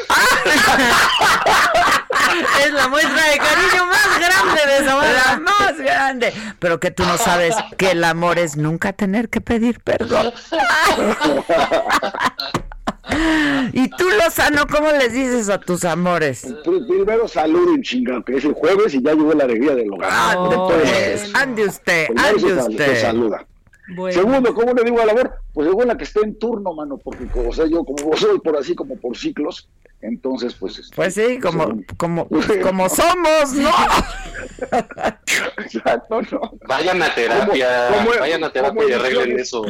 [2.65, 5.39] Es la muestra de cariño más grande de La Zavala.
[5.39, 6.34] más grande.
[6.60, 10.34] Pero que tú no sabes que el amor es nunca tener que pedir perdón.
[13.73, 16.45] y tú, Lozano, ¿cómo les dices a tus amores?
[16.63, 20.33] Pr- Primero saluden, chingado, que es el jueves y ya llegó la alegría del hogar.
[20.35, 21.35] Todos pues, modos.
[21.35, 22.85] ande usted, ande se usted.
[22.95, 23.45] se saluda.
[23.95, 24.19] Bueno.
[24.19, 25.35] Segundo, ¿cómo le digo a la labor?
[25.53, 28.39] Pues según la que esté en turno, mano, porque como, o sea, yo como soy
[28.39, 29.69] por así, como por ciclos,
[30.01, 30.79] entonces pues...
[30.79, 32.27] este, Pues sí, como, según- como,
[32.63, 33.69] como somos, ¿no?
[35.63, 36.41] Exacto, no.
[36.67, 37.87] Vayan a terapia.
[37.91, 39.63] ¿Cómo- cómo- vayan a terapia y arreglen eso.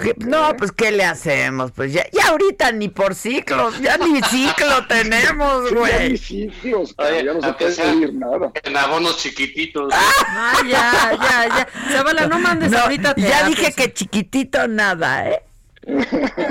[0.00, 1.70] ¿Qué- No, pues ¿qué le hacemos?
[1.72, 6.10] Pues ya, ya ahorita ni por ciclos, ya ni ciclo tenemos, Sí, ya güey.
[6.12, 8.50] ni ciclos, Oye, ya no se puede salir nada.
[8.62, 9.92] En abonos chiquititos.
[9.94, 11.68] Ah, ya, ya, ya.
[11.92, 15.42] Zavala, no mandes No, ahorita ya dije que chiquitito nada, ¿eh?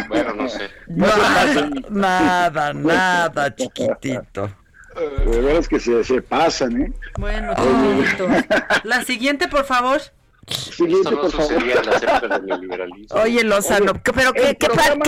[0.10, 0.70] Bueno, no sé.
[0.88, 4.52] Nada, nada, nada, chiquitito.
[5.26, 6.94] De veras que se, se pasan, ¿eh?
[7.18, 8.28] Bueno, qué bonito.
[8.84, 10.02] La siguiente, por favor.
[10.48, 11.48] Siguiente, Esto no por favor.
[11.54, 13.22] sucedía en las épocas del neoliberalismo.
[13.22, 15.04] Oye, Lozano, ¿qué- ¿pero qué, programa-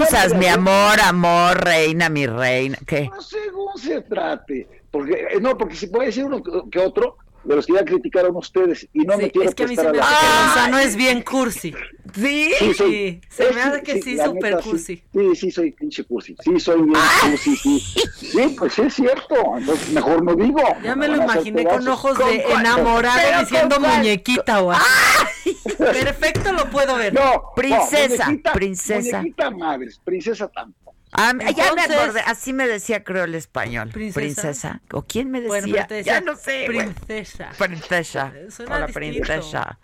[0.00, 2.78] usas, mi amor, amor, reina, mi reina?
[2.86, 3.08] ¿Qué?
[3.12, 4.68] No, según se trate.
[4.90, 7.16] Porque, eh, no, porque si puede decir uno que otro
[7.46, 9.76] de los que ya criticaron ustedes y no Sí, me quiero es que a mí
[9.76, 10.04] se me hace la...
[10.06, 11.74] que Lozano es bien cursi.
[12.14, 12.52] ¿Sí?
[12.58, 14.68] Sí, se me hace que sí, súper sí.
[14.70, 15.02] cursi.
[15.12, 16.36] Sí, sí, soy pinche cursi.
[16.42, 17.80] Sí, soy bien cursi, sí.
[18.16, 19.34] Sí, pues sí es cierto.
[19.58, 20.60] Entonces, mejor no digo.
[20.82, 25.56] Ya me lo imaginé con ojos ¿Con de enamorado diciendo muñequita o así.
[25.78, 27.12] Perfecto, lo puedo ver.
[27.14, 29.18] No, Princesa, no, muñequita- princesa.
[29.18, 30.85] Muñequita madres, princesa tampoco.
[31.18, 33.88] Ah, ya me acordé, así me decía creo el español.
[33.90, 34.20] Princesa.
[34.20, 34.80] Princesa.
[34.92, 35.86] ¿O quién me Bueno, decía?
[35.88, 36.64] decía ya no sé.
[36.66, 37.48] Princesa.
[37.58, 38.32] Princesa.
[38.50, 39.22] Suena Hola, distinto.
[39.24, 39.78] princesa.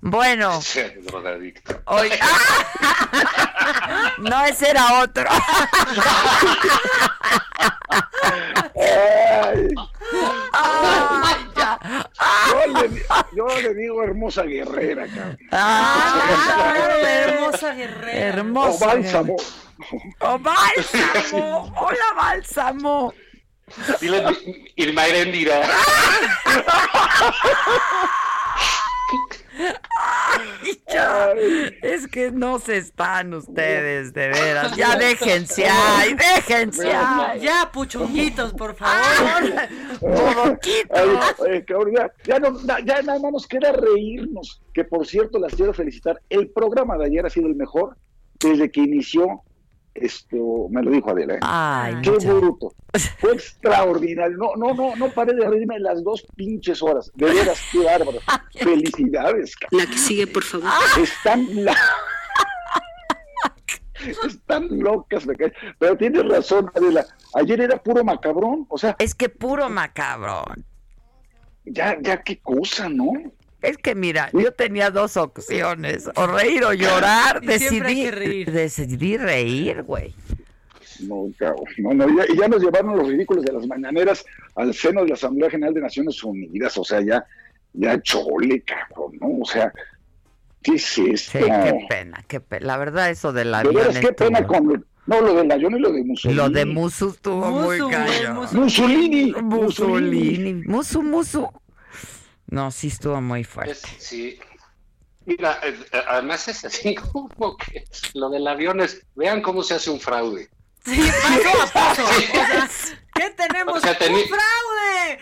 [0.00, 0.60] Bueno,
[1.06, 1.80] Drogadicto.
[1.86, 2.10] hoy...
[2.20, 3.38] ¡Ah!
[4.18, 5.24] No, ese era otro.
[12.72, 13.02] Yo, le,
[13.36, 15.38] yo le digo hermosa guerrera, cabrón.
[15.50, 18.12] Ah, hermosa guerrera.
[18.12, 18.86] O hermosa.
[18.86, 19.36] bálsamo.
[20.20, 21.74] ¡Oh, bálsamo!
[21.76, 23.12] ¡Hola, bálsamo!
[24.00, 24.24] Dile
[24.76, 25.62] Irma Erendira.
[29.58, 31.32] Ay, ya.
[31.82, 34.74] Es que no se están ustedes, de veras.
[34.76, 35.62] Ya déjense
[36.14, 36.88] déjense.
[37.40, 39.52] Ya, puchonguitos, por favor.
[40.94, 41.08] Ay,
[41.50, 44.60] ay, cabrón, ya, ya no- ya nada más nos queda reírnos.
[44.74, 46.20] Que por cierto, las quiero felicitar.
[46.30, 47.96] El programa de ayer ha sido el mejor
[48.40, 49.42] desde que inició.
[49.94, 51.34] Esto me lo dijo Adela.
[51.34, 51.38] ¿eh?
[51.42, 52.74] Ay, Qué muchas- bruto.
[53.18, 54.36] Fue extraordinario.
[54.38, 57.10] No, no, no, no paré de reírme las dos pinches horas.
[57.14, 58.18] De veras, qué bárbaro.
[58.54, 59.54] Felicidades.
[59.70, 60.70] La que sigue, por favor.
[61.00, 61.76] Están la...
[64.26, 65.52] Están locas, me cae.
[65.78, 67.06] Pero tienes razón, Adela.
[67.34, 68.66] Ayer era puro macabrón.
[68.68, 68.96] O sea.
[68.98, 70.64] Es que puro macabrón.
[71.64, 73.12] Ya, ya qué cosa, ¿no?
[73.62, 78.50] Es que mira, yo tenía dos opciones, o reír o llorar, Y decidí reír.
[78.52, 80.14] decidí reír, güey.
[81.00, 81.64] No, cabrón.
[81.78, 84.24] No, no, ya, y ya nos llevaron los ridículos de las mañaneras
[84.56, 86.76] al seno de la Asamblea General de Naciones Unidas.
[86.76, 87.24] O sea, ya,
[87.72, 89.38] ya chole, cabrón, ¿no?
[89.40, 89.72] O sea,
[90.62, 91.38] ¿qué es esto?
[91.38, 92.66] Sí, qué pena, qué pena.
[92.66, 94.84] La verdad eso del De avión veras, qué pena con...
[95.04, 96.36] No, lo del avión y lo de Mussolini.
[96.40, 98.34] Lo de Musu estuvo muy Musu, cañón.
[98.36, 98.56] Musu.
[98.56, 99.32] Mussolini.
[99.42, 100.54] Mussolini.
[100.64, 101.48] Musu, Musu.
[102.52, 103.72] No, sí estuvo muy fuerte.
[103.72, 104.38] Es- sí.
[105.24, 109.72] Mira, eh, eh, además es así como que lo del avión es, vean cómo se
[109.74, 110.50] hace un fraude.
[110.84, 112.04] Sí, paso a paso.
[112.04, 112.70] O sea,
[113.22, 113.76] ¿qué tenemos?
[113.76, 115.18] O sea, teni- ¡Un fraude!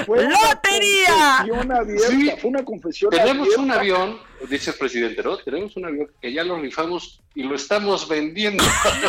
[0.06, 1.44] Fue ¡Lotería!
[2.08, 2.32] Sí.
[2.40, 3.62] Fue una confesión Tenemos abierta.
[3.62, 4.18] un avión,
[4.48, 5.36] dice el presidente, ¿no?
[5.38, 8.62] Tenemos un avión que ya lo rifamos y lo estamos vendiendo.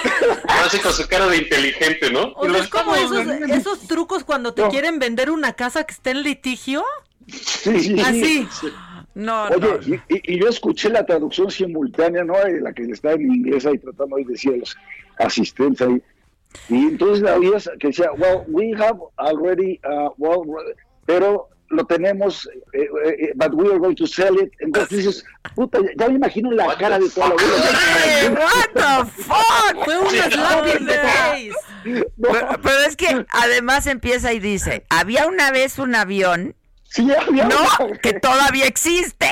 [0.47, 2.33] Así con su cara de inteligente, ¿no?
[2.35, 6.23] O sea, es como esos, trucos cuando te quieren vender una casa que está en
[6.23, 6.83] litigio.
[7.27, 8.73] Sí, sí, sí.
[9.13, 12.35] No, Oye, y, y- y yo escuché la traducción simultánea, ¿no?
[12.45, 14.75] Eh, La que está en inglés ahí tratando ahí decía los
[15.17, 16.01] asistentes ahí.
[16.69, 20.41] Y entonces la oías que decía, well, we have already, uh, well,
[21.05, 24.51] pero lo tenemos, eh, eh, but we are going to sell it.
[24.59, 25.25] Entonces dices,
[25.55, 28.45] puta, ya, ya me imagino la cara de toda la Hey, abuela.
[28.45, 29.85] what the fuck?
[29.85, 31.51] Fue un slap in the face.
[32.21, 36.55] Pero, pero es que además empieza y dice, había una vez un avión,
[36.91, 39.27] Sí, había no, una- que todavía existe,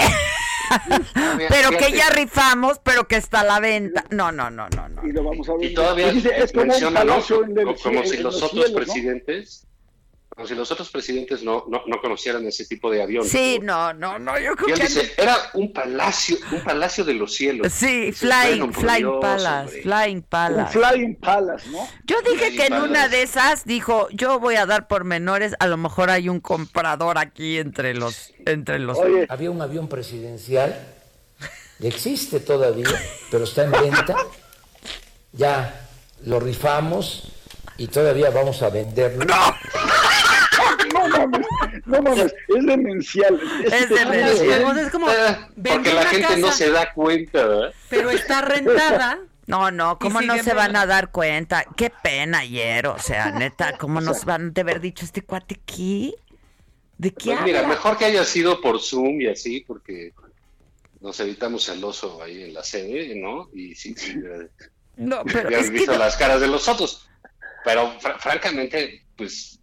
[1.49, 4.06] pero que ya rifamos, pero que está a la venta.
[4.11, 5.06] No, no, no, no, no.
[5.07, 5.72] Y lo vamos a ver.
[5.72, 7.11] Y todavía es como un menciona, ¿no?
[7.14, 8.77] palacio en el como, si en los los otros cielos, ¿no?
[8.77, 9.68] presidentes,
[10.30, 13.26] como si los otros presidentes no, no, no conocieran ese tipo de avión.
[13.26, 14.88] Sí, no, no, no, yo Y creo él que...
[14.88, 17.73] dice, era un palacio, un palacio de los cielos.
[17.73, 19.81] Sí, Flying, bueno, por Flying Dios, Palace, hombre.
[19.81, 20.80] Flying Un Palace.
[20.80, 21.88] Flying Palace, ¿no?
[22.06, 25.68] Yo dije Flying que en una de esas dijo, yo voy a dar pormenores, a
[25.68, 28.97] lo mejor hay un comprador aquí entre los, entre los.
[28.97, 30.73] Oye, Había un avión presidencial,
[31.81, 32.88] existe todavía,
[33.31, 34.15] pero está en venta.
[35.31, 35.88] Ya
[36.26, 37.31] lo rifamos
[37.77, 39.26] y todavía vamos a venderlo.
[39.26, 39.35] no
[41.89, 43.39] no mames, es demencial.
[43.65, 44.63] Es demencial.
[44.63, 47.73] O sea, es como vende Porque la gente no se da cuenta, ¿verdad?
[47.89, 49.19] pero está rentada.
[49.49, 51.65] No, no, ¿cómo no se van a dar cuenta?
[51.75, 56.13] Qué pena ayer, o sea, neta, ¿cómo nos van de haber dicho este cuate aquí?
[56.99, 60.13] ¿De qué Pues mira, mejor que haya sido por Zoom y así, porque
[61.01, 63.49] nos evitamos el oso ahí en la sede, ¿no?
[63.51, 64.19] Y sí, sí,
[64.97, 67.09] No, pero es que visto no- las caras de los otros.
[67.65, 69.59] Pero fr- francamente, pues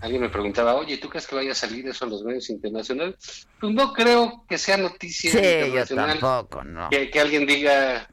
[0.00, 3.46] alguien me preguntaba, oye, ¿tú crees que vaya a salir eso en los medios internacionales?
[3.60, 6.88] Pues no creo que sea noticia Sí, yo internacional tampoco, no.
[6.90, 8.08] que, que alguien diga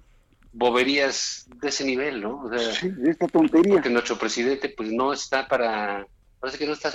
[0.52, 2.44] boberías de ese nivel, ¿no?
[2.44, 3.82] O sea, Sí, esta tontería.
[3.82, 6.07] que nuestro presidente pues no está para
[6.40, 6.94] parece que no está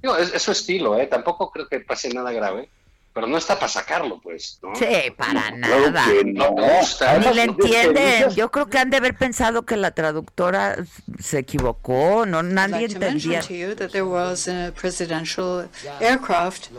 [0.00, 2.68] digo, es, es su estilo eh tampoco creo que pase nada grave
[3.14, 4.74] pero no está para sacarlo pues ¿no?
[4.74, 4.84] Sí,
[5.16, 5.56] para Claro
[5.90, 6.04] nada.
[6.06, 6.62] que no no.
[6.78, 8.30] gusta Ni Además, le entienden.
[8.34, 10.76] Yo creo que han de haber pensado que la traductora
[11.20, 13.40] se equivocó, no nadie like to mention entendía.
[13.46, 15.68] to you that there was a presidential
[16.00, 16.70] aircraft.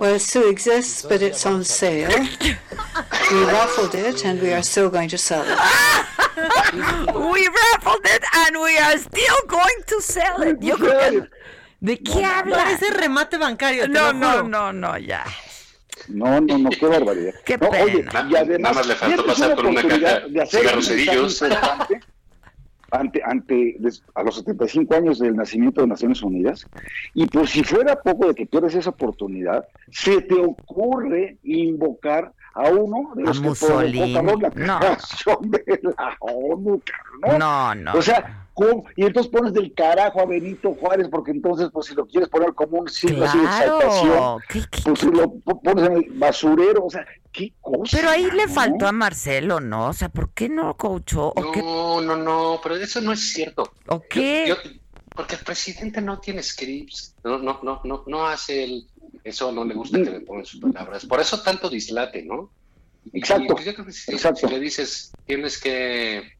[0.00, 2.10] Well, it still exists, but it's on sale.
[3.30, 5.58] We raffled it, and we are still going to sell it.
[7.14, 10.56] We raffled it and we are still going to sell it.
[10.60, 11.28] Yo creo que...
[11.80, 12.56] ¿De qué habla?
[12.56, 13.86] Parece remate bancario.
[13.88, 15.24] No, no, no, no, ya.
[16.08, 17.34] No, no, no, qué barbaridad.
[17.44, 18.28] Qué No, oye, pena.
[18.30, 21.42] y además, Nada más le faltó pasar por una caja de hacer cigarros
[22.90, 26.66] ante, ante, des- a los 75 años del nacimiento de Naciones Unidas,
[27.12, 32.70] y por si fuera poco de que pierdes esa oportunidad, se te ocurre invocar a
[32.70, 34.14] uno de A los que Mussolini.
[34.14, 34.80] provocó la No.
[35.42, 36.80] de la ONU,
[37.38, 37.92] No, no.
[37.92, 38.84] O sea, ¿cómo?
[38.96, 42.52] y entonces pones del carajo a Benito Juárez, porque entonces, pues si lo quieres poner
[42.54, 44.38] como un signo así de exaltación, Claro.
[44.48, 47.96] ¿Qué- qué- pues lo po- pones en el basurero, o sea, qué cosa.
[47.96, 48.52] Pero ahí le ¿no?
[48.52, 49.88] faltó a Marcelo, ¿no?
[49.88, 51.32] O sea, ¿por qué no coachó?
[51.36, 54.46] No no no pero eso no es cierto ¿O qué?
[54.48, 54.56] Yo-
[55.14, 58.86] porque el presidente no tiene scripts no no no no no hace el
[59.24, 61.04] Eso no le gusta que le pongan sus palabras.
[61.06, 62.50] Por eso tanto dislate, ¿no?
[63.12, 64.46] Exacto, y pues yo creo que si, exacto.
[64.46, 66.37] si le dices, tienes que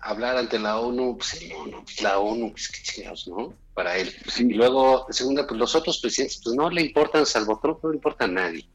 [0.00, 3.54] hablar ante la ONU, pues no, no, pues la ONU, pues qué chingados, ¿no?
[3.74, 4.14] Para él.
[4.38, 7.96] Y luego, segunda, pues los otros presidentes, pues no le importan, salvo Trump, no le
[7.96, 8.66] importa a nadie,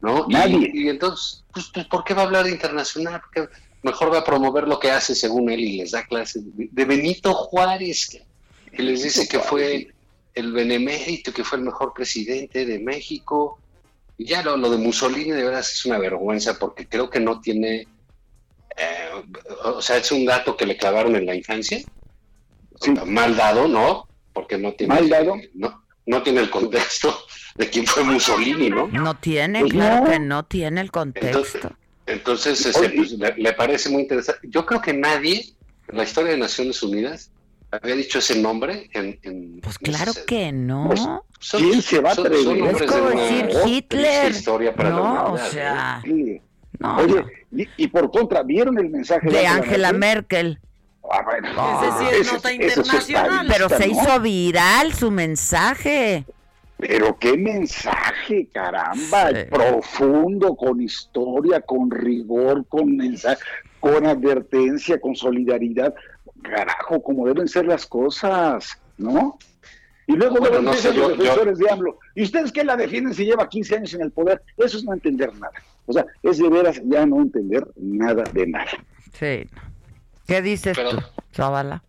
[0.00, 0.26] ¿no?
[0.28, 0.70] Nadie.
[0.72, 3.20] Y, entonces, pues, pues, ¿por qué va a hablar de internacional?
[3.20, 3.52] Porque
[3.82, 6.84] mejor va a promover lo que hace según él y les da clases de, de
[6.84, 8.24] Benito Juárez, que,
[8.76, 9.92] que les dice que fue
[10.34, 13.58] el benemérito, que fue el mejor presidente de México.
[14.16, 17.40] Y ya lo, lo de Mussolini de veras es una vergüenza porque creo que no
[17.40, 17.86] tiene,
[18.80, 19.10] eh,
[19.64, 21.80] o sea, es un dato que le clavaron en la infancia,
[23.06, 24.06] mal dado, ¿no?
[24.32, 25.34] Porque no tiene, Mal dado.
[25.54, 27.14] No, no tiene el contexto
[27.56, 28.86] de quién fue Mussolini, ¿no?
[28.88, 30.10] No tiene, Pues claro no.
[30.10, 31.72] que no tiene el contexto.
[32.06, 34.48] Entonces, este, pues, le, le parece muy interesante.
[34.48, 35.44] Yo creo que nadie
[35.88, 37.30] en la historia de Naciones Unidas
[37.70, 39.18] había dicho ese nombre en...
[39.22, 40.86] en Pues claro que no.
[40.86, 41.00] Pues,
[41.40, 42.76] son- ¿Quién se va a atrever?
[42.82, 44.30] Es como de decir Hitler.
[44.30, 46.08] historia para la No, o sea, ¿eh?
[46.08, 46.40] Sí.
[46.78, 47.26] No, Oye, no.
[47.50, 50.58] Y, y por contra, ¿vieron el mensaje De Angela Merkel.
[51.10, 51.48] Ah, bueno.
[51.82, 53.46] Ese sí es Ese- nota internacional.
[53.48, 53.92] Pero se ¿no?
[53.94, 56.24] hizo viral su mensaje.
[56.76, 63.42] Pero qué mensaje, caramba, profundo, con historia, con rigor, con mensaje,
[63.80, 65.92] con advertencia, con solidaridad.
[66.42, 69.38] Carajo, como deben ser las cosas, ¿no?
[70.08, 71.98] Y luego Bueno, no sé, yo- los defensores de AMLO.
[72.14, 74.42] ¿Y ustedes qué la defienden si lleva 15 años en el poder?
[74.56, 75.52] Eso es no entender nada.
[75.86, 78.70] O sea, es de veras ya no entender nada de nada.
[79.18, 79.46] Sí.
[80.26, 80.98] ¿Qué dices Pero- tú,
[81.34, 81.82] Zavala?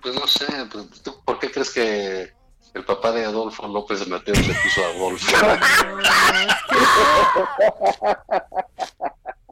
[0.00, 2.30] Pues no sé, pues, ¿tú ¿por qué crees que
[2.74, 5.36] el papá de Adolfo López de Mateos le puso a Adolfo?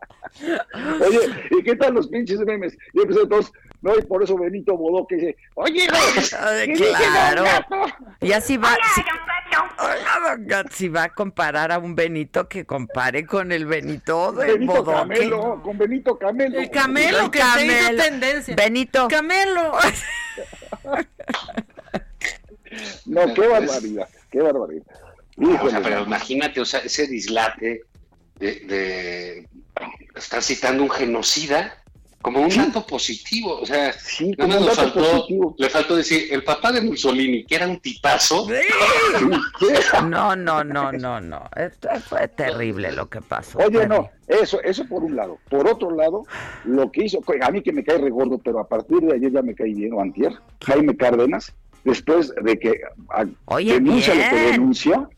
[1.06, 1.20] Oye,
[1.50, 2.76] ¿y qué tal los pinches memes?
[2.92, 3.52] Y empezó todos,
[3.82, 5.94] no, y por eso Benito Bodó que dice, oye, no,
[6.40, 7.44] Ay, ¿qué dice claro.
[8.20, 8.76] Y así va.
[8.94, 9.02] Si,
[9.78, 10.70] Hola, don Gato.
[10.72, 14.98] Si va a comparar a un Benito que compare con el Benito de Benito Bodoque.
[14.98, 16.58] Camelo, con Benito Camelo.
[16.58, 18.02] El Camelo El que se hizo Camelo.
[18.02, 18.56] tendencia.
[18.56, 19.08] Benito.
[19.08, 19.72] Camelo.
[23.06, 24.86] No, qué barbaridad, qué barbaridad.
[25.62, 27.82] O sea, pero imagínate, o sea, ese dislate
[28.36, 29.48] de, de
[30.14, 31.80] estar citando un genocida
[32.22, 33.58] como un dato positivo.
[33.60, 35.54] O sea, nada como más un nos dato faltó, positivo.
[35.58, 38.46] le faltó decir, el papá de Mussolini, que era un tipazo.
[40.08, 41.42] No, no, no, no, no.
[41.56, 43.58] Esto fue terrible lo que pasó.
[43.58, 45.38] Oye, no, eso, eso por un lado.
[45.48, 46.24] Por otro lado,
[46.64, 49.42] lo que hizo, a mí que me cae regordo, pero a partir de ayer ya
[49.42, 50.32] me cae bien, o antier,
[50.64, 51.52] Jaime Cárdenas,
[51.84, 52.80] después de que
[53.10, 55.08] a- Oye, denuncia lo que denuncia,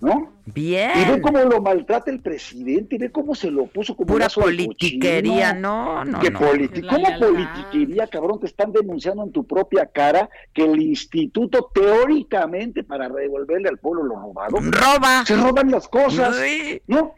[0.00, 0.32] ¿no?
[0.46, 0.90] Bien.
[0.96, 5.50] Y ve cómo lo maltrata el presidente, ve cómo se lo puso como Pura politiquería,
[5.50, 5.60] cochino.
[5.60, 6.40] no, no, ¿Qué no.
[6.40, 8.40] politi- ¿Cómo politiquería, cabrón?
[8.40, 14.02] Te están denunciando en tu propia cara que el instituto, teóricamente, para devolverle al pueblo
[14.04, 15.24] lo robado, roba.
[15.26, 16.80] Se roban las cosas, Sí.
[16.86, 17.14] ¿no?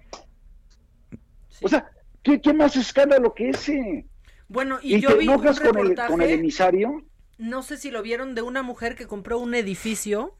[1.63, 1.89] O sea,
[2.23, 4.07] ¿qué, qué más escándalo que ese?
[4.49, 7.05] Bueno, y, ¿Y, yo te vi un con el, con el emisario?
[7.39, 10.37] no sé si lo vieron, de una mujer que compró un edificio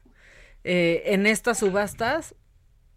[0.63, 2.35] eh, en estas subastas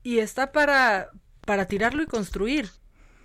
[0.02, 1.10] y está para,
[1.44, 2.70] para tirarlo y construir.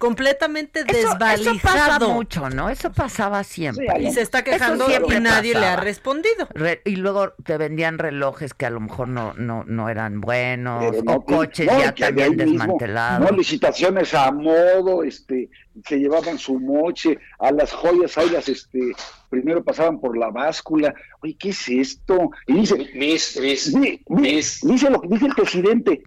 [0.02, 1.52] Completamente Eso, desvalijado.
[1.52, 2.70] eso pasa mucho, ¿no?
[2.70, 3.86] Eso pasaba siempre.
[4.02, 6.48] y se está quejando y nadie le ha respondido.
[6.56, 10.84] Re- y luego te vendían relojes que a lo mejor no, no, no eran buenos,
[10.90, 13.30] Pero no, o coches no, ya también mismo, desmantelados.
[13.32, 15.50] No, licitaciones a modo, este,
[15.88, 18.80] se llevaban su moche, a las joyas ahí las, este,
[19.30, 20.94] primero pasaban por la báscula.
[21.22, 22.32] Oye, ¿qué es esto?
[22.48, 24.02] Y dice, Mis, mis, di-
[24.64, 26.02] dice lo que dice el presidente.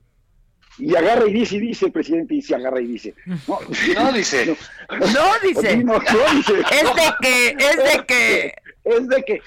[0.78, 3.14] Y agarra y dice, y dice el presidente, y dice, agarra y dice.
[3.26, 3.36] No,
[3.94, 4.46] No, dice.
[4.46, 5.76] No, dice.
[5.78, 6.52] No, no, dice.
[6.70, 8.54] Es de que, es de que.
[8.84, 9.40] Es de que,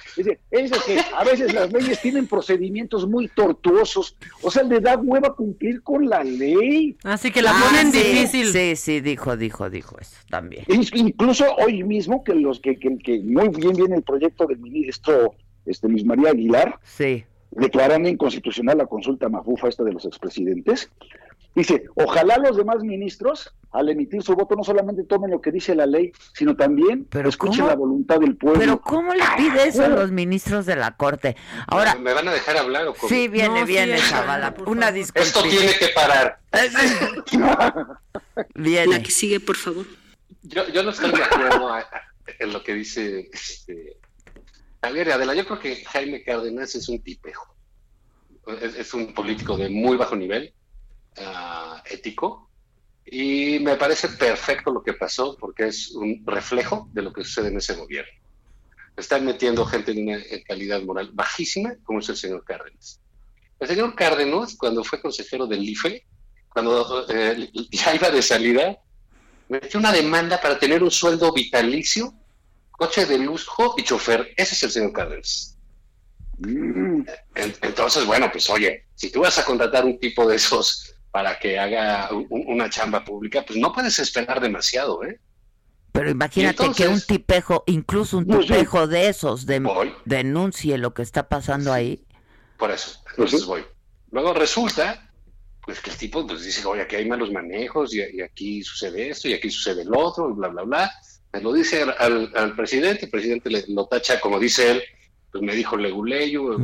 [0.49, 4.17] es de que a veces las leyes tienen procedimientos muy tortuosos.
[4.41, 6.97] O sea, le da hueva cumplir con la ley.
[7.03, 8.47] Así que la Ah, ponen sí, difícil.
[8.51, 10.63] Sí, sí, dijo, dijo, dijo eso también.
[10.69, 14.57] In- Incluso hoy mismo, que los que, que, que muy bien viene el proyecto del
[14.57, 15.35] ministro
[15.67, 17.23] este, Luis María Aguilar, Sí.
[17.51, 20.89] Declaran inconstitucional la consulta mafufa esta de los expresidentes.
[21.55, 25.73] Dice, ojalá los demás ministros, al emitir su voto, no solamente tomen lo que dice
[25.73, 27.69] la ley, sino también Pero escuchen ¿cómo?
[27.69, 28.59] la voluntad del pueblo.
[28.59, 31.35] Pero ¿cómo le pide eso a los ministros de la corte?
[31.65, 33.09] Ahora, ¿Me van a dejar hablar o cómo?
[33.09, 34.13] sí, viene, No, viene, sí,
[34.55, 35.27] por Una disculpa.
[35.27, 36.39] Esto tiene que parar.
[38.53, 39.03] Viene.
[39.05, 39.85] sigue, por favor.
[40.43, 41.71] Yo, yo no estoy de acuerdo
[42.39, 43.97] en lo que dice este,
[44.81, 45.33] Javier Adela.
[45.33, 47.55] Yo creo que Jaime Cárdenas es un tipejo.
[48.61, 50.53] Es, es un político de muy bajo nivel
[51.17, 52.49] ah, ético.
[53.05, 57.47] Y me parece perfecto lo que pasó porque es un reflejo de lo que sucede
[57.47, 58.11] en ese gobierno.
[58.97, 62.99] Están metiendo gente de una calidad moral bajísima, como es el señor Cárdenas.
[63.59, 66.05] El señor Cárdenas, cuando fue consejero del IFE,
[66.49, 68.77] cuando eh, ya iba de salida,
[69.47, 72.13] metió una demanda para tener un sueldo vitalicio,
[72.77, 74.33] coche de lujo y chofer.
[74.37, 75.57] Ese es el señor Cárdenas.
[76.41, 77.05] En-
[77.35, 81.57] Entonces, bueno, pues oye, si tú vas a contratar un tipo de esos para que
[81.59, 85.19] haga un- una chamba pública, pues no puedes esperar demasiado, ¿eh?
[85.91, 88.47] Pero imagínate entonces- que un tipejo, incluso un No, sí.
[88.47, 89.63] tipejo de esos, de-
[90.05, 92.05] denuncie lo que está pasando ahí.
[92.59, 93.65] Por eso, entonces voy.
[94.11, 95.11] Luego resulta,
[95.65, 99.09] pues que el tipo pues dice, oye, aquí hay malos manejos y, y aquí sucede
[99.09, 100.91] esto y aquí sucede el otro, y bla, bla, bla.
[101.37, 104.83] Me lo dice al, presidente, el presidente le, lo tacha, como dice él,
[105.31, 106.57] pues me dijo leguleyo,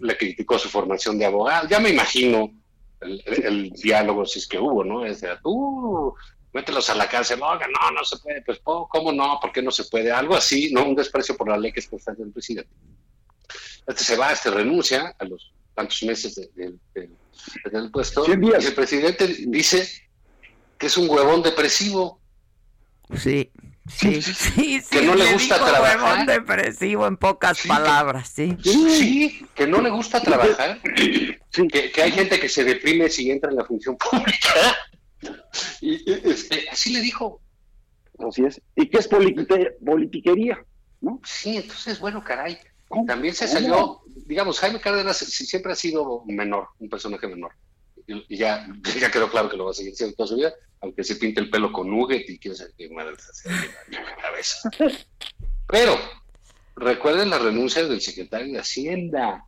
[0.00, 1.66] le criticó su formación de abogado.
[1.68, 2.52] Ya me imagino
[3.00, 5.04] el, diálogo, si es que hubo, ¿no?
[5.04, 6.14] Es de, tú,
[6.52, 9.38] mételos a la cárcel, no, no, no se puede, pues ¿cómo no?
[9.40, 10.12] ¿Por qué no se puede?
[10.12, 10.84] Algo así, ¿no?
[10.84, 12.70] Un desprecio por la ley que es constante del presidente.
[13.86, 17.10] Este se va, este renuncia a los tantos meses de- de- de-
[17.72, 18.24] del puesto.
[18.28, 19.88] Y el presidente dice
[20.78, 22.20] que es un huevón depresivo.
[23.16, 23.50] Sí.
[23.90, 24.82] Sí, sí, sí.
[24.90, 25.98] Que no le gusta dijo trabajar.
[26.00, 28.56] huevón depresivo en pocas palabras, sí.
[28.62, 30.80] Sí, que no le gusta trabajar.
[30.82, 34.50] Que, que hay gente que se deprime si entra en la función pública.
[35.82, 37.42] Y, este, así le dijo.
[38.26, 38.60] Así es.
[38.74, 40.64] ¿Y qué es politiquería?
[41.24, 42.58] Sí, entonces, bueno, caray.
[43.06, 47.52] También se salió, digamos, Jaime Cárdenas sí- siempre ha sido menor, un personaje menor.
[48.06, 48.66] Y, ya,
[49.00, 51.40] ya quedó claro que lo va a seguir siendo toda su vida, aunque se pinte
[51.40, 53.48] el pelo con nugget y quién sabe qué madre se hace
[53.88, 54.70] en la cabeza.
[55.66, 55.96] Pero,
[56.76, 59.44] recuerden la renuncia del secretario de Hacienda.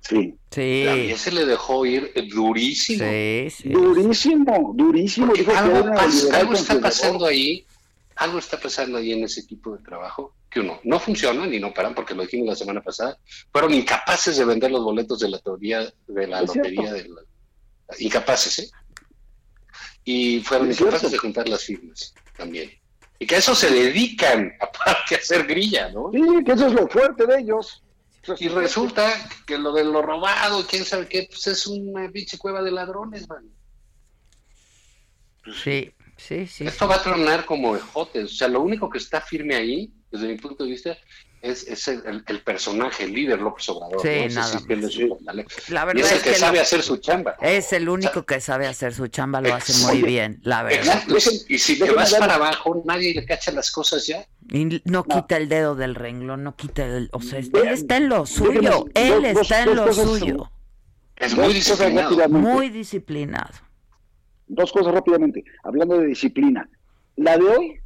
[0.00, 0.36] Sí.
[0.50, 0.82] Sí.
[0.86, 3.04] También se le dejó ir durísimo.
[3.04, 3.68] Sí, sí.
[3.68, 5.32] Durísimo, durísimo.
[5.34, 7.66] Dijo algo, está pasando ahí,
[8.16, 11.74] algo está pasando ahí en ese equipo de trabajo que uno no funcionan y no
[11.74, 13.18] paran porque lo dijimos la semana pasada,
[13.52, 17.20] fueron incapaces de vender los boletos de la teoría de la lotería de la-
[17.98, 18.70] incapaces, ¿eh?
[20.04, 22.70] Y fueron incapaces de juntar las firmas también.
[23.18, 26.10] Y que a eso se dedican, aparte a hacer grilla, ¿no?
[26.12, 27.82] Sí, que eso es lo fuerte de ellos.
[28.38, 29.10] Y resulta
[29.46, 33.28] que lo de lo robado, quién sabe qué, pues es una pinche cueva de ladrones,
[33.28, 33.50] man.
[35.62, 36.66] Sí, sí, sí.
[36.66, 38.24] Esto va a tronar como ejotes.
[38.24, 40.98] O sea, lo único que está firme ahí, desde mi punto de vista,
[41.42, 44.00] es, es el, el- el personaje, el líder López Obrador.
[44.02, 45.54] Sí, nada sí fortaleza.
[45.68, 47.36] La y verdad es el es que, que sabe lo- hacer su chamba.
[47.40, 51.02] Es el único que sabe hacer su chamba, lo hace muy bien, la verdad.
[51.04, 51.16] Exacto.
[51.48, 54.26] Y si te vas para abajo, nadie le cacha las cosas ya.
[54.50, 57.08] Y no quita el dedo del renglón, no quita el...
[57.12, 60.50] O sea, él está en lo suyo, él dos- está dos en lo suyo.
[61.16, 62.28] Es muy disciplinado.
[62.28, 63.52] Muy disciplinado.
[64.46, 66.68] Dos cosas rápidamente, hablando de disciplina.
[67.16, 67.80] La de hoy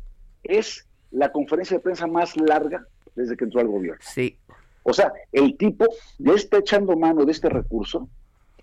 [0.44, 4.00] es la conferencia de prensa más larga desde que entró al gobierno.
[4.02, 4.38] Sí.
[4.82, 5.86] O sea, el tipo
[6.18, 8.08] ya está echando mano de este recurso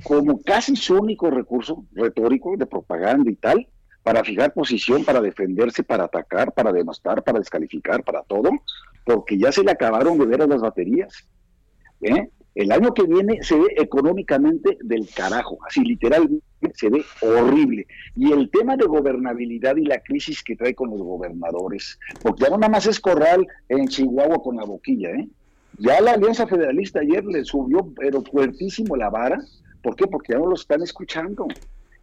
[0.04, 3.68] como casi su único recurso retórico de propaganda y tal,
[4.04, 8.50] para fijar posición, para defenderse, para atacar, para denostar, para descalificar, para todo,
[9.06, 11.28] porque ya se le acabaron de veras las baterías.
[12.02, 12.30] ¿eh?
[12.60, 17.88] El año que viene se ve económicamente del carajo, así literalmente se ve horrible.
[18.18, 22.50] Y el tema de gobernabilidad y la crisis que trae con los gobernadores, porque ya
[22.50, 25.30] no nada más es corral en Chihuahua con la boquilla, ¿eh?
[25.78, 29.40] Ya la Alianza Federalista ayer le subió, pero fuertísimo la vara.
[29.82, 30.08] ¿Por qué?
[30.08, 31.48] Porque ya no lo están escuchando.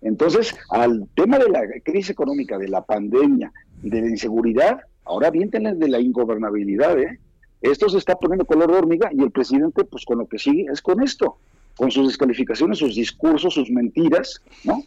[0.00, 3.52] Entonces, al tema de la crisis económica, de la pandemia,
[3.82, 7.20] de la inseguridad, ahora viéntenle de la ingobernabilidad, ¿eh?
[7.62, 10.66] Esto se está poniendo color de hormiga y el presidente, pues con lo que sigue
[10.72, 11.38] es con esto,
[11.76, 14.82] con sus descalificaciones, sus discursos, sus mentiras, ¿no?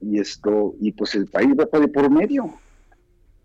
[0.00, 2.54] Y esto, y pues el país va de por medio.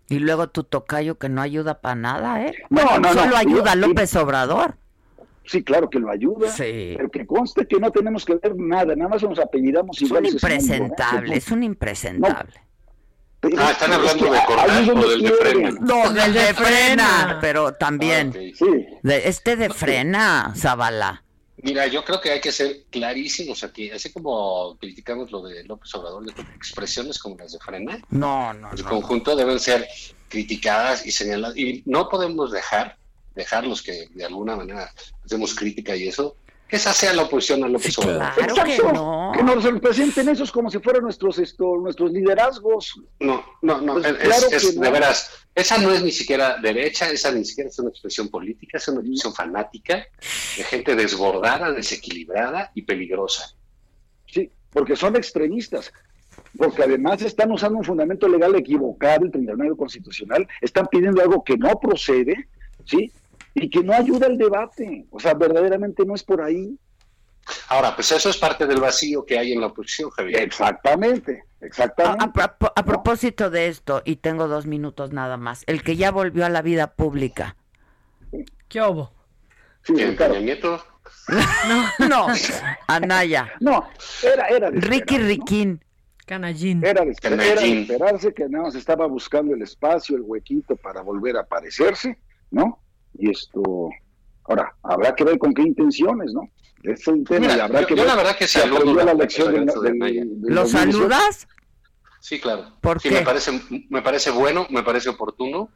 [0.08, 2.54] Y luego tu tocayo que no ayuda para nada, ¿eh?
[2.70, 3.22] No, Bueno, no, no.
[3.22, 4.76] solo ayuda Y- López Obrador.
[5.46, 6.48] Sí, claro que lo ayuda.
[6.50, 6.94] Sí.
[6.96, 10.08] Pero que conste que no tenemos que ver nada, nada más nos apellidamos Es un
[10.18, 10.26] igual.
[10.32, 12.54] impresentable, es un impresentable.
[13.58, 15.70] Ah, están hablando de Corral o del de Frena.
[15.80, 18.32] No, del de frena, pero también.
[18.34, 18.54] Ah.
[18.56, 18.86] Sí.
[19.02, 21.22] De, este de frena, Zavala.
[21.62, 25.94] Mira, yo creo que hay que ser clarísimos aquí, así como criticamos lo de López
[25.94, 26.24] Obrador,
[26.56, 28.84] expresiones como las de Frena, No, no, no.
[28.88, 29.88] conjunto deben ser
[30.28, 32.98] criticadas y señaladas, y no podemos dejar,
[33.34, 34.92] dejar los que de alguna manera
[35.24, 36.36] hacemos crítica y eso,
[36.76, 38.32] esa sea la oposición a López Obrador.
[38.34, 39.32] Claro que no.
[39.34, 43.00] que nos representen esos como si fueran nuestros esto, nuestros liderazgos.
[43.20, 44.82] No, no, no, Pues es, claro es- que no.
[44.82, 48.78] de veras, esa no es ni siquiera derecha, esa ni siquiera es una expresión política,
[48.78, 50.06] es una expresión fanática
[50.56, 53.54] de gente desbordada, desequilibrada y peligrosa.
[54.26, 55.92] Sí, porque son extremistas.
[56.56, 61.56] Porque además están usando un fundamento legal equivocado, el 39 constitucional, están pidiendo algo que
[61.56, 62.48] no procede,
[62.84, 63.12] ¿sí?
[63.54, 65.06] Y que no ayuda al debate.
[65.10, 66.76] O sea, verdaderamente no es por ahí.
[67.68, 70.40] Ahora, pues eso es parte del vacío que hay en la oposición, Javier.
[70.42, 72.40] Exactamente, exactamente.
[72.40, 76.10] A, a- a propósito de esto, y tengo dos minutos nada más, el que ya
[76.10, 77.56] volvió a la vida pública.
[78.68, 79.12] ¿Qué hubo?
[79.82, 80.82] ¿Quién, Peña Nieto?
[81.68, 82.26] No, no,
[82.86, 83.52] Anaya.
[83.60, 83.88] No,
[84.22, 85.84] era, era de Ricky Riquín.
[86.26, 86.82] Canallín.
[86.82, 87.78] Era de, era de Canallín.
[87.82, 92.18] esperarse que nada más estaba buscando el espacio, el huequito para volver a aparecerse,
[92.50, 92.80] ¿no?
[93.18, 93.88] Y esto,
[94.44, 96.48] ahora, habrá que ver con qué intenciones, ¿no?
[96.82, 98.76] Es el tema, Mira, y habrá yo- que yo ver la verdad que si saludo
[98.78, 100.20] aprendió la la lección de Anaya.
[100.24, 100.92] del ¿Lo 2018.
[100.92, 101.48] saludas?
[102.20, 102.76] Sí, claro.
[102.80, 103.14] ¿Por sí, qué?
[103.16, 103.60] me parece,
[103.90, 105.70] me parece bueno, me parece oportuno,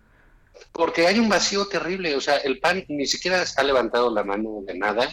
[0.72, 2.14] porque hay un vacío terrible.
[2.16, 5.08] O sea, el PAN ni siquiera ha levantado la mano de nada,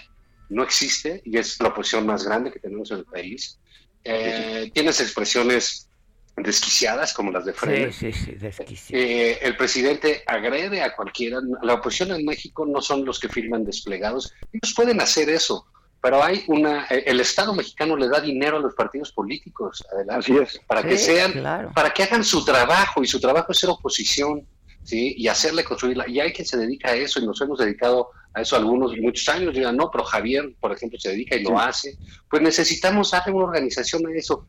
[0.49, 3.59] no existe y es la oposición más grande que tenemos en el país.
[4.03, 5.89] Eh, tienes expresiones
[6.37, 7.91] desquiciadas como las de Frey.
[7.93, 9.03] Sí, sí, sí, desquiciado.
[9.03, 11.39] Eh, el presidente agrede a cualquiera.
[11.61, 14.33] La oposición en México no son los que firman desplegados.
[14.51, 15.65] Ellos pueden hacer eso,
[16.01, 16.85] pero hay una.
[16.89, 20.61] eh, El Estado mexicano le da dinero a los partidos políticos, adelante, Así es.
[20.67, 21.71] para que sean, claro.
[21.73, 24.45] para que hagan su trabajo y su trabajo es ser oposición,
[24.83, 26.07] sí, y hacerle construirla.
[26.09, 29.27] Y hay quien se dedica a eso y nos hemos dedicado a eso algunos muchos
[29.29, 29.53] años.
[29.53, 31.97] Dirán, no, pero Javier, por ejemplo, se dedica y lo hace.
[32.29, 34.45] Pues necesitamos darle una organización a eso.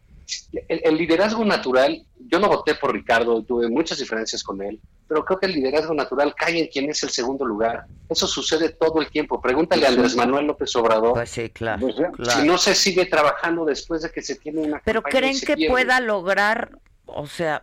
[0.69, 5.25] El, el liderazgo natural, yo no voté por Ricardo, tuve muchas diferencias con él, pero
[5.25, 7.87] creo que el liderazgo natural cae en quien es el segundo lugar.
[8.09, 9.41] Eso sucede todo el tiempo.
[9.41, 11.81] Pregúntale a Andrés Manuel López Obrador Pues sí, claro.
[11.81, 12.09] Pues, ¿eh?
[12.15, 12.41] claro.
[12.41, 15.71] si no se sigue trabajando después de que se tiene una Pero ¿creen que pierde.
[15.71, 17.63] pueda lograr, o sea,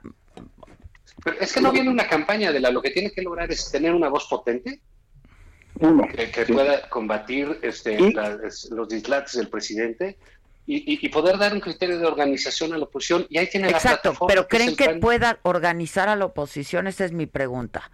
[1.23, 3.69] Pero es que no viene una campaña de la lo que tiene que lograr es
[3.69, 4.81] tener una voz potente
[5.79, 6.07] Uno.
[6.07, 7.97] que, pueda combatir este,
[8.71, 10.17] los dislates del presidente
[10.65, 13.25] y, y- poder dar un criterio de organización a la oposición.
[13.29, 14.99] Y ahí tiene la exacto, plataforma, pero que creen que PAN.
[15.01, 16.87] pueda organizar a la oposición?
[16.87, 17.91] Esa es mi pregunta.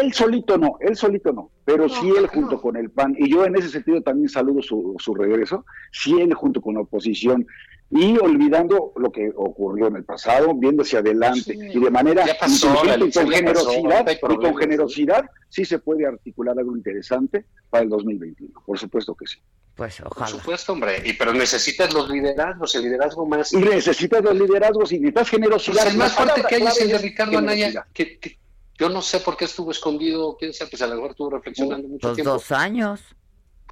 [0.00, 3.30] Él solito no, él solito no, pero No, sí él junto con el PAN, y
[3.30, 7.46] yo en ese sentido también saludo su, su regreso, sí él junto con la oposición,
[7.90, 11.58] y olvidando lo que ocurrió en el pasado, viendo hacia adelante, Sí.
[11.74, 15.78] y de manera pasó, y con pasó, generosidad, ahorita hay y con generosidad, sí se
[15.78, 19.38] puede articular algo interesante para el 2021, por supuesto que sí.
[19.76, 20.26] Pues Por ojalá.
[20.26, 21.02] supuesto, hombre.
[21.04, 23.52] Y, pero necesitas los liderazgos, el liderazgo más...
[23.52, 25.82] Y necesitas los liderazgos y necesitas generosidad.
[25.82, 27.36] Pues el más fuerte que hay es el de Ricardo.
[27.38, 28.38] Anaya, que, que
[28.78, 31.88] yo no sé por qué estuvo escondido, quién sabe, pues a lo mejor estuvo reflexionando
[31.88, 32.32] mucho Los tiempo.
[32.32, 33.00] dos años.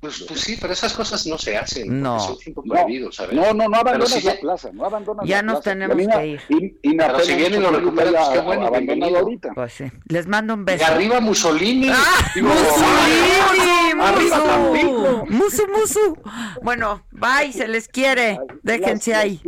[0.05, 2.21] Pues, pues sí, pero esas cosas no se hacen, No.
[2.21, 3.35] son tiempo prohibido, ¿sabes?
[3.35, 5.71] No, no, no abandonas si la ya- plaza, no abandonas Ya la nos plaza.
[5.71, 6.41] tenemos Y que ir.
[6.51, 9.49] Y, y Pero si viene y lo recuperan, pues qué bueno, abandonado ahorita.
[9.55, 9.85] Pues sí.
[10.09, 10.85] Les mando un Y beso.
[10.85, 11.89] arriba Mussolini.
[12.35, 15.27] Digo, Mussolini, Arriba musu.
[15.31, 16.19] Musu, musu.
[16.63, 18.39] Bueno, bye, se les quiere.
[18.63, 19.41] Déjense Las- ahí.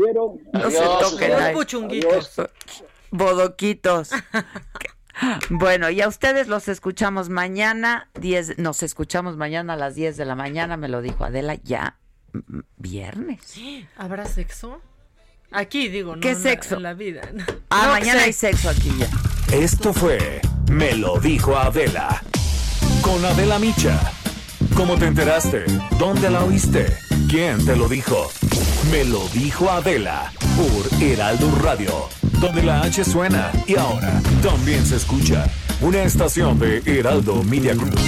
[0.55, 1.55] No se Adiós, toquen Los ahí.
[1.55, 2.31] puchunguitos.
[3.11, 4.11] Bodoquitos.
[5.51, 10.25] Bueno, y a ustedes los escuchamos mañana, 10, nos escuchamos mañana a las 10 de
[10.27, 11.97] la mañana, me lo dijo Adela, ya
[12.77, 13.41] viernes.
[13.97, 14.81] ¿Habrá sexo?
[15.53, 16.21] Aquí digo, ¿no?
[16.21, 16.77] ¿Qué en la- sexo?
[16.77, 17.23] En la vida.
[17.71, 19.09] Ah, No mañana hay sexo aquí ya.
[19.57, 20.41] Esto fue
[20.71, 22.23] Me lo dijo Adela.
[23.01, 23.99] Con Adela Micha.
[24.75, 25.65] ¿Cómo te enteraste?
[25.99, 26.87] ¿Dónde la oíste?
[27.31, 28.31] ¿Quién te lo dijo?
[28.91, 32.09] Me lo dijo Adela por Heraldo Radio,
[32.41, 35.47] donde la H suena y ahora también se escucha
[35.81, 37.99] una estación de Heraldo Media Group.